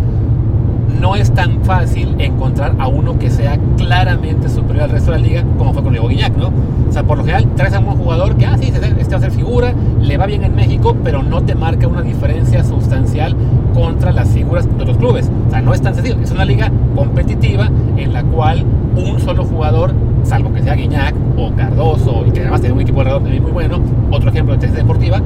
no 1.00 1.16
es 1.16 1.30
tan 1.32 1.64
fácil 1.64 2.16
encontrar 2.18 2.74
a 2.78 2.86
uno 2.86 3.18
que 3.18 3.30
sea 3.30 3.58
claramente 3.78 4.50
superior 4.50 4.84
al 4.84 4.90
resto 4.90 5.10
de 5.10 5.20
la 5.20 5.26
liga, 5.26 5.44
como 5.56 5.72
fue 5.72 5.82
con 5.82 5.92
Diego 5.92 6.06
Guiñac, 6.06 6.36
¿no? 6.36 6.48
O 6.86 6.92
sea, 6.92 7.02
por 7.02 7.16
lo 7.16 7.24
general 7.24 7.46
traes 7.56 7.72
a 7.72 7.78
un 7.78 7.96
jugador 7.96 8.36
que, 8.36 8.44
ah, 8.44 8.58
sí, 8.58 8.70
este 8.74 9.10
va 9.10 9.16
a 9.16 9.20
ser 9.20 9.30
figura, 9.30 9.72
le 10.02 10.18
va 10.18 10.26
bien 10.26 10.44
en 10.44 10.54
México, 10.54 10.94
pero 11.02 11.22
no 11.22 11.42
te 11.44 11.54
marca 11.54 11.88
una 11.88 12.02
diferencia 12.02 12.62
sustancial 12.62 13.34
contra 13.72 14.12
las 14.12 14.28
figuras 14.28 14.68
de 14.76 14.84
los 14.84 14.98
clubes. 14.98 15.30
O 15.46 15.50
sea, 15.50 15.62
no 15.62 15.72
es 15.72 15.80
tan 15.80 15.94
sencillo. 15.94 16.18
Es 16.22 16.30
una 16.30 16.44
liga 16.44 16.70
competitiva 16.94 17.70
en 17.96 18.12
la 18.12 18.22
cual 18.22 18.66
un 18.96 19.18
solo 19.20 19.44
jugador, 19.44 19.92
salvo 20.26 20.52
que 20.52 20.62
sea 20.62 20.74
Guiñac 20.74 21.14
o 21.38 21.50
Cardoso, 21.54 22.24
y 22.26 22.30
que 22.32 22.40
además 22.40 22.60
tiene 22.60 22.74
un 22.74 22.80
equipo 22.80 23.00
alrededor 23.00 23.22
también 23.22 23.42
muy 23.42 23.52
bueno, 23.52 23.78
otro 24.10 24.30
ejemplo 24.30 24.54
de 24.54 24.60
tesis 24.60 24.76
deportiva, 24.76 25.20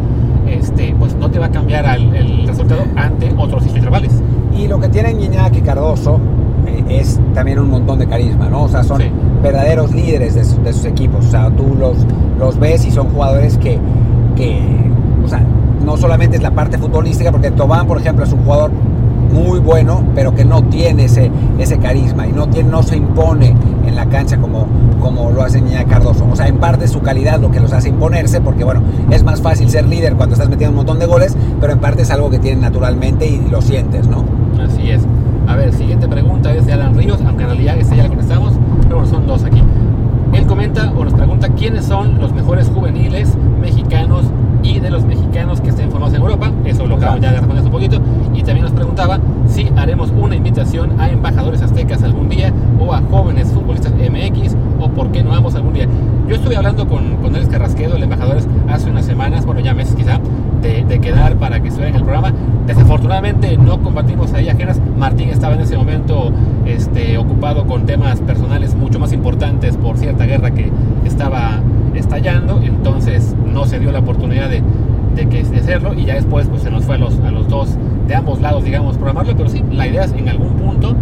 este, 0.49 0.95
pues 0.99 1.15
no 1.17 1.31
te 1.31 1.39
va 1.39 1.47
a 1.47 1.51
cambiar 1.51 1.87
al- 1.87 2.15
el 2.15 2.47
resultado 2.47 2.83
ante 2.97 3.33
otros 3.37 3.65
rivales. 3.73 4.13
Y 4.57 4.69
lo 4.69 4.79
que 4.81 4.89
tienen 4.89 5.19
Guiñac 5.19 5.57
y 5.57 5.61
Cardoso 5.63 6.19
eh, 6.67 6.85
es 7.01 7.19
también 7.35 7.59
un 7.59 7.71
montón 7.71 7.99
de 7.99 8.07
carisma, 8.07 8.49
¿no? 8.49 8.65
O 8.65 8.69
sea, 8.69 8.83
son 8.83 9.01
Sí. 9.01 9.11
verdaderos 9.43 9.93
líderes 9.95 10.35
de, 10.35 10.45
su- 10.45 10.61
de 10.63 10.73
sus 10.73 10.85
equipos. 10.85 11.25
O 11.27 11.31
sea, 11.31 11.51
tú 11.51 11.75
los, 11.79 11.97
los 12.39 12.59
ves 12.59 12.85
y 12.85 12.91
son 12.91 13.09
jugadores 13.09 13.57
que, 13.59 13.79
que, 14.37 14.61
o 15.25 15.29
sea, 15.29 15.43
no 15.85 15.97
solamente 15.97 16.37
es 16.37 16.43
la 16.43 16.51
parte 16.51 16.77
futbolística, 16.79 17.33
porque 17.33 17.51
Tobán, 17.51 17.87
por 17.87 17.99
ejemplo, 17.99 18.25
es 18.25 18.33
un 18.33 18.41
jugador 18.45 18.71
muy 19.33 19.59
bueno, 19.59 20.03
pero 20.15 20.35
que 20.35 20.45
no 20.45 20.65
tiene 20.65 21.05
ese, 21.05 21.31
ese 21.59 21.79
carisma 21.79 22.27
y 22.27 22.33
no, 22.33 22.49
tiene, 22.49 22.71
no 22.71 22.83
se 22.83 22.97
impone 22.97 23.55
en 23.87 23.97
la 23.97 24.07
cancha 24.07 24.37
como, 24.39 24.67
como 25.01 25.31
lo 25.31 25.43
hace 25.43 25.61
Guiñac 25.61 25.89
Cardoso. 25.89 26.27
O 26.31 26.37
sea, 26.37 26.49
en 26.49 26.59
parte 26.59 26.85
es 26.85 26.91
su 26.91 27.01
calidad 27.01 27.41
lo 27.41 27.51
que 27.51 27.61
los 27.61 27.73
hace 27.73 27.89
imponerse, 27.89 28.41
porque 28.41 28.65
bueno, 28.65 28.83
es 29.11 29.23
más 29.23 29.41
fácil 29.41 29.69
ser 29.71 29.87
líder 29.87 30.15
cuando 30.15 30.35
estás 30.35 30.49
metiendo 30.49 30.73
un 30.73 30.77
montón 30.77 30.99
de 30.99 31.07
goles, 31.07 31.37
pero 31.61 31.73
en 31.73 31.79
parte 31.79 32.03
es 32.03 32.11
algo 32.11 32.31
que 32.31 32.39
tienen 32.39 32.61
naturalmente 32.61 33.27
y 33.27 33.49
lo 33.51 33.61
sientes, 33.63 34.09
¿no? 34.09 34.25
Así 34.63 34.91
es. 34.91 35.03
A 35.47 35.57
ver, 35.57 35.73
siguiente 35.73 36.07
pregunta 36.07 36.55
es 36.55 36.67
de 36.67 36.73
Alan 36.73 36.95
Ríos, 36.95 37.21
aunque 37.27 37.43
en 37.43 37.51
realidad 37.51 37.79
esta 37.79 37.97
ya 37.97 38.05
la 38.05 38.09
contestamos, 38.09 38.55
pero 38.83 38.97
bueno, 38.97 39.11
son 39.11 39.27
dos 39.27 39.45
aquí. 39.45 39.63
Él 40.33 40.47
comenta 40.47 40.93
o 40.93 41.05
nos 41.05 41.15
pregunta 41.15 41.49
quiénes 41.49 41.85
son 41.85 42.21
los 42.21 42.33
mejores 42.33 42.69
juveniles 42.69 43.37
mexicanos 43.61 44.27
y 44.63 44.81
de 44.81 44.91
los 44.91 45.05
mexicanos 45.05 45.61
que 45.61 45.71
estén 45.71 45.91
formados 45.91 46.15
en 46.15 46.21
Europa. 46.21 46.51
Eso 46.65 46.87
lo 46.87 46.97
acabamos 46.97 47.21
ya 47.21 47.31
de 47.31 47.39
responder 47.39 47.65
un 47.65 47.71
poquito. 47.71 48.01
Y 48.35 48.43
también 48.43 48.63
nos 48.63 48.73
preguntaba 48.73 49.19
si 49.49 49.69
haremos 49.77 50.11
una 50.11 50.37
invitación 50.37 51.01
a 51.01 51.11
embajadores 51.11 51.63
aztecas 51.63 52.03
algún 52.03 52.29
día 52.29 52.53
o 52.79 52.93
a 52.93 53.01
jóvenes 53.11 53.49
futbolistas 53.53 53.93
MX 53.93 54.57
o 54.81 54.89
por 54.89 55.11
qué 55.13 55.23
no 55.23 55.35
ambos 55.35 55.55
algún 55.55 55.75
día. 55.75 55.87
Yo 56.29 56.37
estuve 56.37 56.57
hablando 56.57 56.87
con, 56.87 57.17
con 57.17 57.35
Alex 57.35 57.49
Carrasquedo, 57.51 57.97
el 57.97 58.03
embajador, 58.03 58.39
hace 58.69 58.91
unas 58.91 59.05
semanas, 59.05 59.45
bueno, 59.45 59.61
ya 59.61 59.75
meses 59.75 59.95
quizá, 59.95 60.21
de, 60.63 61.01
quedar 61.01 61.37
para 61.37 61.61
que 61.61 61.69
estuviera 61.69 61.91
en 61.91 61.97
el 61.97 62.03
programa. 62.03 62.33
Desafortunadamente 62.67 63.57
no 63.57 63.83
combatimos 63.83 64.33
ahí 64.33 64.49
ajenas. 64.49 64.81
Martín 64.99 65.31
estaba 65.31 65.55
en 65.55 65.63
ese 65.63 65.77
momento 65.77 66.31
este, 66.67 67.19
ocupado 67.19 67.67
con 67.67 67.87
temas 67.87 68.21
personales 68.21 68.75
mucho 68.75 68.99
más 68.99 69.13
importantes 69.13 69.77
por 69.77 69.97
cierta 69.97 70.25
guerra 70.25 70.51
que 70.51 70.71
estaba 71.05 71.61
estallando, 72.01 72.61
entonces 72.63 73.35
no 73.53 73.67
se 73.67 73.79
dio 73.79 73.93
la 73.93 74.01
oportunidad 74.01 74.49
de, 74.49 74.63
de, 75.15 75.29
que, 75.29 75.43
de 75.43 75.59
hacerlo 75.59 75.95
y 75.95 76.05
ya 76.05 76.15
después 76.15 76.49
pues, 76.49 76.63
se 76.63 76.71
nos 76.71 76.85
fue 76.85 76.97
a 76.97 76.99
los, 76.99 77.19
a 77.21 77.31
los 77.31 77.49
dos 77.49 77.77
de 78.07 78.15
ambos 78.15 78.41
lados, 78.41 78.65
digamos, 78.65 78.97
programarlo, 78.97 79.37
pero 79.37 79.49
sí, 79.49 79.63
la 79.71 79.87
idea 79.87 80.05
es 80.05 80.13
en 80.13 80.29
algún 80.29 80.55
punto 80.55 80.97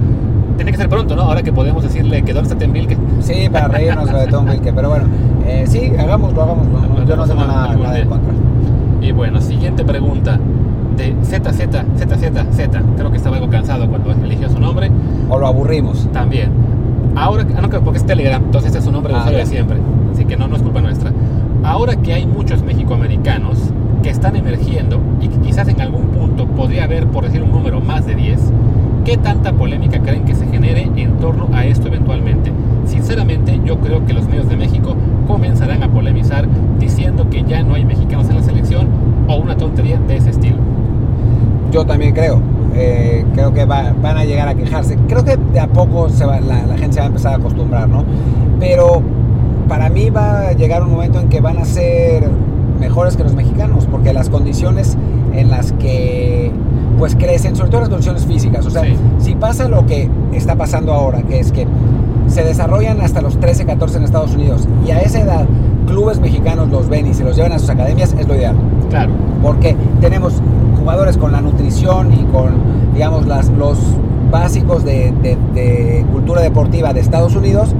Tiene 0.57 0.73
que 0.73 0.77
ser 0.77 0.89
pronto, 0.89 1.17
¿no? 1.17 1.23
Ahora 1.23 1.43
que 1.43 1.53
podemos 1.53 1.83
decirle 1.83 2.23
que 2.23 2.35
dónde 2.35 2.51
está 2.53 2.63
Tom 2.63 2.73
Wilke. 2.75 2.99
Sí, 3.21 3.49
para 3.51 3.69
reírnos 3.69 4.11
lo 4.11 4.19
de 4.19 4.27
Tom 4.27 4.47
Wilke, 4.49 4.73
pero 4.73 4.91
bueno, 4.91 5.07
eh, 5.47 5.65
sí, 5.67 5.93
hagámoslo, 5.99 6.43
hagámoslo. 6.43 6.81
No, 6.81 7.05
yo 7.05 7.17
no 7.17 7.27
tengo 7.27 7.45
nada, 7.47 7.75
nada 7.77 7.99
en 7.99 8.09
contra. 8.09 8.35
Y 9.01 9.13
bueno, 9.13 9.41
siguiente 9.41 9.85
pregunta 9.85 10.39
de 10.97 11.15
ZZ, 11.23 11.69
ZZ, 11.97 12.57
Z. 12.57 12.83
Creo 12.97 13.11
que 13.11 13.17
estaba 13.17 13.37
algo 13.37 13.49
cansado 13.49 13.89
cuando 13.89 14.11
eligió 14.11 14.51
su 14.51 14.59
nombre. 14.59 14.91
O 15.31 15.39
lo 15.39 15.47
aburrimos. 15.47 16.09
También. 16.13 16.51
Ahora, 17.15 17.47
ah, 17.57 17.61
no, 17.63 17.69
porque 17.81 17.99
es 17.99 18.07
Telegram, 18.07 18.43
entonces 18.45 18.75
es 18.75 18.85
su 18.85 18.93
nombre 18.93 19.13
de 19.13 19.19
Ah, 19.19 19.23
usuario 19.23 19.39
de 19.41 19.47
siempre. 19.47 19.79
Así 20.19 20.25
que 20.27 20.37
no, 20.37 20.49
no 20.49 20.57
es 20.57 20.63
culpa 20.63 20.81
nuestra. 20.81 21.13
Ahora 21.63 21.95
que 21.95 22.13
hay 22.13 22.27
muchos 22.27 22.65
mexicoamericanos 22.65 23.57
que 24.03 24.11
están 24.11 24.35
emergiendo 24.35 24.99
y 25.21 25.29
que 25.29 25.37
quizás 25.39 25.69
en 25.69 25.81
algún 25.81 26.07
punto 26.09 26.45
podría 26.47 26.83
haber, 26.85 27.07
por 27.07 27.23
decir 27.23 27.41
un 27.41 27.53
número, 27.53 27.81
más 27.81 28.05
de 28.05 28.17
10, 28.17 28.41
¿qué 29.05 29.17
tanta 29.17 29.53
polémica 29.53 30.01
creen 30.01 30.25
que 30.25 30.35
se 30.35 30.45
genere 30.49 30.91
en 30.97 31.19
torno 31.19 31.47
a 31.55 31.65
esto 31.67 31.87
eventualmente? 31.87 32.51
Sinceramente, 32.85 33.61
yo 33.65 33.79
creo 33.79 34.05
que 34.07 34.13
los 34.13 34.27
medios 34.27 34.49
de 34.49 34.57
México 34.57 34.97
comenzarán 35.29 35.85
a 35.85 35.89
polemizar 35.89 36.49
diciendo 36.81 37.31
que 37.31 37.45
ya 37.45 37.63
no 37.63 37.75
hay 37.77 37.85
mexicanos 37.85 38.29
en 38.29 38.35
la 38.39 38.43
selección 38.43 38.89
o 39.29 39.37
una 39.37 39.57
tontería 39.57 40.01
de 40.01 40.17
ese 40.17 40.31
estilo. 40.31 40.57
Yo 41.71 41.87
también 41.87 42.13
creo. 42.13 42.41
Eh, 42.75 43.25
creo 43.35 43.55
que 43.55 43.65
va- 43.67 43.95
van 44.03 44.17
a 44.17 44.25
llegar 44.25 44.49
a 44.49 44.55
quejarse. 44.55 44.99
Creo 45.07 45.25
que 45.25 45.37
de 45.37 45.61
a 45.61 45.69
poco 45.69 46.09
se 46.09 46.25
va- 46.25 46.41
la, 46.41 46.67
la 46.67 46.77
gente 46.77 46.95
se 46.95 46.99
va 46.99 47.05
a 47.05 47.09
empezar 47.09 47.35
a 47.35 47.37
acostumbrar, 47.37 47.89
¿no? 47.89 48.03
Pero 48.59 49.01
para 49.69 49.89
mí 49.91 50.11
va 50.11 50.49
a 50.49 50.53
llegar 50.53 50.83
un 50.83 50.91
momento 50.91 51.21
en 51.21 51.29
que 51.29 51.41
van 51.41 51.59
a 51.59 51.65
ser 51.65 52.29
mejores 52.81 53.17
que 53.17 53.25
los 53.25 53.35
mexicanos, 53.35 53.87
porque 53.91 54.13
las 54.13 54.31
condiciones 54.31 54.97
en 55.35 55.51
las 55.51 55.73
que 55.73 56.51
pues 56.99 57.15
crecen, 57.15 57.55
sobre 57.55 57.71
todo 57.71 57.81
las 57.81 57.89
condiciones 57.91 58.25
físicas, 58.27 58.67
o 58.67 58.71
sea, 58.71 58.83
Sí. 58.83 58.97
si 59.19 59.35
pasa 59.37 59.69
lo 59.69 59.87
que 59.87 60.09
está 60.33 60.57
pasando 60.57 60.93
ahora, 60.93 61.23
que 61.23 61.39
es 61.39 61.53
que 61.53 61.67
se 62.27 62.43
desarrollan 62.43 63.01
hasta 63.01 63.21
los 63.23 63.39
13, 63.39 63.65
14 63.67 63.99
en 63.99 64.05
Estados 64.05 64.35
Unidos 64.35 64.67
y 64.87 64.91
a 64.91 65.01
esa 65.01 65.21
edad 65.21 65.47
clubes 65.87 66.19
mexicanos 66.21 66.69
los 66.71 66.89
ven 66.89 67.07
y 67.07 67.15
se 67.15 67.25
los 67.25 67.37
llevan 67.37 67.53
a 67.53 67.59
sus 67.59 67.71
academias, 67.71 68.15
es 68.19 68.27
lo 68.29 68.35
ideal 68.35 68.55
Claro, 68.91 69.13
porque 69.43 69.77
tenemos 70.01 70.43
jugadores 70.79 71.17
con 71.17 71.33
la 71.33 71.41
nutrición 71.41 72.13
y 72.13 72.25
con, 72.33 72.51
digamos, 72.95 73.27
las, 73.27 73.49
los 73.51 73.79
básicos 74.31 74.85
de, 74.85 75.13
de- 75.23 75.39
de 75.55 76.05
cultura 76.13 76.43
deportiva 76.43 76.93
de 76.93 77.01
Estados 77.01 77.35
Unidos, 77.37 77.75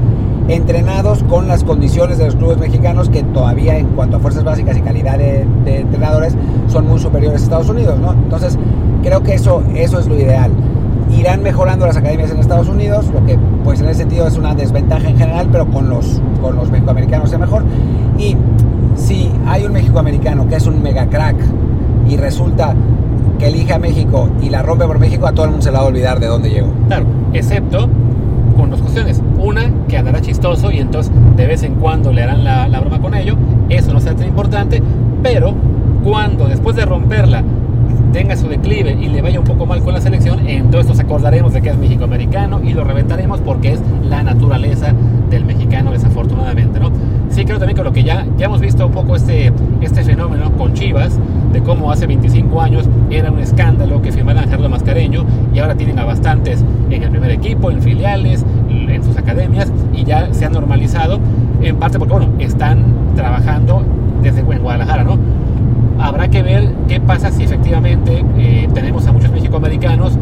entrenados 0.49 1.23
con 1.25 1.47
las 1.47 1.63
condiciones 1.63 2.19
de 2.19 2.25
los 2.25 2.37
clubes 2.37 2.59
mexicanos 2.59 3.11
que 3.11 3.23
todavía 3.23 3.77
en 3.79 3.87
cuanto 3.89 4.17
a 4.17 4.21
fuerzas 4.21 4.45
básicas 4.45 4.77
y 4.79 4.81
calidad 4.81 5.19
de, 5.19 5.47
de 5.65 5.81
entrenadores 5.81 6.35
son 6.69 6.89
muy 6.89 6.99
superiores 6.99 7.43
a 7.43 7.45
Estados 7.45 7.69
Unidos, 7.69 7.99
¿no? 8.01 8.13
Entonces, 8.13 8.59
creo 9.03 9.23
que 9.23 9.35
eso, 9.35 9.63
eso 9.75 10.01
es 10.01 10.07
lo 10.07 10.15
ideal. 10.15 10.51
Irán 11.17 11.43
mejorando 11.43 11.87
las 11.87 11.97
academias 11.97 12.31
en 12.31 12.39
Estados 12.39 12.69
Unidos, 12.69 13.07
lo 13.13 13.25
que 13.25 13.39
pues 13.63 13.81
en 13.81 13.87
ese 13.87 14.01
sentido 14.01 14.27
es 14.27 14.37
una 14.37 14.55
desventaja 14.55 15.09
en 15.09 15.19
general, 15.19 15.49
pero 15.53 15.67
con 15.67 15.89
los, 15.89 16.21
con 16.41 16.57
los 16.57 16.71
mexicoamericanos 16.71 17.33
es 17.33 17.39
mejor. 17.39 17.63
Y 18.19 18.37
si 18.95 19.31
hay 19.47 19.65
un 19.65 19.73
mexicoamericano 19.73 20.49
que 20.49 20.57
es 20.57 20.67
un 20.67 20.83
mega 20.83 21.07
crack 21.07 21.37
y 22.09 22.17
resulta 22.17 22.75
que 23.39 23.49
elige 23.49 23.73
a 23.73 23.79
México 23.79 24.29
y 24.43 24.49
la 24.49 24.63
rompe 24.63 24.87
por 24.87 24.99
México, 24.99 25.27
a 25.27 25.33
todo 25.33 25.45
el 25.45 25.51
mundo 25.53 25.65
se 25.65 25.71
le 25.71 25.77
va 25.77 25.85
a 25.85 25.87
olvidar 25.87 26.21
de 26.21 26.27
dónde 26.27 26.51
llegó. 26.51 26.69
Claro, 26.89 27.07
excepto 27.33 27.89
con 28.59 28.71
dos 28.71 28.83
cuestiones. 28.83 29.23
Una, 29.39 29.71
que 29.89 29.97
andará 29.97 30.21
chistoso 30.21 30.71
y 30.71 30.79
entonces 30.79 31.13
de 31.37 31.47
vez 31.47 31.63
en 31.63 31.77
cuando 31.77 32.13
le 32.13 32.23
harán 32.23 32.45
la, 32.45 32.69
la 32.69 32.81
broma 32.81 33.01
con 33.01 33.15
ello. 33.15 33.37
Eso 33.69 33.93
no 33.93 34.01
será 34.01 34.17
tan 34.17 34.27
importante. 34.27 34.83
Pero 35.23 35.55
cuando 36.05 36.47
después 36.47 36.77
de 36.77 36.85
romperla 36.85 37.43
tenga 38.13 38.37
su 38.37 38.49
declive 38.49 38.97
y 39.01 39.09
le 39.09 39.23
vaya 39.23 39.39
un 39.39 39.45
poco 39.45 39.67
mal 39.67 39.83
con 39.83 39.95
la 39.95 40.01
selección, 40.01 40.47
entonces 40.47 40.89
nos 40.89 41.01
acordaremos 41.01 41.53
de 41.53 41.63
que 41.63 41.71
es 41.71 41.77
mexicoamericano 41.77 42.63
y 42.63 42.73
lo 42.73 42.85
reventaremos 42.85 43.41
porque 43.41 43.73
es 43.73 43.81
la 44.09 44.23
naturaleza 44.23 44.93
del 45.31 45.45
mexicano 45.45 45.93
desafortunadamente, 45.93 46.81
¿no? 46.81 46.91
Sí 47.31 47.45
creo 47.45 47.59
también 47.59 47.77
que 47.77 47.85
lo 47.85 47.93
que 47.93 48.05
ya, 48.05 48.27
ya 48.37 48.47
hemos 48.47 48.61
visto 48.61 48.87
un 48.87 48.93
poco 48.93 49.17
este, 49.17 49.53
este 49.81 50.03
fenómeno 50.03 50.51
con 50.53 50.73
Chivas, 50.73 51.19
de 51.53 51.63
cómo 51.63 51.91
hace 51.91 52.07
25 52.07 52.61
años 52.61 52.89
era 53.11 53.31
un 53.31 53.39
escándalo 53.39 54.03
que 54.03 54.13
firmaran 54.13 54.45
Gerardo 54.45 54.69
Mascareño 54.69 55.25
y 55.55 55.59
ahora 55.59 55.75
tienen 55.75 55.99
a 55.99 56.05
bastantes 56.05 56.65
en 56.91 57.03
el 57.03 57.11
primer 57.11 57.31
equipo, 57.31 57.71
en 57.71 57.83
filiales, 57.83 58.45
en 58.69 59.03
sus 59.05 59.17
academias 59.17 59.71
y 59.95 60.05
ya 60.05 60.33
se 60.33 60.47
ha 60.47 60.51
normalizado, 60.51 61.21
en 61.63 61.77
parte 61.77 61.99
porque, 61.99 62.15
bueno, 62.15 62.29
están 62.39 62.85
trabajando 63.15 63.85
desde 64.23 64.43
Guadalajara, 64.43 65.05
¿no? 65.05 65.19
Habrá 65.99 66.29
que 66.29 66.43
ver 66.43 66.73
qué 66.87 67.01
pasa 67.01 67.31
si 67.31 67.43
efectivamente 67.43 68.25
eh, 68.37 68.69
tenemos 68.73 69.07
a 69.07 69.13
muchos 69.13 69.31
mexicoamericanos, 69.31 70.17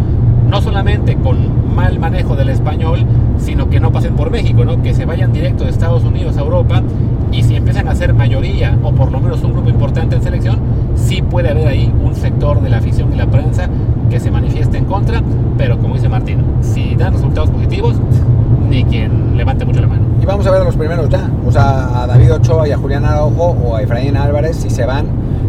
no 0.49 0.61
solamente 0.63 1.17
con 1.17 1.75
mal 1.75 1.99
manejo 1.99 2.37
del 2.37 2.49
español, 2.49 3.05
sino 3.39 3.69
que 3.69 3.81
no 3.81 3.93
pasen 3.93 4.15
por 4.15 4.31
México, 4.31 4.65
que 4.83 4.95
se 4.95 5.05
vayan 5.05 5.33
directo 5.33 5.65
de 5.65 5.71
Estados 5.71 6.05
Unidos 6.05 6.37
a 6.39 6.41
Europa 6.41 6.83
y 7.31 7.43
si 7.43 7.57
empiezan 7.57 7.89
a 7.89 7.95
ser 7.95 8.15
mayoría 8.15 8.79
o 8.83 8.93
por 8.93 9.13
lo 9.13 9.21
menos 9.21 9.43
un 9.43 9.53
grupo 9.53 9.69
importante 9.69 10.17
en 10.17 10.23
selección, 10.23 10.59
sí 10.95 11.21
puede 11.21 11.51
haber 11.51 11.69
ahí 11.69 11.93
un 12.03 12.15
sector 12.15 12.61
de 12.63 12.71
la 12.71 12.79
afición 12.79 13.13
y 13.13 13.17
la 13.17 13.27
prensa 13.27 13.69
que 14.09 14.21
se 14.21 14.31
manifieste 14.31 14.79
en 14.79 14.87
contra, 14.87 15.23
pero 15.59 15.79
como 15.79 15.95
dice 15.95 16.09
Martín, 16.09 16.43
si 16.63 16.95
dan 16.95 17.13
resultados 17.13 17.51
positivos, 17.51 17.97
ni 18.71 18.85
quien 18.85 19.37
levante 19.37 19.65
mucho 19.65 19.81
la 19.81 19.89
mano. 19.89 20.03
Y 20.23 20.27
vamos 20.27 20.47
a 20.47 20.51
ver 20.51 20.63
a 20.63 20.65
los 20.65 20.77
primeros 20.77 21.09
ya, 21.09 21.29
o 21.47 21.53
sea, 21.53 22.03
a 22.03 22.07
David 22.07 22.35
Ochoa 22.35 22.67
y 22.69 22.73
a 22.73 22.79
Julián 22.79 23.05
Araujo 23.05 23.57
o 23.65 23.77
a 23.77 23.83
Efraín 23.83 24.17
Álvarez, 24.17 24.57
si 24.57 24.71
se 24.71 24.87
van, 24.87 25.07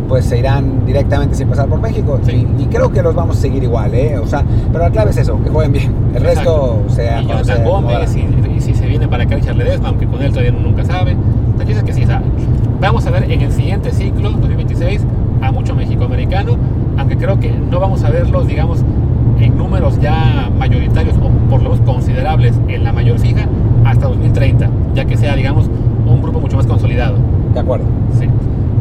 pues 0.08 0.26
se 0.26 0.38
irán 0.40 0.86
directamente 0.86 1.36
sin 1.36 1.48
pasar 1.48 1.68
por 1.68 1.80
México. 1.82 2.20
Sí. 2.24 2.48
Y, 2.58 2.64
y 2.64 2.66
creo 2.68 2.92
que 2.92 3.02
los 3.02 3.14
vamos 3.16 3.38
a 3.38 3.42
seguir 3.42 3.64
igual, 3.64 3.94
¿eh? 3.94 4.18
O 4.18 4.28
sea, 4.28 4.44
pero 4.72 4.84
la 4.84 4.90
clave 4.92 5.12
es 5.12 5.18
eso, 5.18 5.42
que 5.44 5.50
jueguen 5.50 5.74
bien. 5.74 5.94
El 6.16 6.24
resto 6.24 6.82
Exacto. 6.88 6.96
se 6.96 7.04
y 7.04 7.08
se 7.08 7.28
Jonathan. 7.28 7.64
Gómez 7.64 8.16
y, 8.16 8.50
y 8.58 8.62
si 8.62 8.74
se 8.74 8.86
viene 8.86 9.08
para 9.08 9.24
acá 9.24 9.36
Richard 9.36 9.56
Ledesma, 9.58 9.90
aunque 9.90 10.08
con 10.08 10.22
él 10.22 10.30
todavía 10.30 10.52
uno 10.52 10.62
nunca 10.70 10.84
sabe. 10.86 11.16
La 11.58 11.66
cosa 11.66 11.78
es 11.78 11.84
que 11.84 11.94
sí 11.94 12.06
sabe. 12.06 12.26
Vamos 12.80 13.06
a 13.08 13.12
ver 13.12 13.32
en 13.32 13.42
el 13.42 13.52
siguiente 13.52 13.92
ciclo, 13.92 14.30
2026, 14.32 15.02
a 15.42 15.52
mucho 15.52 15.76
mexicoamericano, 15.76 16.58
aunque 16.98 17.18
creo 17.18 17.40
que 17.40 17.52
no 17.52 17.80
vamos 17.80 18.04
a 18.04 18.10
verlos, 18.10 18.48
digamos, 18.48 18.84
en 19.40 19.58
números 19.58 20.00
ya 20.00 20.50
mayoritarios 20.58 21.16
o 21.18 21.30
por 21.50 21.62
lo 21.62 21.70
menos 21.72 21.86
considerables 21.86 22.60
en 22.68 22.84
la 22.84 22.94
mayor 22.94 23.20
fija 23.20 23.48
hasta 23.86 24.08
2030, 24.08 24.70
ya 24.94 25.06
que 25.06 25.18
sea, 25.18 25.36
digamos, 25.36 25.70
un 26.06 26.22
grupo 26.22 26.40
mucho 26.40 26.58
más 26.58 26.66
consolidado. 26.68 27.18
De 27.54 27.60
acuerdo. 27.60 27.86
Sí. 28.20 28.28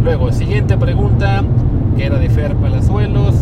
Luego, 0.06 0.30
siguiente 0.30 0.78
pregunta, 0.78 1.42
que 1.96 2.06
era 2.06 2.16
de 2.20 2.30
Fer 2.30 2.54
Palazuelos. 2.54 3.34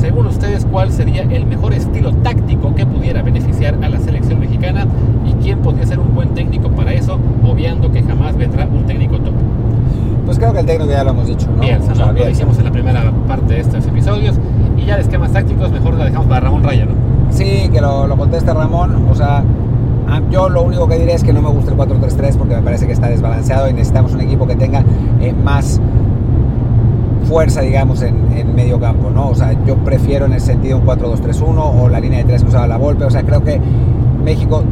Según 0.00 0.26
ustedes, 0.26 0.64
¿cuál 0.64 0.90
sería 0.90 1.20
el 1.20 1.44
mejor 1.44 1.74
estilo 1.74 2.14
táctico 2.14 2.74
que 2.74 2.86
pudiera 2.86 3.20
beneficiar 3.20 3.74
a 3.82 3.90
la 3.90 3.98
selección 4.00 4.40
mexicana? 4.40 4.86
¿Y 5.26 5.34
quién 5.42 5.58
podría 5.58 5.84
ser 5.84 5.98
un 5.98 6.14
buen 6.14 6.30
técnico 6.30 6.70
para 6.70 6.94
eso, 6.94 7.18
obviando 7.44 7.92
que 7.92 8.02
jamás 8.02 8.38
vendrá 8.38 8.64
un 8.64 8.86
técnico 8.86 9.18
top? 9.18 9.34
Pues 10.24 10.38
creo 10.38 10.54
que 10.54 10.60
el 10.60 10.66
técnico 10.66 10.90
ya 10.90 11.04
lo 11.04 11.10
hemos 11.10 11.26
dicho, 11.26 11.46
¿no? 11.54 11.60
Bielsa, 11.60 11.92
¿no? 11.92 12.10
Lo 12.10 12.30
hicimos 12.30 12.56
en 12.56 12.64
la 12.64 12.72
primera 12.72 13.12
parte 13.28 13.52
de 13.52 13.60
estos 13.60 13.86
episodios. 13.86 14.40
Y 14.78 14.86
ya 14.86 14.96
de 14.96 15.02
esquemas 15.02 15.32
tácticos, 15.32 15.70
mejor 15.70 15.92
la 15.98 16.06
dejamos 16.06 16.26
para 16.26 16.40
Ramón 16.40 16.64
Raya, 16.64 16.86
¿no? 16.86 16.92
Sí, 17.28 17.68
que 17.70 17.82
lo, 17.82 18.06
lo 18.06 18.16
conteste 18.16 18.50
Ramón. 18.54 19.08
O 19.10 19.14
sea, 19.14 19.44
yo 20.30 20.48
lo 20.48 20.62
único 20.62 20.88
que 20.88 20.98
diré 20.98 21.14
es 21.14 21.24
que 21.24 21.32
no 21.32 21.42
me 21.42 21.50
gusta 21.50 21.70
el 21.72 21.76
4-3-3 21.76 22.36
porque 22.36 22.56
me 22.56 22.62
parece 22.62 22.86
que 22.86 22.92
está 22.92 23.08
desbalanceado 23.08 23.68
y 23.68 23.72
necesitamos 23.72 24.12
un 24.12 24.20
equipo 24.20 24.46
que 24.46 24.56
tenga 24.56 24.84
eh, 25.20 25.32
más 25.32 25.80
fuerza, 27.24 27.60
digamos, 27.60 28.02
en, 28.02 28.32
en 28.36 28.54
medio 28.54 28.78
campo, 28.78 29.10
¿no? 29.10 29.28
O 29.28 29.34
sea, 29.34 29.52
yo 29.64 29.76
prefiero 29.76 30.26
en 30.26 30.34
ese 30.34 30.46
sentido 30.46 30.78
un 30.78 30.84
4-2-3-1 30.84 31.82
o 31.82 31.88
la 31.88 32.00
línea 32.00 32.18
de 32.18 32.24
tres 32.24 32.42
que 32.42 32.48
usaba 32.48 32.66
la 32.66 32.76
Volpe. 32.76 33.04
O 33.04 33.10
sea, 33.10 33.22
creo 33.22 33.42
que 33.42 33.60
México 34.24 34.62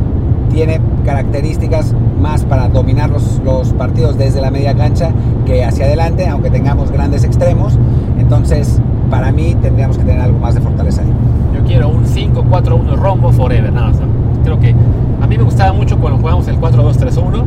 tiene 0.50 0.80
características 1.04 1.94
más 2.20 2.44
para 2.44 2.68
dominar 2.68 3.10
los, 3.10 3.40
los 3.44 3.72
partidos 3.72 4.18
desde 4.18 4.40
la 4.40 4.50
media 4.50 4.74
cancha 4.74 5.12
que 5.46 5.64
hacia 5.64 5.86
adelante, 5.86 6.26
aunque 6.28 6.50
tengamos 6.50 6.90
grandes 6.90 7.24
extremos. 7.24 7.78
Entonces, 8.18 8.80
para 9.10 9.32
mí 9.32 9.56
tendríamos 9.60 9.96
que 9.96 10.04
tener 10.04 10.20
algo 10.20 10.38
más 10.38 10.54
de 10.54 10.60
fortaleza 10.60 11.02
ahí. 11.02 11.12
Yo 11.54 11.64
quiero 11.64 11.88
un 11.88 12.04
5-4-1 12.04 12.96
rombo 12.96 13.32
forever, 13.32 13.72
nada 13.72 13.88
más. 13.88 14.00
¿no? 14.00 14.06
Creo 14.44 14.60
que 14.60 14.74
mí 15.30 15.38
me 15.38 15.44
gustaba 15.44 15.72
mucho 15.72 15.96
cuando 15.98 16.18
jugábamos 16.18 16.48
el 16.48 16.58
4-2-3-1, 16.60 17.44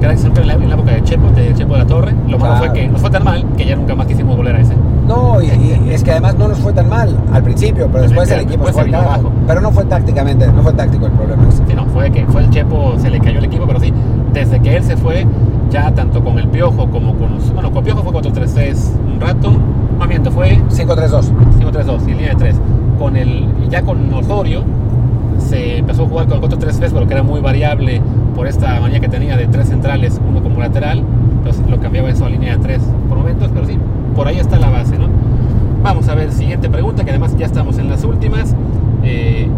que 0.00 0.04
era 0.04 0.16
siempre 0.18 0.42
en 0.42 0.48
la, 0.48 0.54
en 0.54 0.68
la 0.68 0.74
época 0.74 0.92
de 0.92 1.02
Chepo, 1.02 1.28
de 1.30 1.54
Chepo 1.54 1.72
de 1.72 1.78
la 1.80 1.86
Torre. 1.86 2.12
Lo 2.28 2.38
malo 2.38 2.54
Claro. 2.56 2.58
fue 2.58 2.72
que 2.74 2.88
nos 2.88 3.00
fue 3.00 3.10
tan 3.10 3.24
mal 3.24 3.44
que 3.56 3.64
ya 3.64 3.76
nunca 3.76 3.94
más 3.94 4.06
quisimos 4.06 4.36
volver 4.36 4.54
a 4.56 4.60
ese. 4.60 4.74
No, 5.06 5.40
y, 5.40 5.46
y 5.46 5.90
es 5.90 6.02
que 6.04 6.10
además 6.10 6.34
no 6.36 6.48
nos 6.48 6.58
fue 6.58 6.72
tan 6.74 6.88
mal 6.90 7.16
al 7.32 7.42
principio, 7.42 7.88
pero 7.90 8.02
después 8.04 8.30
el 8.30 8.40
equipo 8.40 8.64
Después 8.66 8.72
fue 8.74 8.82
se 8.82 8.86
vino 8.86 8.98
abajo. 8.98 9.30
Pero 9.46 9.60
no 9.62 9.70
fue 9.70 9.84
tácticamente, 9.86 10.46
no 10.48 10.62
fue 10.62 10.72
táctico 10.74 11.06
el 11.06 11.12
problema. 11.12 11.42
ese. 11.48 11.62
Sí, 11.66 11.74
no, 11.74 11.86
fue 11.86 12.10
que 12.10 12.26
fue 12.26 12.42
el 12.42 12.50
Chepo, 12.50 12.94
se 12.98 13.08
le 13.10 13.18
cayó 13.20 13.38
el 13.38 13.44
equipo, 13.46 13.66
pero 13.66 13.80
sí, 13.80 13.92
desde 14.34 14.60
que 14.60 14.76
él 14.76 14.84
se 14.84 14.96
fue, 14.96 15.26
ya 15.70 15.90
tanto 15.92 16.22
con 16.22 16.38
el 16.38 16.48
Piojo 16.48 16.88
como 16.90 17.14
con. 17.14 17.38
Bueno, 17.54 17.70
con 17.72 17.82
Piojo 17.82 18.02
fue 18.02 18.12
4-3-3 18.20 18.76
un 19.14 19.20
rato, 19.20 19.52
más 19.98 20.08
bien, 20.08 20.22
fue 20.26 20.58
5-3-2. 20.70 21.30
5-3-2, 21.60 22.02
y 22.08 22.10
línea 22.10 22.28
de 22.30 22.36
3. 22.36 22.56
Con 22.98 23.16
el, 23.16 23.46
ya 23.70 23.80
con 23.82 24.12
Osorio 24.12 24.62
se 25.46 25.78
empezó 25.78 26.04
a 26.04 26.08
jugar 26.08 26.26
con 26.26 26.42
el 26.42 26.50
4-3-3, 26.50 26.90
pero 26.92 27.06
que 27.06 27.14
era 27.14 27.22
muy 27.22 27.40
variable 27.40 28.02
por 28.34 28.46
esta 28.46 28.80
manía 28.80 29.00
que 29.00 29.08
tenía 29.08 29.36
de 29.36 29.46
tres 29.46 29.68
centrales, 29.68 30.20
uno 30.28 30.42
como 30.42 30.60
lateral. 30.60 31.02
Entonces 31.38 31.68
lo 31.68 31.78
cambiaba 31.80 32.10
eso 32.10 32.26
a 32.26 32.30
línea 32.30 32.56
de 32.56 32.62
3 32.62 32.82
por 33.08 33.18
momentos, 33.18 33.50
pero 33.54 33.66
sí, 33.66 33.78
por 34.14 34.26
ahí 34.26 34.38
está 34.38 34.58
la 34.58 34.70
base, 34.70 34.98
¿no? 34.98 35.08
Vamos 35.82 36.08
a 36.08 36.14
ver, 36.14 36.32
siguiente 36.32 36.68
pregunta, 36.68 37.04
que 37.04 37.10
además 37.10 37.36
ya 37.36 37.46
estamos 37.46 37.78
en 37.78 37.88
las 37.88 38.02
últimas. 38.02 38.54
Eh, 39.04 39.48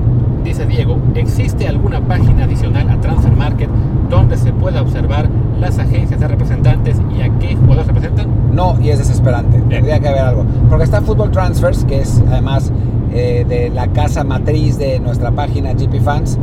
dice 0.45 0.67
Diego, 0.67 0.99
¿existe 1.15 1.67
alguna 1.67 2.01
página 2.01 2.45
adicional 2.45 2.91
a 2.91 3.01
Transfer 3.01 3.35
Market 3.35 3.71
donde 4.11 4.37
se 4.37 4.53
pueda 4.53 4.83
observar 4.83 5.29
las 5.59 5.79
agencias 5.79 6.21
de 6.21 6.29
representantes 6.29 7.01
y 7.17 7.23
a 7.23 7.31
qué 7.39 7.57
jugadores 7.57 7.87
representan? 7.87 8.27
No, 8.53 8.79
y 8.81 8.91
es 8.91 8.99
desesperante. 8.99 9.59
Tendría 9.69 9.99
que 10.01 10.09
haber 10.09 10.21
algo. 10.21 10.45
Porque 10.69 10.85
está 10.85 11.01
Football 11.01 11.31
Transfers, 11.31 11.85
que 11.85 12.01
es 12.01 12.23
además 12.29 12.73
eh, 13.13 13.45
de 13.49 13.71
la 13.71 13.89
casa 13.89 14.25
matriz 14.25 14.79
de 14.79 15.01
nuestra 15.01 15.31
página 15.31 15.73
GP 15.73 16.01
Fans, 16.03 16.39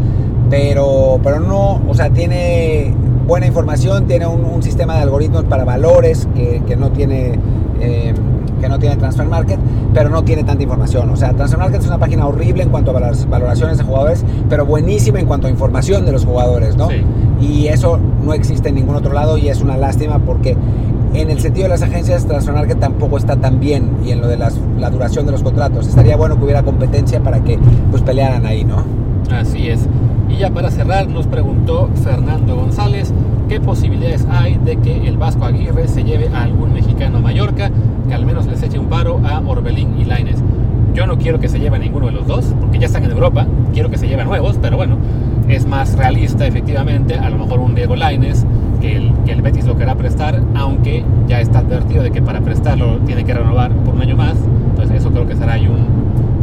pero, 0.50 1.20
pero 1.24 1.40
no, 1.40 1.82
o 1.88 1.94
sea, 1.94 2.10
tiene 2.10 2.94
buena 3.28 3.48
información, 3.48 4.06
tiene 4.08 4.28
un, 4.28 4.62
sistema 4.62 4.96
de 4.96 5.02
algoritmos 5.02 5.44
para 5.46 5.64
valores 5.64 6.28
que, 6.36 6.62
que 6.66 6.76
no 6.76 6.92
tiene... 6.92 7.40
Eh, 7.80 8.14
que 8.60 8.70
no 8.70 8.80
tiene 8.80 8.96
Transfer 8.96 9.28
Market, 9.28 9.60
pero 9.94 10.10
no 10.10 10.24
tiene 10.24 10.44
tanta 10.44 10.64
información. 10.64 11.10
O 11.10 11.16
sea, 11.16 11.34
Transfer 11.34 11.60
Market 11.60 11.82
es 11.82 11.88
una 11.88 11.98
página 11.98 12.26
horrible 12.26 12.64
en 12.64 12.70
cuanto 12.70 12.96
a 12.96 13.00
las 13.00 13.30
valoraciones 13.30 13.78
de 13.78 13.84
jugadores, 13.84 14.24
pero 14.50 14.66
buenísima 14.66 15.20
en 15.20 15.26
cuanto 15.26 15.48
a 15.48 15.50
información 15.50 16.06
de 16.06 16.12
los 16.12 16.26
jugadores, 16.26 16.76
¿no? 16.76 16.90
Y 17.40 17.68
eso 17.68 18.00
no 18.24 18.34
existe 18.34 18.70
en 18.70 18.76
ningún 18.76 18.96
otro 18.96 19.14
lado 19.14 19.38
y 19.38 19.50
es 19.50 19.62
una 19.62 19.78
lástima 19.78 20.20
porque 20.20 20.56
en 21.22 21.32
el 21.32 21.40
sentido 21.40 21.64
de 21.64 21.70
las 21.70 21.82
agencias, 21.82 22.26
Transfer 22.26 22.54
Market 22.54 22.80
tampoco 22.80 23.18
está 23.18 23.36
tan 23.36 23.60
bien 23.60 23.90
y 24.06 24.12
en 24.12 24.22
lo 24.22 24.28
de 24.28 24.38
las, 24.38 24.60
la 24.80 24.90
duración 24.90 25.26
de 25.26 25.32
los 25.32 25.44
contratos. 25.44 25.88
Estaría 25.88 26.16
bueno 26.16 26.38
que 26.38 26.44
hubiera 26.44 26.64
competencia 26.64 27.22
para 27.22 27.44
que 27.44 27.58
pues 27.92 28.02
pelearan 28.04 28.46
ahí, 28.46 28.64
¿no? 28.64 28.84
Así 29.32 29.70
es. 29.70 29.88
Y 30.30 30.38
ya 30.38 30.50
para 30.50 30.72
cerrar, 30.72 31.08
nos 31.08 31.28
preguntó 31.28 31.90
Fernando 32.04 32.56
González 32.56 33.14
qué 33.48 33.62
posibilidades 33.62 34.26
hay 34.30 34.58
de 34.58 34.78
que 34.78 35.08
el 35.08 35.18
Vasco 35.18 35.46
Aguirre 35.46 35.88
se 35.88 36.04
lleve 36.04 36.30
a 36.34 36.44
algún 36.44 36.74
mexicano 36.74 37.20
a 37.20 37.22
Mallorca, 37.22 37.72
que 38.08 38.14
al 38.14 38.26
menos 38.26 38.46
les 38.48 38.62
eche 38.64 38.80
un 38.80 38.88
paro 38.88 39.22
a 39.24 39.40
Orbelín 39.40 40.00
y 40.00 40.06
Laines. 40.06 40.38
Yo 40.94 41.06
no 41.06 41.18
quiero 41.18 41.40
que 41.40 41.48
se 41.48 41.60
lleve 41.60 41.76
a 41.76 41.80
ninguno 41.80 42.08
de 42.08 42.14
los 42.14 42.28
dos, 42.28 42.46
porque 42.60 42.80
ya 42.80 42.88
están 42.88 43.04
en 43.04 43.12
Europa, 43.12 43.46
quiero 43.74 43.90
que 43.90 43.98
se 43.98 44.08
lleve 44.08 44.22
a 44.22 44.26
nuevos, 44.26 44.58
pero 44.62 44.78
bueno, 44.78 44.98
es 45.48 45.66
más 45.66 45.96
realista 45.98 46.48
efectivamente, 46.48 47.16
a 47.16 47.30
lo 47.30 47.38
mejor 47.38 47.60
un 47.60 47.76
Diego 47.76 47.96
Laines, 47.96 48.46
que 48.86 48.98
el, 48.98 49.14
que 49.26 49.32
el 49.32 49.42
Betis 49.42 49.66
lo 49.66 49.76
querrá 49.76 49.96
prestar, 49.96 50.40
aunque 50.54 51.04
ya 51.28 51.42
está 51.42 51.60
advertido 51.60 52.04
de 52.04 52.12
que 52.12 52.22
para 52.22 52.42
prestarlo 52.42 52.98
tiene 53.00 53.24
que 53.24 53.34
renovar 53.34 53.72
por 53.72 53.96
un 53.96 54.02
año 54.02 54.16
más, 54.16 54.36
entonces 54.70 54.98
eso 54.98 55.10
creo 55.10 55.28
que 55.28 55.36
será 55.36 55.54
ahí 55.54 55.68
un, 55.68 55.88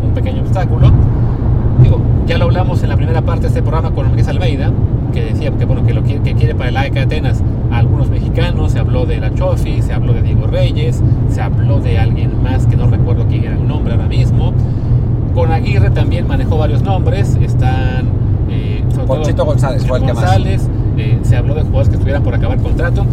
un 0.05 0.13
pequeño 0.13 0.43
obstáculo. 0.43 0.91
Digo, 1.83 2.01
ya 2.27 2.39
lo 2.39 2.47
hablamos 2.47 2.83
en 2.83 2.89
la 2.89 2.97
primera 2.97 3.23
parte 3.23 3.43
de 3.43 3.49
este 3.49 3.63
programa 3.63 3.95
con 3.95 4.13
Luis 4.13 4.27
Almeida, 4.27 4.73
que 5.13 5.25
decía 5.25 5.53
que, 5.53 5.65
bueno, 5.65 5.87
que, 5.87 5.95
lo 5.95 6.03
quiere, 6.03 6.23
que 6.23 6.35
quiere 6.35 6.55
para 6.55 6.71
el 6.71 6.77
AEK 6.77 6.97
Atenas 6.97 7.43
a 7.71 7.79
algunos 7.79 8.11
mexicanos, 8.11 8.73
se 8.73 8.81
habló 8.81 9.07
de 9.07 9.21
la 9.21 9.33
Chofi, 9.35 9.81
se 9.81 9.93
habló 9.93 10.13
de 10.13 10.23
Diego 10.23 10.49
Reyes, 10.49 11.01
se 11.29 11.41
habló 11.41 11.79
de 11.79 11.99
alguien 11.99 12.43
más 12.43 12.67
que 12.67 12.77
no 12.77 12.89
recuerdo 12.89 13.27
quién 13.29 13.45
era 13.45 13.55
el 13.55 13.69
nombre 13.69 13.95
ahora 13.95 14.09
mismo. 14.09 14.53
Con 15.35 15.53
Aguirre 15.53 15.91
también 15.91 16.27
manejó 16.27 16.59
varios 16.59 16.83
nombres, 16.83 17.37
están... 17.41 18.11
Eh, 18.51 18.83
Ponchito 19.07 19.45
González 19.45 19.87
fue 19.87 19.99
el 19.99 20.05
González, 20.05 20.69
eh, 20.97 21.19
se 21.23 21.37
habló 21.37 21.55
de 21.55 21.63
jugadores 21.63 21.89
que 21.89 21.95
estuvieran 21.95 22.23
por 22.23 22.35
acabar 22.35 22.59
contrato. 22.59 23.05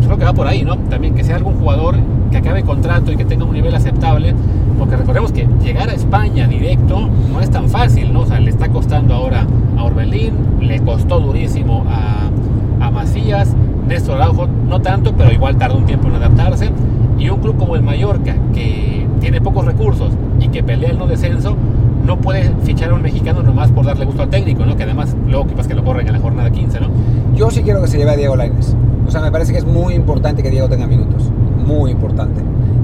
Yo 0.00 0.06
creo 0.06 0.18
que 0.18 0.24
va 0.24 0.32
por 0.32 0.46
ahí, 0.46 0.62
¿no? 0.62 0.76
También 0.76 1.14
que 1.14 1.24
sea 1.24 1.36
algún 1.36 1.54
jugador 1.54 1.96
que 2.30 2.38
acabe 2.38 2.62
contrato 2.62 3.12
y 3.12 3.16
que 3.16 3.24
tenga 3.24 3.44
un 3.44 3.52
nivel 3.52 3.74
aceptable, 3.74 4.34
porque 4.78 4.96
recordemos 4.96 5.32
que 5.32 5.46
llegar 5.62 5.88
a 5.88 5.94
España 5.94 6.46
directo 6.46 7.08
no 7.32 7.40
es 7.40 7.50
tan 7.50 7.68
fácil, 7.68 8.12
¿no? 8.12 8.20
O 8.20 8.26
sea, 8.26 8.40
le 8.40 8.50
está 8.50 8.68
costando 8.68 9.14
ahora 9.14 9.46
a 9.76 9.84
Orbelín, 9.84 10.34
le 10.60 10.80
costó 10.80 11.20
durísimo 11.20 11.84
a, 11.88 12.84
a 12.84 12.90
Macías, 12.90 13.54
Néstor 13.86 14.20
Araujo 14.20 14.48
no 14.68 14.80
tanto, 14.80 15.14
pero 15.16 15.32
igual 15.32 15.56
tarda 15.56 15.76
un 15.76 15.86
tiempo 15.86 16.08
en 16.08 16.14
adaptarse, 16.16 16.70
y 17.18 17.28
un 17.28 17.40
club 17.40 17.56
como 17.56 17.76
el 17.76 17.82
Mallorca, 17.82 18.34
que 18.52 19.06
tiene 19.20 19.40
pocos 19.40 19.64
recursos 19.64 20.12
y 20.40 20.48
que 20.48 20.62
pelea 20.62 20.90
el 20.90 20.98
no 20.98 21.06
descenso, 21.06 21.56
no 22.04 22.20
puede 22.20 22.50
fichar 22.62 22.90
a 22.90 22.94
un 22.94 23.02
mexicano 23.02 23.42
nomás 23.42 23.70
por 23.70 23.86
darle 23.86 24.04
gusto 24.04 24.22
al 24.22 24.30
técnico, 24.30 24.64
¿no? 24.64 24.76
Que 24.76 24.84
además 24.84 25.16
luego 25.26 25.46
que 25.46 25.54
pasa 25.54 25.68
que 25.68 25.74
lo 25.74 25.84
corren 25.84 26.06
en 26.06 26.12
la 26.12 26.20
jornada 26.20 26.50
15, 26.50 26.80
¿no? 26.80 26.88
Yo 27.34 27.50
sí 27.50 27.62
quiero 27.62 27.80
que 27.80 27.88
se 27.88 27.98
lleve 27.98 28.12
a 28.12 28.16
Diego 28.16 28.36
Lainez. 28.36 28.74
O 29.06 29.10
sea, 29.10 29.20
me 29.20 29.30
parece 29.30 29.52
que 29.52 29.58
es 29.58 29.64
muy 29.64 29.94
importante 29.94 30.42
que 30.42 30.50
Diego 30.50 30.68
tenga 30.68 30.86
minutos. 30.86 31.30
Muy 31.66 31.90
importante. 31.90 32.40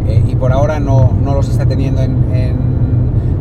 Eh, 0.06 0.24
y 0.28 0.34
por 0.34 0.52
ahora 0.52 0.80
no, 0.80 1.12
no 1.22 1.34
los 1.34 1.48
está 1.48 1.66
teniendo 1.66 2.02
en, 2.02 2.70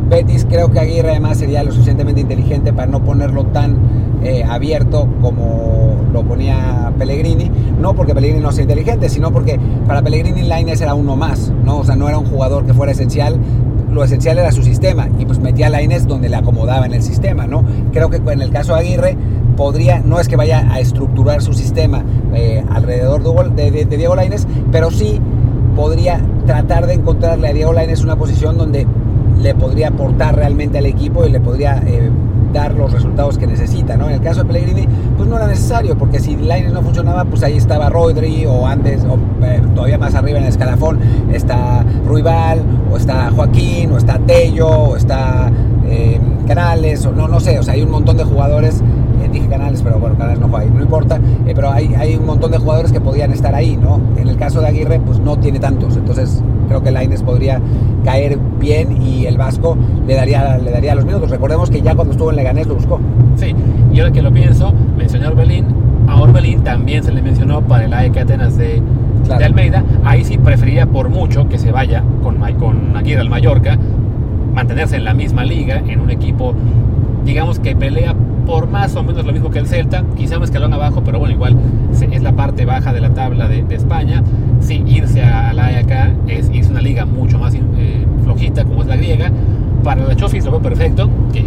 Betis. 0.08 0.44
Creo 0.44 0.72
que 0.72 0.80
Aguirre 0.80 1.10
además 1.10 1.38
sería 1.38 1.62
lo 1.62 1.70
suficientemente 1.70 2.20
inteligente 2.20 2.72
para 2.72 2.90
no 2.90 3.04
ponerlo 3.04 3.44
tan 3.44 3.76
eh, 4.24 4.42
abierto 4.42 5.06
como 5.22 5.98
lo 6.12 6.24
ponía 6.24 6.92
Pellegrini. 6.98 7.48
No 7.80 7.94
porque 7.94 8.12
Pellegrini 8.12 8.42
no 8.42 8.50
sea 8.50 8.62
inteligente, 8.62 9.08
sino 9.08 9.30
porque 9.30 9.60
para 9.86 10.02
Pellegrini 10.02 10.42
Lainez 10.42 10.80
era 10.80 10.94
uno 10.94 11.14
más. 11.14 11.52
¿no? 11.64 11.78
O 11.78 11.84
sea, 11.84 11.94
no 11.94 12.08
era 12.08 12.18
un 12.18 12.26
jugador 12.26 12.66
que 12.66 12.74
fuera 12.74 12.90
esencial, 12.90 13.38
lo 13.90 14.04
esencial 14.04 14.38
era 14.38 14.52
su 14.52 14.62
sistema 14.62 15.08
y 15.18 15.26
pues 15.26 15.38
metía 15.38 15.66
a 15.66 15.70
Lainez 15.70 16.06
donde 16.06 16.28
le 16.28 16.36
acomodaba 16.36 16.86
en 16.86 16.94
el 16.94 17.02
sistema, 17.02 17.46
¿no? 17.46 17.64
Creo 17.92 18.10
que 18.10 18.16
en 18.16 18.40
el 18.40 18.50
caso 18.50 18.74
de 18.74 18.80
Aguirre 18.80 19.16
podría, 19.56 20.00
no 20.00 20.20
es 20.20 20.28
que 20.28 20.36
vaya 20.36 20.66
a 20.70 20.80
estructurar 20.80 21.42
su 21.42 21.52
sistema 21.52 22.04
eh, 22.34 22.64
alrededor 22.70 23.22
de, 23.54 23.84
Diego 23.84 24.14
Lainez, 24.14 24.46
pero 24.70 24.90
sí 24.90 25.20
podría 25.76 26.20
tratar 26.46 26.86
de 26.86 26.94
encontrarle 26.94 27.48
a 27.48 27.52
Diego 27.52 27.72
Lainez 27.72 28.02
una 28.02 28.16
posición 28.16 28.56
donde 28.56 28.86
le 29.40 29.54
podría 29.54 29.88
aportar 29.88 30.36
realmente 30.36 30.78
al 30.78 30.86
equipo 30.86 31.26
y 31.26 31.30
le 31.30 31.40
podría 31.40 31.82
eh, 31.86 32.10
dar 32.52 32.74
los 32.74 32.92
resultados 32.92 33.38
que 33.38 33.46
necesita, 33.46 33.96
¿no? 33.96 34.08
En 34.08 34.14
el 34.14 34.20
caso 34.20 34.42
de 34.42 34.46
Pellegrini, 34.46 34.86
pues 35.16 35.28
no 35.28 35.36
era 35.36 35.46
necesario, 35.46 35.96
porque 35.96 36.20
si 36.20 36.36
Lainez 36.36 36.72
no 36.72 36.82
funcionaba, 36.82 37.24
pues 37.24 37.42
ahí 37.42 37.56
estaba 37.56 37.88
Rodri, 37.88 38.46
o 38.46 38.66
antes, 38.66 39.04
o 39.04 39.18
eh, 39.44 39.62
todavía 39.74 39.98
más 39.98 40.14
arriba 40.14 40.38
en 40.38 40.44
el 40.44 40.50
escalafón, 40.50 40.98
está 41.32 41.84
Ruibal, 42.06 42.60
o 42.92 42.96
está 42.96 43.30
Joaquín, 43.30 43.92
o 43.92 43.98
está 43.98 44.18
Tello, 44.18 44.68
o 44.68 44.96
está 44.96 45.50
eh, 45.86 46.20
Canales, 46.46 47.06
o 47.06 47.12
no, 47.12 47.28
no 47.28 47.40
sé, 47.40 47.58
o 47.58 47.62
sea, 47.62 47.74
hay 47.74 47.82
un 47.82 47.90
montón 47.90 48.16
de 48.16 48.24
jugadores 48.24 48.82
dije 49.30 49.48
Canales, 49.48 49.82
pero 49.82 49.98
bueno, 49.98 50.16
Canales 50.16 50.40
no 50.40 50.48
juega 50.48 50.64
ahí, 50.64 50.70
no 50.74 50.82
importa, 50.82 51.20
eh, 51.46 51.52
pero 51.54 51.70
hay, 51.70 51.94
hay 51.94 52.16
un 52.16 52.26
montón 52.26 52.50
de 52.50 52.58
jugadores 52.58 52.92
que 52.92 53.00
podían 53.00 53.32
estar 53.32 53.54
ahí, 53.54 53.76
¿no? 53.76 54.00
En 54.16 54.28
el 54.28 54.36
caso 54.36 54.60
de 54.60 54.68
Aguirre, 54.68 55.00
pues 55.00 55.18
no 55.20 55.38
tiene 55.38 55.58
tantos, 55.58 55.96
entonces 55.96 56.42
creo 56.68 56.82
que 56.82 56.90
Laines 56.90 57.22
podría 57.22 57.60
caer 58.04 58.38
bien 58.58 59.02
y 59.02 59.26
el 59.26 59.36
Vasco 59.36 59.76
le 60.06 60.14
daría, 60.14 60.58
le 60.58 60.70
daría 60.70 60.94
los 60.94 61.04
minutos. 61.04 61.30
Recordemos 61.30 61.70
que 61.70 61.82
ya 61.82 61.94
cuando 61.94 62.12
estuvo 62.12 62.30
en 62.30 62.36
Leganés 62.36 62.66
lo 62.66 62.76
buscó. 62.76 63.00
Sí, 63.36 63.54
y 63.92 64.00
ahora 64.00 64.12
que 64.12 64.22
lo 64.22 64.32
pienso, 64.32 64.72
mencioné 64.96 65.26
a 65.26 65.30
Orbelín, 65.30 65.66
a 66.06 66.20
Orbelín 66.20 66.62
también 66.62 67.02
se 67.02 67.12
le 67.12 67.22
mencionó 67.22 67.60
para 67.62 67.84
el 67.84 67.92
AEK 67.92 68.18
Atenas 68.18 68.56
de, 68.56 68.82
claro. 69.24 69.40
de 69.40 69.44
Almeida, 69.46 69.84
ahí 70.04 70.24
sí 70.24 70.38
preferiría 70.38 70.86
por 70.86 71.08
mucho 71.08 71.48
que 71.48 71.58
se 71.58 71.72
vaya 71.72 72.02
con, 72.22 72.38
con 72.58 72.96
Aguirre 72.96 73.20
al 73.20 73.30
Mallorca, 73.30 73.78
mantenerse 74.54 74.96
en 74.96 75.04
la 75.04 75.14
misma 75.14 75.44
liga, 75.44 75.82
en 75.86 76.00
un 76.00 76.10
equipo, 76.10 76.54
digamos 77.24 77.58
que 77.58 77.76
pelea 77.76 78.14
por 78.46 78.68
más 78.68 78.94
o 78.96 79.02
menos 79.02 79.24
lo 79.24 79.32
mismo 79.32 79.50
que 79.50 79.58
el 79.58 79.66
Celta, 79.66 80.04
quizá 80.16 80.38
un 80.38 80.44
escalón 80.44 80.72
abajo, 80.72 81.02
pero 81.04 81.18
bueno, 81.18 81.34
igual 81.34 81.56
es 82.10 82.22
la 82.22 82.32
parte 82.32 82.64
baja 82.64 82.92
de 82.92 83.00
la 83.00 83.10
tabla 83.10 83.48
de, 83.48 83.64
España. 83.70 84.22
Sí, 84.60 84.82
irse 84.86 85.22
a, 85.22 85.52
la 85.52 85.66
acá 85.78 86.12
es 86.26 86.50
irse 86.50 86.70
a 86.70 86.72
una 86.72 86.80
liga 86.80 87.06
mucho 87.06 87.38
más 87.38 87.54
eh, 87.54 87.60
flojita 88.24 88.64
como 88.64 88.82
es 88.82 88.88
la 88.88 88.96
griega. 88.96 89.30
Para 89.84 90.04
la 90.04 90.14
Chofis 90.14 90.44
lo 90.44 90.50
veo 90.50 90.60
perfecto, 90.60 91.08
que, 91.32 91.44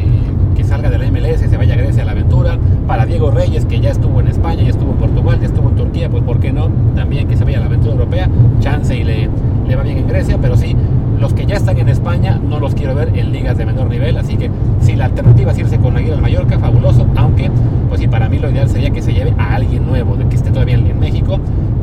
que 0.56 0.64
salga 0.64 0.90
de 0.90 0.98
la 0.98 1.12
MLS, 1.12 1.40
se 1.40 1.58
vaya 1.58 1.76
a 1.76 1.78
Grecia 1.78 2.04
a 2.04 2.06
la 2.06 2.14
aventura. 2.14 2.58
Para 2.88 3.06
Diego 3.06 3.30
Reyes, 3.30 3.66
que 3.66 3.80
ya 3.80 3.92
estuvo 3.92 4.20
en 4.20 4.28
España, 4.28 4.64
ya 4.64 4.70
estuvo 4.70 4.92
en 4.92 4.98
Portugal, 4.98 5.40
ya 5.40 5.46
estuvo 5.46 5.70
en 5.70 5.76
Turquía, 5.76 6.10
pues 6.10 6.24
¿por 6.24 6.40
qué 6.40 6.52
no? 6.52 6.70
También 6.96 7.28
que 7.28 7.38
se 7.38 7.44
vaya 7.44 7.58
a 7.58 7.62
la 7.62 7.68
aventura 7.68 7.94
europea, 7.94 8.30
chance 8.60 8.96
y 8.96 9.04
le, 9.04 9.30
le 9.68 9.76
va 9.76 9.84
bien 9.84 10.00
en 10.00 10.08
Grecia, 10.08 10.38
pero 10.42 10.58
sí, 10.58 10.76
los 11.24 11.34
que 11.34 11.46
ya 11.46 11.56
están 11.56 11.78
en 11.78 11.88
España 11.88 12.38
no 12.38 12.60
los 12.60 12.76
quiero 12.76 12.96
ver 12.96 13.18
en 13.18 13.32
ligas 13.32 13.58
de 13.58 13.66
menor 13.66 13.88
nivel, 13.88 14.18
así 14.18 14.36
que 14.36 14.52
si 14.82 14.94
la 14.98 15.06
alternativa 15.06 15.54
es 15.54 15.58
irse 15.58 15.78
con 15.78 15.96
Aguirre 15.96 16.16
al 16.16 16.22
Mallorca, 16.22 16.60
fabuloso, 16.60 17.08
aunque 17.16 17.50
pues 17.88 18.02
sí, 18.02 18.10
para 18.10 18.28
mí 18.28 18.40
lo 18.40 18.52
ideal 18.52 18.70
sería 18.70 18.90
que 18.90 19.02
se 19.02 19.14
lleve 19.14 19.34
a 19.38 19.56
alguien 19.56 19.86
nuevo, 19.86 20.18
de 20.18 20.28
que 20.28 20.36
esté 20.36 20.52
todavía 20.52 20.76
en 20.76 21.00
México 21.00 21.40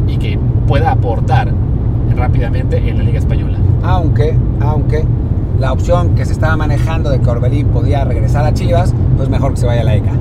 y 0.07 0.19
que 0.19 0.39
pueda 0.67 0.91
aportar 0.91 1.51
rápidamente 2.15 2.87
en 2.87 2.99
la 2.99 3.05
Liga 3.05 3.19
Española. 3.19 3.57
Aunque, 3.83 4.37
aunque 4.61 5.07
la 5.59 5.73
opción 5.73 6.15
que 6.15 6.27
se 6.27 6.35
estaba 6.35 6.55
manejando 6.59 7.09
de 7.09 7.21
que 7.21 7.31
Orbelín 7.31 7.69
podía 7.69 8.05
regresar 8.05 8.45
a 8.45 8.53
Chivas, 8.53 8.95
pues 9.17 9.31
mejor 9.31 9.53
que 9.53 9.61
se 9.61 9.67
vaya 9.67 9.81
a 9.81 9.85
la 9.85 9.95
ECA. 9.95 10.13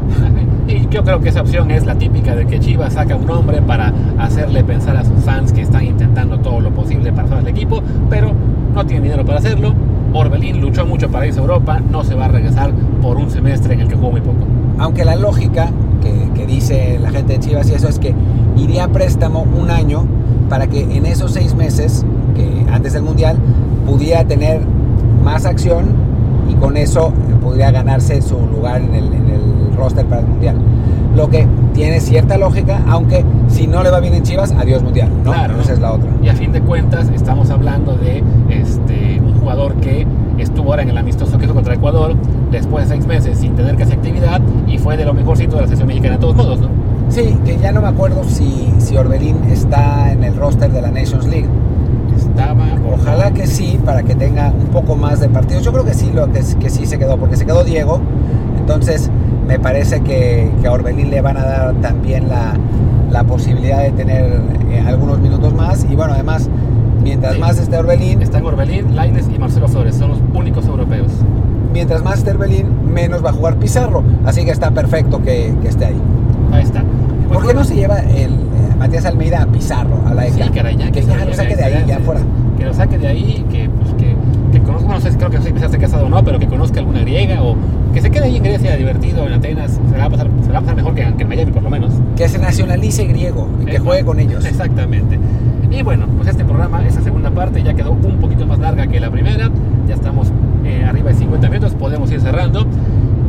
Y 0.69 0.87
yo 0.89 1.03
creo 1.03 1.19
que 1.19 1.29
esa 1.29 1.41
opción 1.41 1.71
es 1.71 1.87
la 1.87 1.95
típica 1.95 2.35
de 2.35 2.45
que 2.45 2.59
Chivas 2.59 2.93
saca 2.93 3.15
un 3.15 3.25
nombre 3.25 3.59
para 3.59 3.91
hacerle 4.19 4.63
pensar 4.63 4.95
a 4.97 5.03
sus 5.03 5.23
fans 5.23 5.51
que 5.51 5.61
están 5.61 5.83
intentando 5.83 6.37
todo 6.39 6.61
lo 6.61 6.69
posible 6.69 7.11
para 7.11 7.27
salvar 7.27 7.41
el 7.41 7.47
equipo, 7.47 7.81
pero 8.07 8.33
no 8.73 8.85
tiene 8.85 9.03
dinero 9.03 9.25
para 9.25 9.39
hacerlo. 9.39 9.73
Orbelín 10.13 10.59
luchó 10.59 10.85
mucho 10.85 11.09
para 11.09 11.27
irse 11.27 11.39
a 11.39 11.43
Europa, 11.43 11.79
no 11.79 12.03
se 12.03 12.15
va 12.15 12.25
a 12.25 12.27
regresar 12.29 12.71
por 13.01 13.17
un 13.17 13.29
semestre 13.29 13.73
en 13.73 13.81
el 13.81 13.87
que 13.87 13.95
jugó 13.95 14.11
muy 14.11 14.21
poco. 14.21 14.45
Aunque 14.79 15.05
la 15.05 15.15
lógica 15.15 15.71
que, 16.01 16.45
dice 16.47 16.97
la 16.99 17.11
gente 17.11 17.33
de 17.33 17.39
Chivas 17.39 17.69
y 17.69 17.73
eso 17.73 17.87
es 17.87 17.99
que 17.99 18.15
iría 18.57 18.85
a 18.85 18.87
préstamo 18.87 19.43
un 19.43 19.69
año 19.69 20.05
para 20.49 20.65
que 20.65 20.81
en 20.81 21.05
esos 21.05 21.33
seis 21.33 21.53
meses, 21.53 22.03
que 22.35 22.65
antes 22.71 22.93
del 22.93 23.03
Mundial, 23.03 23.37
pudiera 23.85 24.23
tener 24.23 24.61
más 25.23 25.45
acción 25.45 25.85
y 26.49 26.55
con 26.55 26.75
eso 26.75 27.13
podría 27.43 27.69
ganarse 27.69 28.19
su 28.23 28.35
lugar 28.47 28.81
en 28.81 28.95
el, 28.95 29.13
en 29.13 29.29
el 29.29 29.75
roster 29.77 30.05
para 30.07 30.21
el 30.21 30.27
Mundial. 30.27 30.55
Lo 31.15 31.29
que 31.29 31.47
tiene 31.73 31.99
cierta 31.99 32.37
lógica, 32.37 32.81
aunque 32.87 33.25
si 33.47 33.67
no 33.67 33.83
le 33.83 33.89
va 33.89 33.99
bien 33.99 34.13
en 34.13 34.23
Chivas, 34.23 34.51
adiós 34.51 34.83
Mundial. 34.83 35.09
¿no? 35.23 35.31
Claro, 35.31 35.59
Esa 35.59 35.73
es 35.73 35.79
la 35.79 35.93
otra. 35.93 36.09
Y 36.21 36.29
a 36.29 36.35
fin 36.35 36.51
de 36.51 36.61
cuentas 36.61 37.09
estamos 37.13 37.49
hablando 37.49 37.95
de 37.95 38.23
este, 38.49 39.19
un 39.19 39.33
jugador 39.39 39.73
que 39.75 40.05
estuvo 40.37 40.69
ahora 40.69 40.83
en 40.83 40.89
el 40.89 40.97
amistoso 40.97 41.37
que 41.37 41.45
hizo 41.45 41.53
contra 41.53 41.73
Ecuador, 41.73 42.15
después 42.51 42.87
de 42.87 42.95
seis 42.95 43.07
meses 43.07 43.39
sin 43.39 43.55
tener 43.55 43.75
casi 43.75 43.93
actividad, 43.93 44.41
y 44.67 44.77
fue 44.77 44.97
de 44.97 45.05
lo 45.05 45.13
mejorcito 45.13 45.55
de 45.55 45.61
la 45.61 45.67
selección 45.67 45.87
mexicana 45.87 46.15
de 46.15 46.21
todos 46.21 46.35
modos, 46.35 46.59
¿no? 46.59 46.69
Sí, 47.09 47.35
que 47.43 47.57
ya 47.57 47.71
no 47.71 47.81
me 47.81 47.87
acuerdo 47.87 48.23
si, 48.23 48.71
si 48.77 48.95
Orbelín 48.95 49.43
está 49.45 50.11
en 50.11 50.23
el 50.23 50.35
roster 50.35 50.71
de 50.71 50.81
la 50.81 50.91
Nations 50.91 51.25
League. 51.25 51.47
Estaba. 52.15 52.65
Ojalá 52.93 53.31
que 53.31 53.47
sí, 53.47 53.79
para 53.83 54.03
que 54.03 54.13
tenga 54.13 54.51
un 54.51 54.67
poco 54.67 54.95
más 54.95 55.19
de 55.19 55.29
partidos. 55.29 55.63
Yo 55.63 55.71
creo 55.71 55.85
que 55.85 55.93
sí, 55.93 56.11
lo, 56.13 56.31
que, 56.31 56.41
que 56.59 56.69
sí 56.69 56.85
se 56.85 56.99
quedó, 56.99 57.17
porque 57.17 57.35
se 57.35 57.45
quedó 57.45 57.63
Diego. 57.63 57.99
Entonces, 58.59 59.09
me 59.49 59.59
parece 59.59 60.01
que, 60.01 60.49
que 60.61 60.67
a 60.67 60.71
Orbelín 60.71 61.09
le 61.09 61.21
van 61.21 61.35
a 61.35 61.43
dar 61.43 61.73
también 61.81 62.29
la, 62.29 62.53
la 63.11 63.23
posibilidad 63.23 63.81
de 63.81 63.89
tener 63.91 64.39
eh, 64.69 64.83
algunos 64.85 65.19
minutos 65.19 65.53
más. 65.55 65.85
Y 65.89 65.95
bueno, 65.95 66.13
además, 66.13 66.47
mientras 67.03 67.33
Sí. 67.33 67.39
más 67.39 67.57
esté 67.57 67.75
Orbelín, 67.77 68.21
Están 68.21 68.45
Orbelín, 68.45 68.95
Laines 68.95 69.27
y 69.33 69.39
Marcelo 69.39 69.67
Flores, 69.67 69.95
son 69.95 70.09
los 70.11 70.19
únicos 70.35 70.65
europeos. 70.67 71.11
mientras 71.73 72.03
más 72.03 72.19
esté 72.19 72.31
Orbelín, 72.31 72.67
menos 72.93 73.25
va 73.25 73.31
a 73.31 73.33
jugar 73.33 73.55
Pizarro. 73.57 74.03
Así 74.25 74.45
que 74.45 74.51
está 74.51 74.69
perfecto 74.71 75.21
que, 75.21 75.53
que 75.61 75.67
esté 75.67 75.85
ahí. 75.85 76.01
Ahí 76.51 76.63
está. 76.63 76.83
Pues 77.27 77.39
¿Por 77.39 77.47
qué 77.47 77.53
no 77.55 77.63
se 77.63 77.75
lleva 77.75 77.99
el 77.99 78.31
eh, 78.33 78.75
Matías 78.77 79.05
Almeida 79.05 79.41
a 79.43 79.45
Pizarro, 79.47 79.99
a 80.07 80.13
la 80.13 80.27
ECA? 80.27 80.45
Sí, 80.45 80.49
caray, 80.51 80.75
ya 80.77 80.91
que 80.91 81.01
ya 81.03 81.25
lo 81.25 81.33
saque 81.33 81.55
de 81.55 81.63
ahí, 81.63 81.83
ya 81.87 81.99
fuera. 81.99 82.21
Que 82.57 82.65
lo 82.65 82.73
saque 82.73 82.97
de 82.97 83.07
ahí, 83.07 83.45
que, 83.51 83.69
pues, 83.69 83.88
que, 84.51 84.59
bueno, 84.59 84.79
no 84.87 85.01
sé 85.01 85.11
si 85.11 85.17
creo 85.17 85.29
que 85.29 85.41
si 85.41 85.49
esté 85.49 85.77
casado 85.77 86.05
o 86.05 86.09
no, 86.09 86.23
pero 86.23 86.39
que 86.39 86.47
conozca 86.47 86.79
alguna 86.79 87.01
griega 87.01 87.41
o 87.43 87.55
que 87.93 88.01
se 88.01 88.09
quede 88.09 88.25
ahí 88.25 88.37
en 88.37 88.43
Grecia 88.43 88.75
divertido, 88.75 89.25
en 89.27 89.33
Atenas, 89.33 89.79
se 89.89 89.97
la 89.97 89.99
va 89.99 90.05
a 90.05 90.09
pasar, 90.09 90.27
se 90.41 90.47
la 90.47 90.53
va 90.53 90.57
a 90.59 90.61
pasar 90.61 90.75
mejor 90.75 90.95
que, 90.95 91.15
que 91.15 91.23
en 91.23 91.29
Miami 91.29 91.51
por 91.51 91.63
lo 91.63 91.69
menos. 91.69 91.93
Que 92.15 92.27
se 92.27 92.39
nacionalice 92.39 93.05
griego 93.05 93.47
y 93.61 93.65
que 93.65 93.79
juegue 93.79 94.03
con 94.03 94.19
ellos. 94.19 94.45
Exactamente. 94.45 95.19
Y 95.71 95.83
bueno, 95.83 96.07
pues 96.17 96.29
este 96.29 96.43
programa, 96.43 96.85
esta 96.85 97.01
segunda 97.01 97.29
parte 97.29 97.61
ya 97.61 97.73
quedó 97.73 97.91
un 97.91 98.17
poquito 98.19 98.45
más 98.47 98.59
larga 98.59 98.87
que 98.87 98.99
la 98.99 99.11
primera. 99.11 99.49
Ya 99.87 99.95
estamos 99.95 100.31
eh, 100.65 100.83
arriba 100.83 101.09
de 101.09 101.15
50 101.15 101.49
minutos, 101.49 101.73
podemos 101.75 102.11
ir 102.11 102.21
cerrando. 102.21 102.65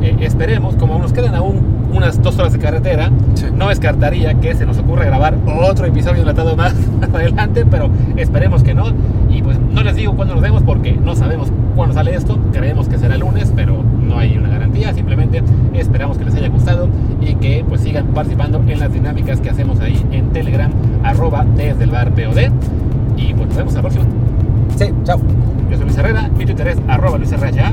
Eh, 0.02 0.16
esperemos, 0.20 0.76
como 0.76 0.98
nos 0.98 1.12
quedan 1.12 1.34
aún 1.34 1.60
unas 1.92 2.22
dos 2.22 2.38
horas 2.38 2.52
de 2.52 2.58
carretera, 2.58 3.10
Sí. 3.34 3.46
no 3.54 3.68
descartaría 3.68 4.34
que 4.34 4.54
se 4.54 4.64
nos 4.64 4.78
ocurra 4.78 5.04
grabar 5.04 5.36
otro 5.62 5.84
episodio 5.86 6.20
enlatado 6.22 6.56
más, 6.56 6.74
más 7.00 7.10
adelante, 7.14 7.64
pero 7.70 7.90
esperemos 8.16 8.62
que 8.62 8.74
no. 8.74 8.84
Y 9.28 9.42
pues 9.42 9.58
no 9.58 9.82
les 9.82 9.96
digo 9.96 10.14
cuándo 10.14 10.34
nos 10.34 10.42
vemos 10.42 10.62
porque 10.62 10.92
no 10.92 11.14
sabemos 11.14 11.52
cuándo 11.76 11.94
sale 11.94 12.14
esto. 12.14 12.38
Creemos 12.52 12.88
que 12.88 12.98
será 12.98 13.14
el 13.14 13.20
lunes, 13.20 13.52
pero 13.54 13.82
no 13.82 14.18
hay 14.18 14.36
una 14.38 14.48
garantía. 14.48 14.92
Simplemente 14.94 15.42
esperamos 15.74 16.16
que 16.18 16.24
les 16.24 16.34
haya 16.34 16.48
gustado 16.48 16.88
y 17.20 17.34
que 17.34 17.64
pues 17.68 17.80
sigan 17.82 18.06
participando 18.08 18.62
en 18.66 18.78
las 18.80 18.92
dinámicas 18.92 19.40
que 19.40 19.50
hacemos 19.50 19.80
ahí 19.80 20.00
en 20.12 20.30
Telegram, 20.30 20.70
arroba 21.04 21.44
desde 21.56 21.84
el 21.84 21.90
bar 21.90 22.10
POD. 22.12 22.50
Y 23.16 23.34
pues 23.34 23.48
nos 23.48 23.56
vemos 23.56 23.74
la 23.74 23.80
próxima. 23.82 24.04
Sí, 24.76 24.86
chao. 25.04 25.18
Yo 25.70 25.76
soy 25.76 25.84
Luis 25.86 25.98
Herrera, 25.98 26.28
mi 26.36 26.44
Twitter 26.46 26.68
es 26.68 26.78
arroba 26.88 27.18
Luis 27.18 27.32
Herrera. 27.32 27.72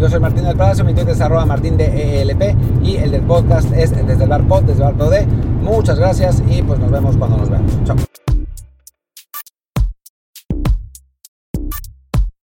Yo 0.00 0.08
soy 0.08 0.20
Martín 0.20 0.44
del 0.44 0.56
Palacio, 0.56 0.84
mi 0.84 0.94
Twitter 0.94 1.14
es 1.14 1.20
arroba 1.20 1.46
martín 1.46 1.76
de 1.76 2.22
ELP 2.22 2.56
y 2.82 2.96
el 2.96 3.12
del 3.12 3.22
podcast 3.22 3.72
es 3.72 3.90
desde 3.90 4.24
el 4.24 4.28
bar 4.28 4.42
pod, 4.48 4.62
desde 4.62 4.84
el 4.84 4.92
bar 4.92 4.94
POD. 4.94 5.26
Muchas 5.62 5.98
gracias 5.98 6.42
y 6.48 6.62
pues 6.62 6.78
nos 6.78 6.90
vemos 6.90 7.16
cuando 7.16 7.36
nos 7.36 7.48
veamos. 7.48 7.72
Chao. 7.84 7.96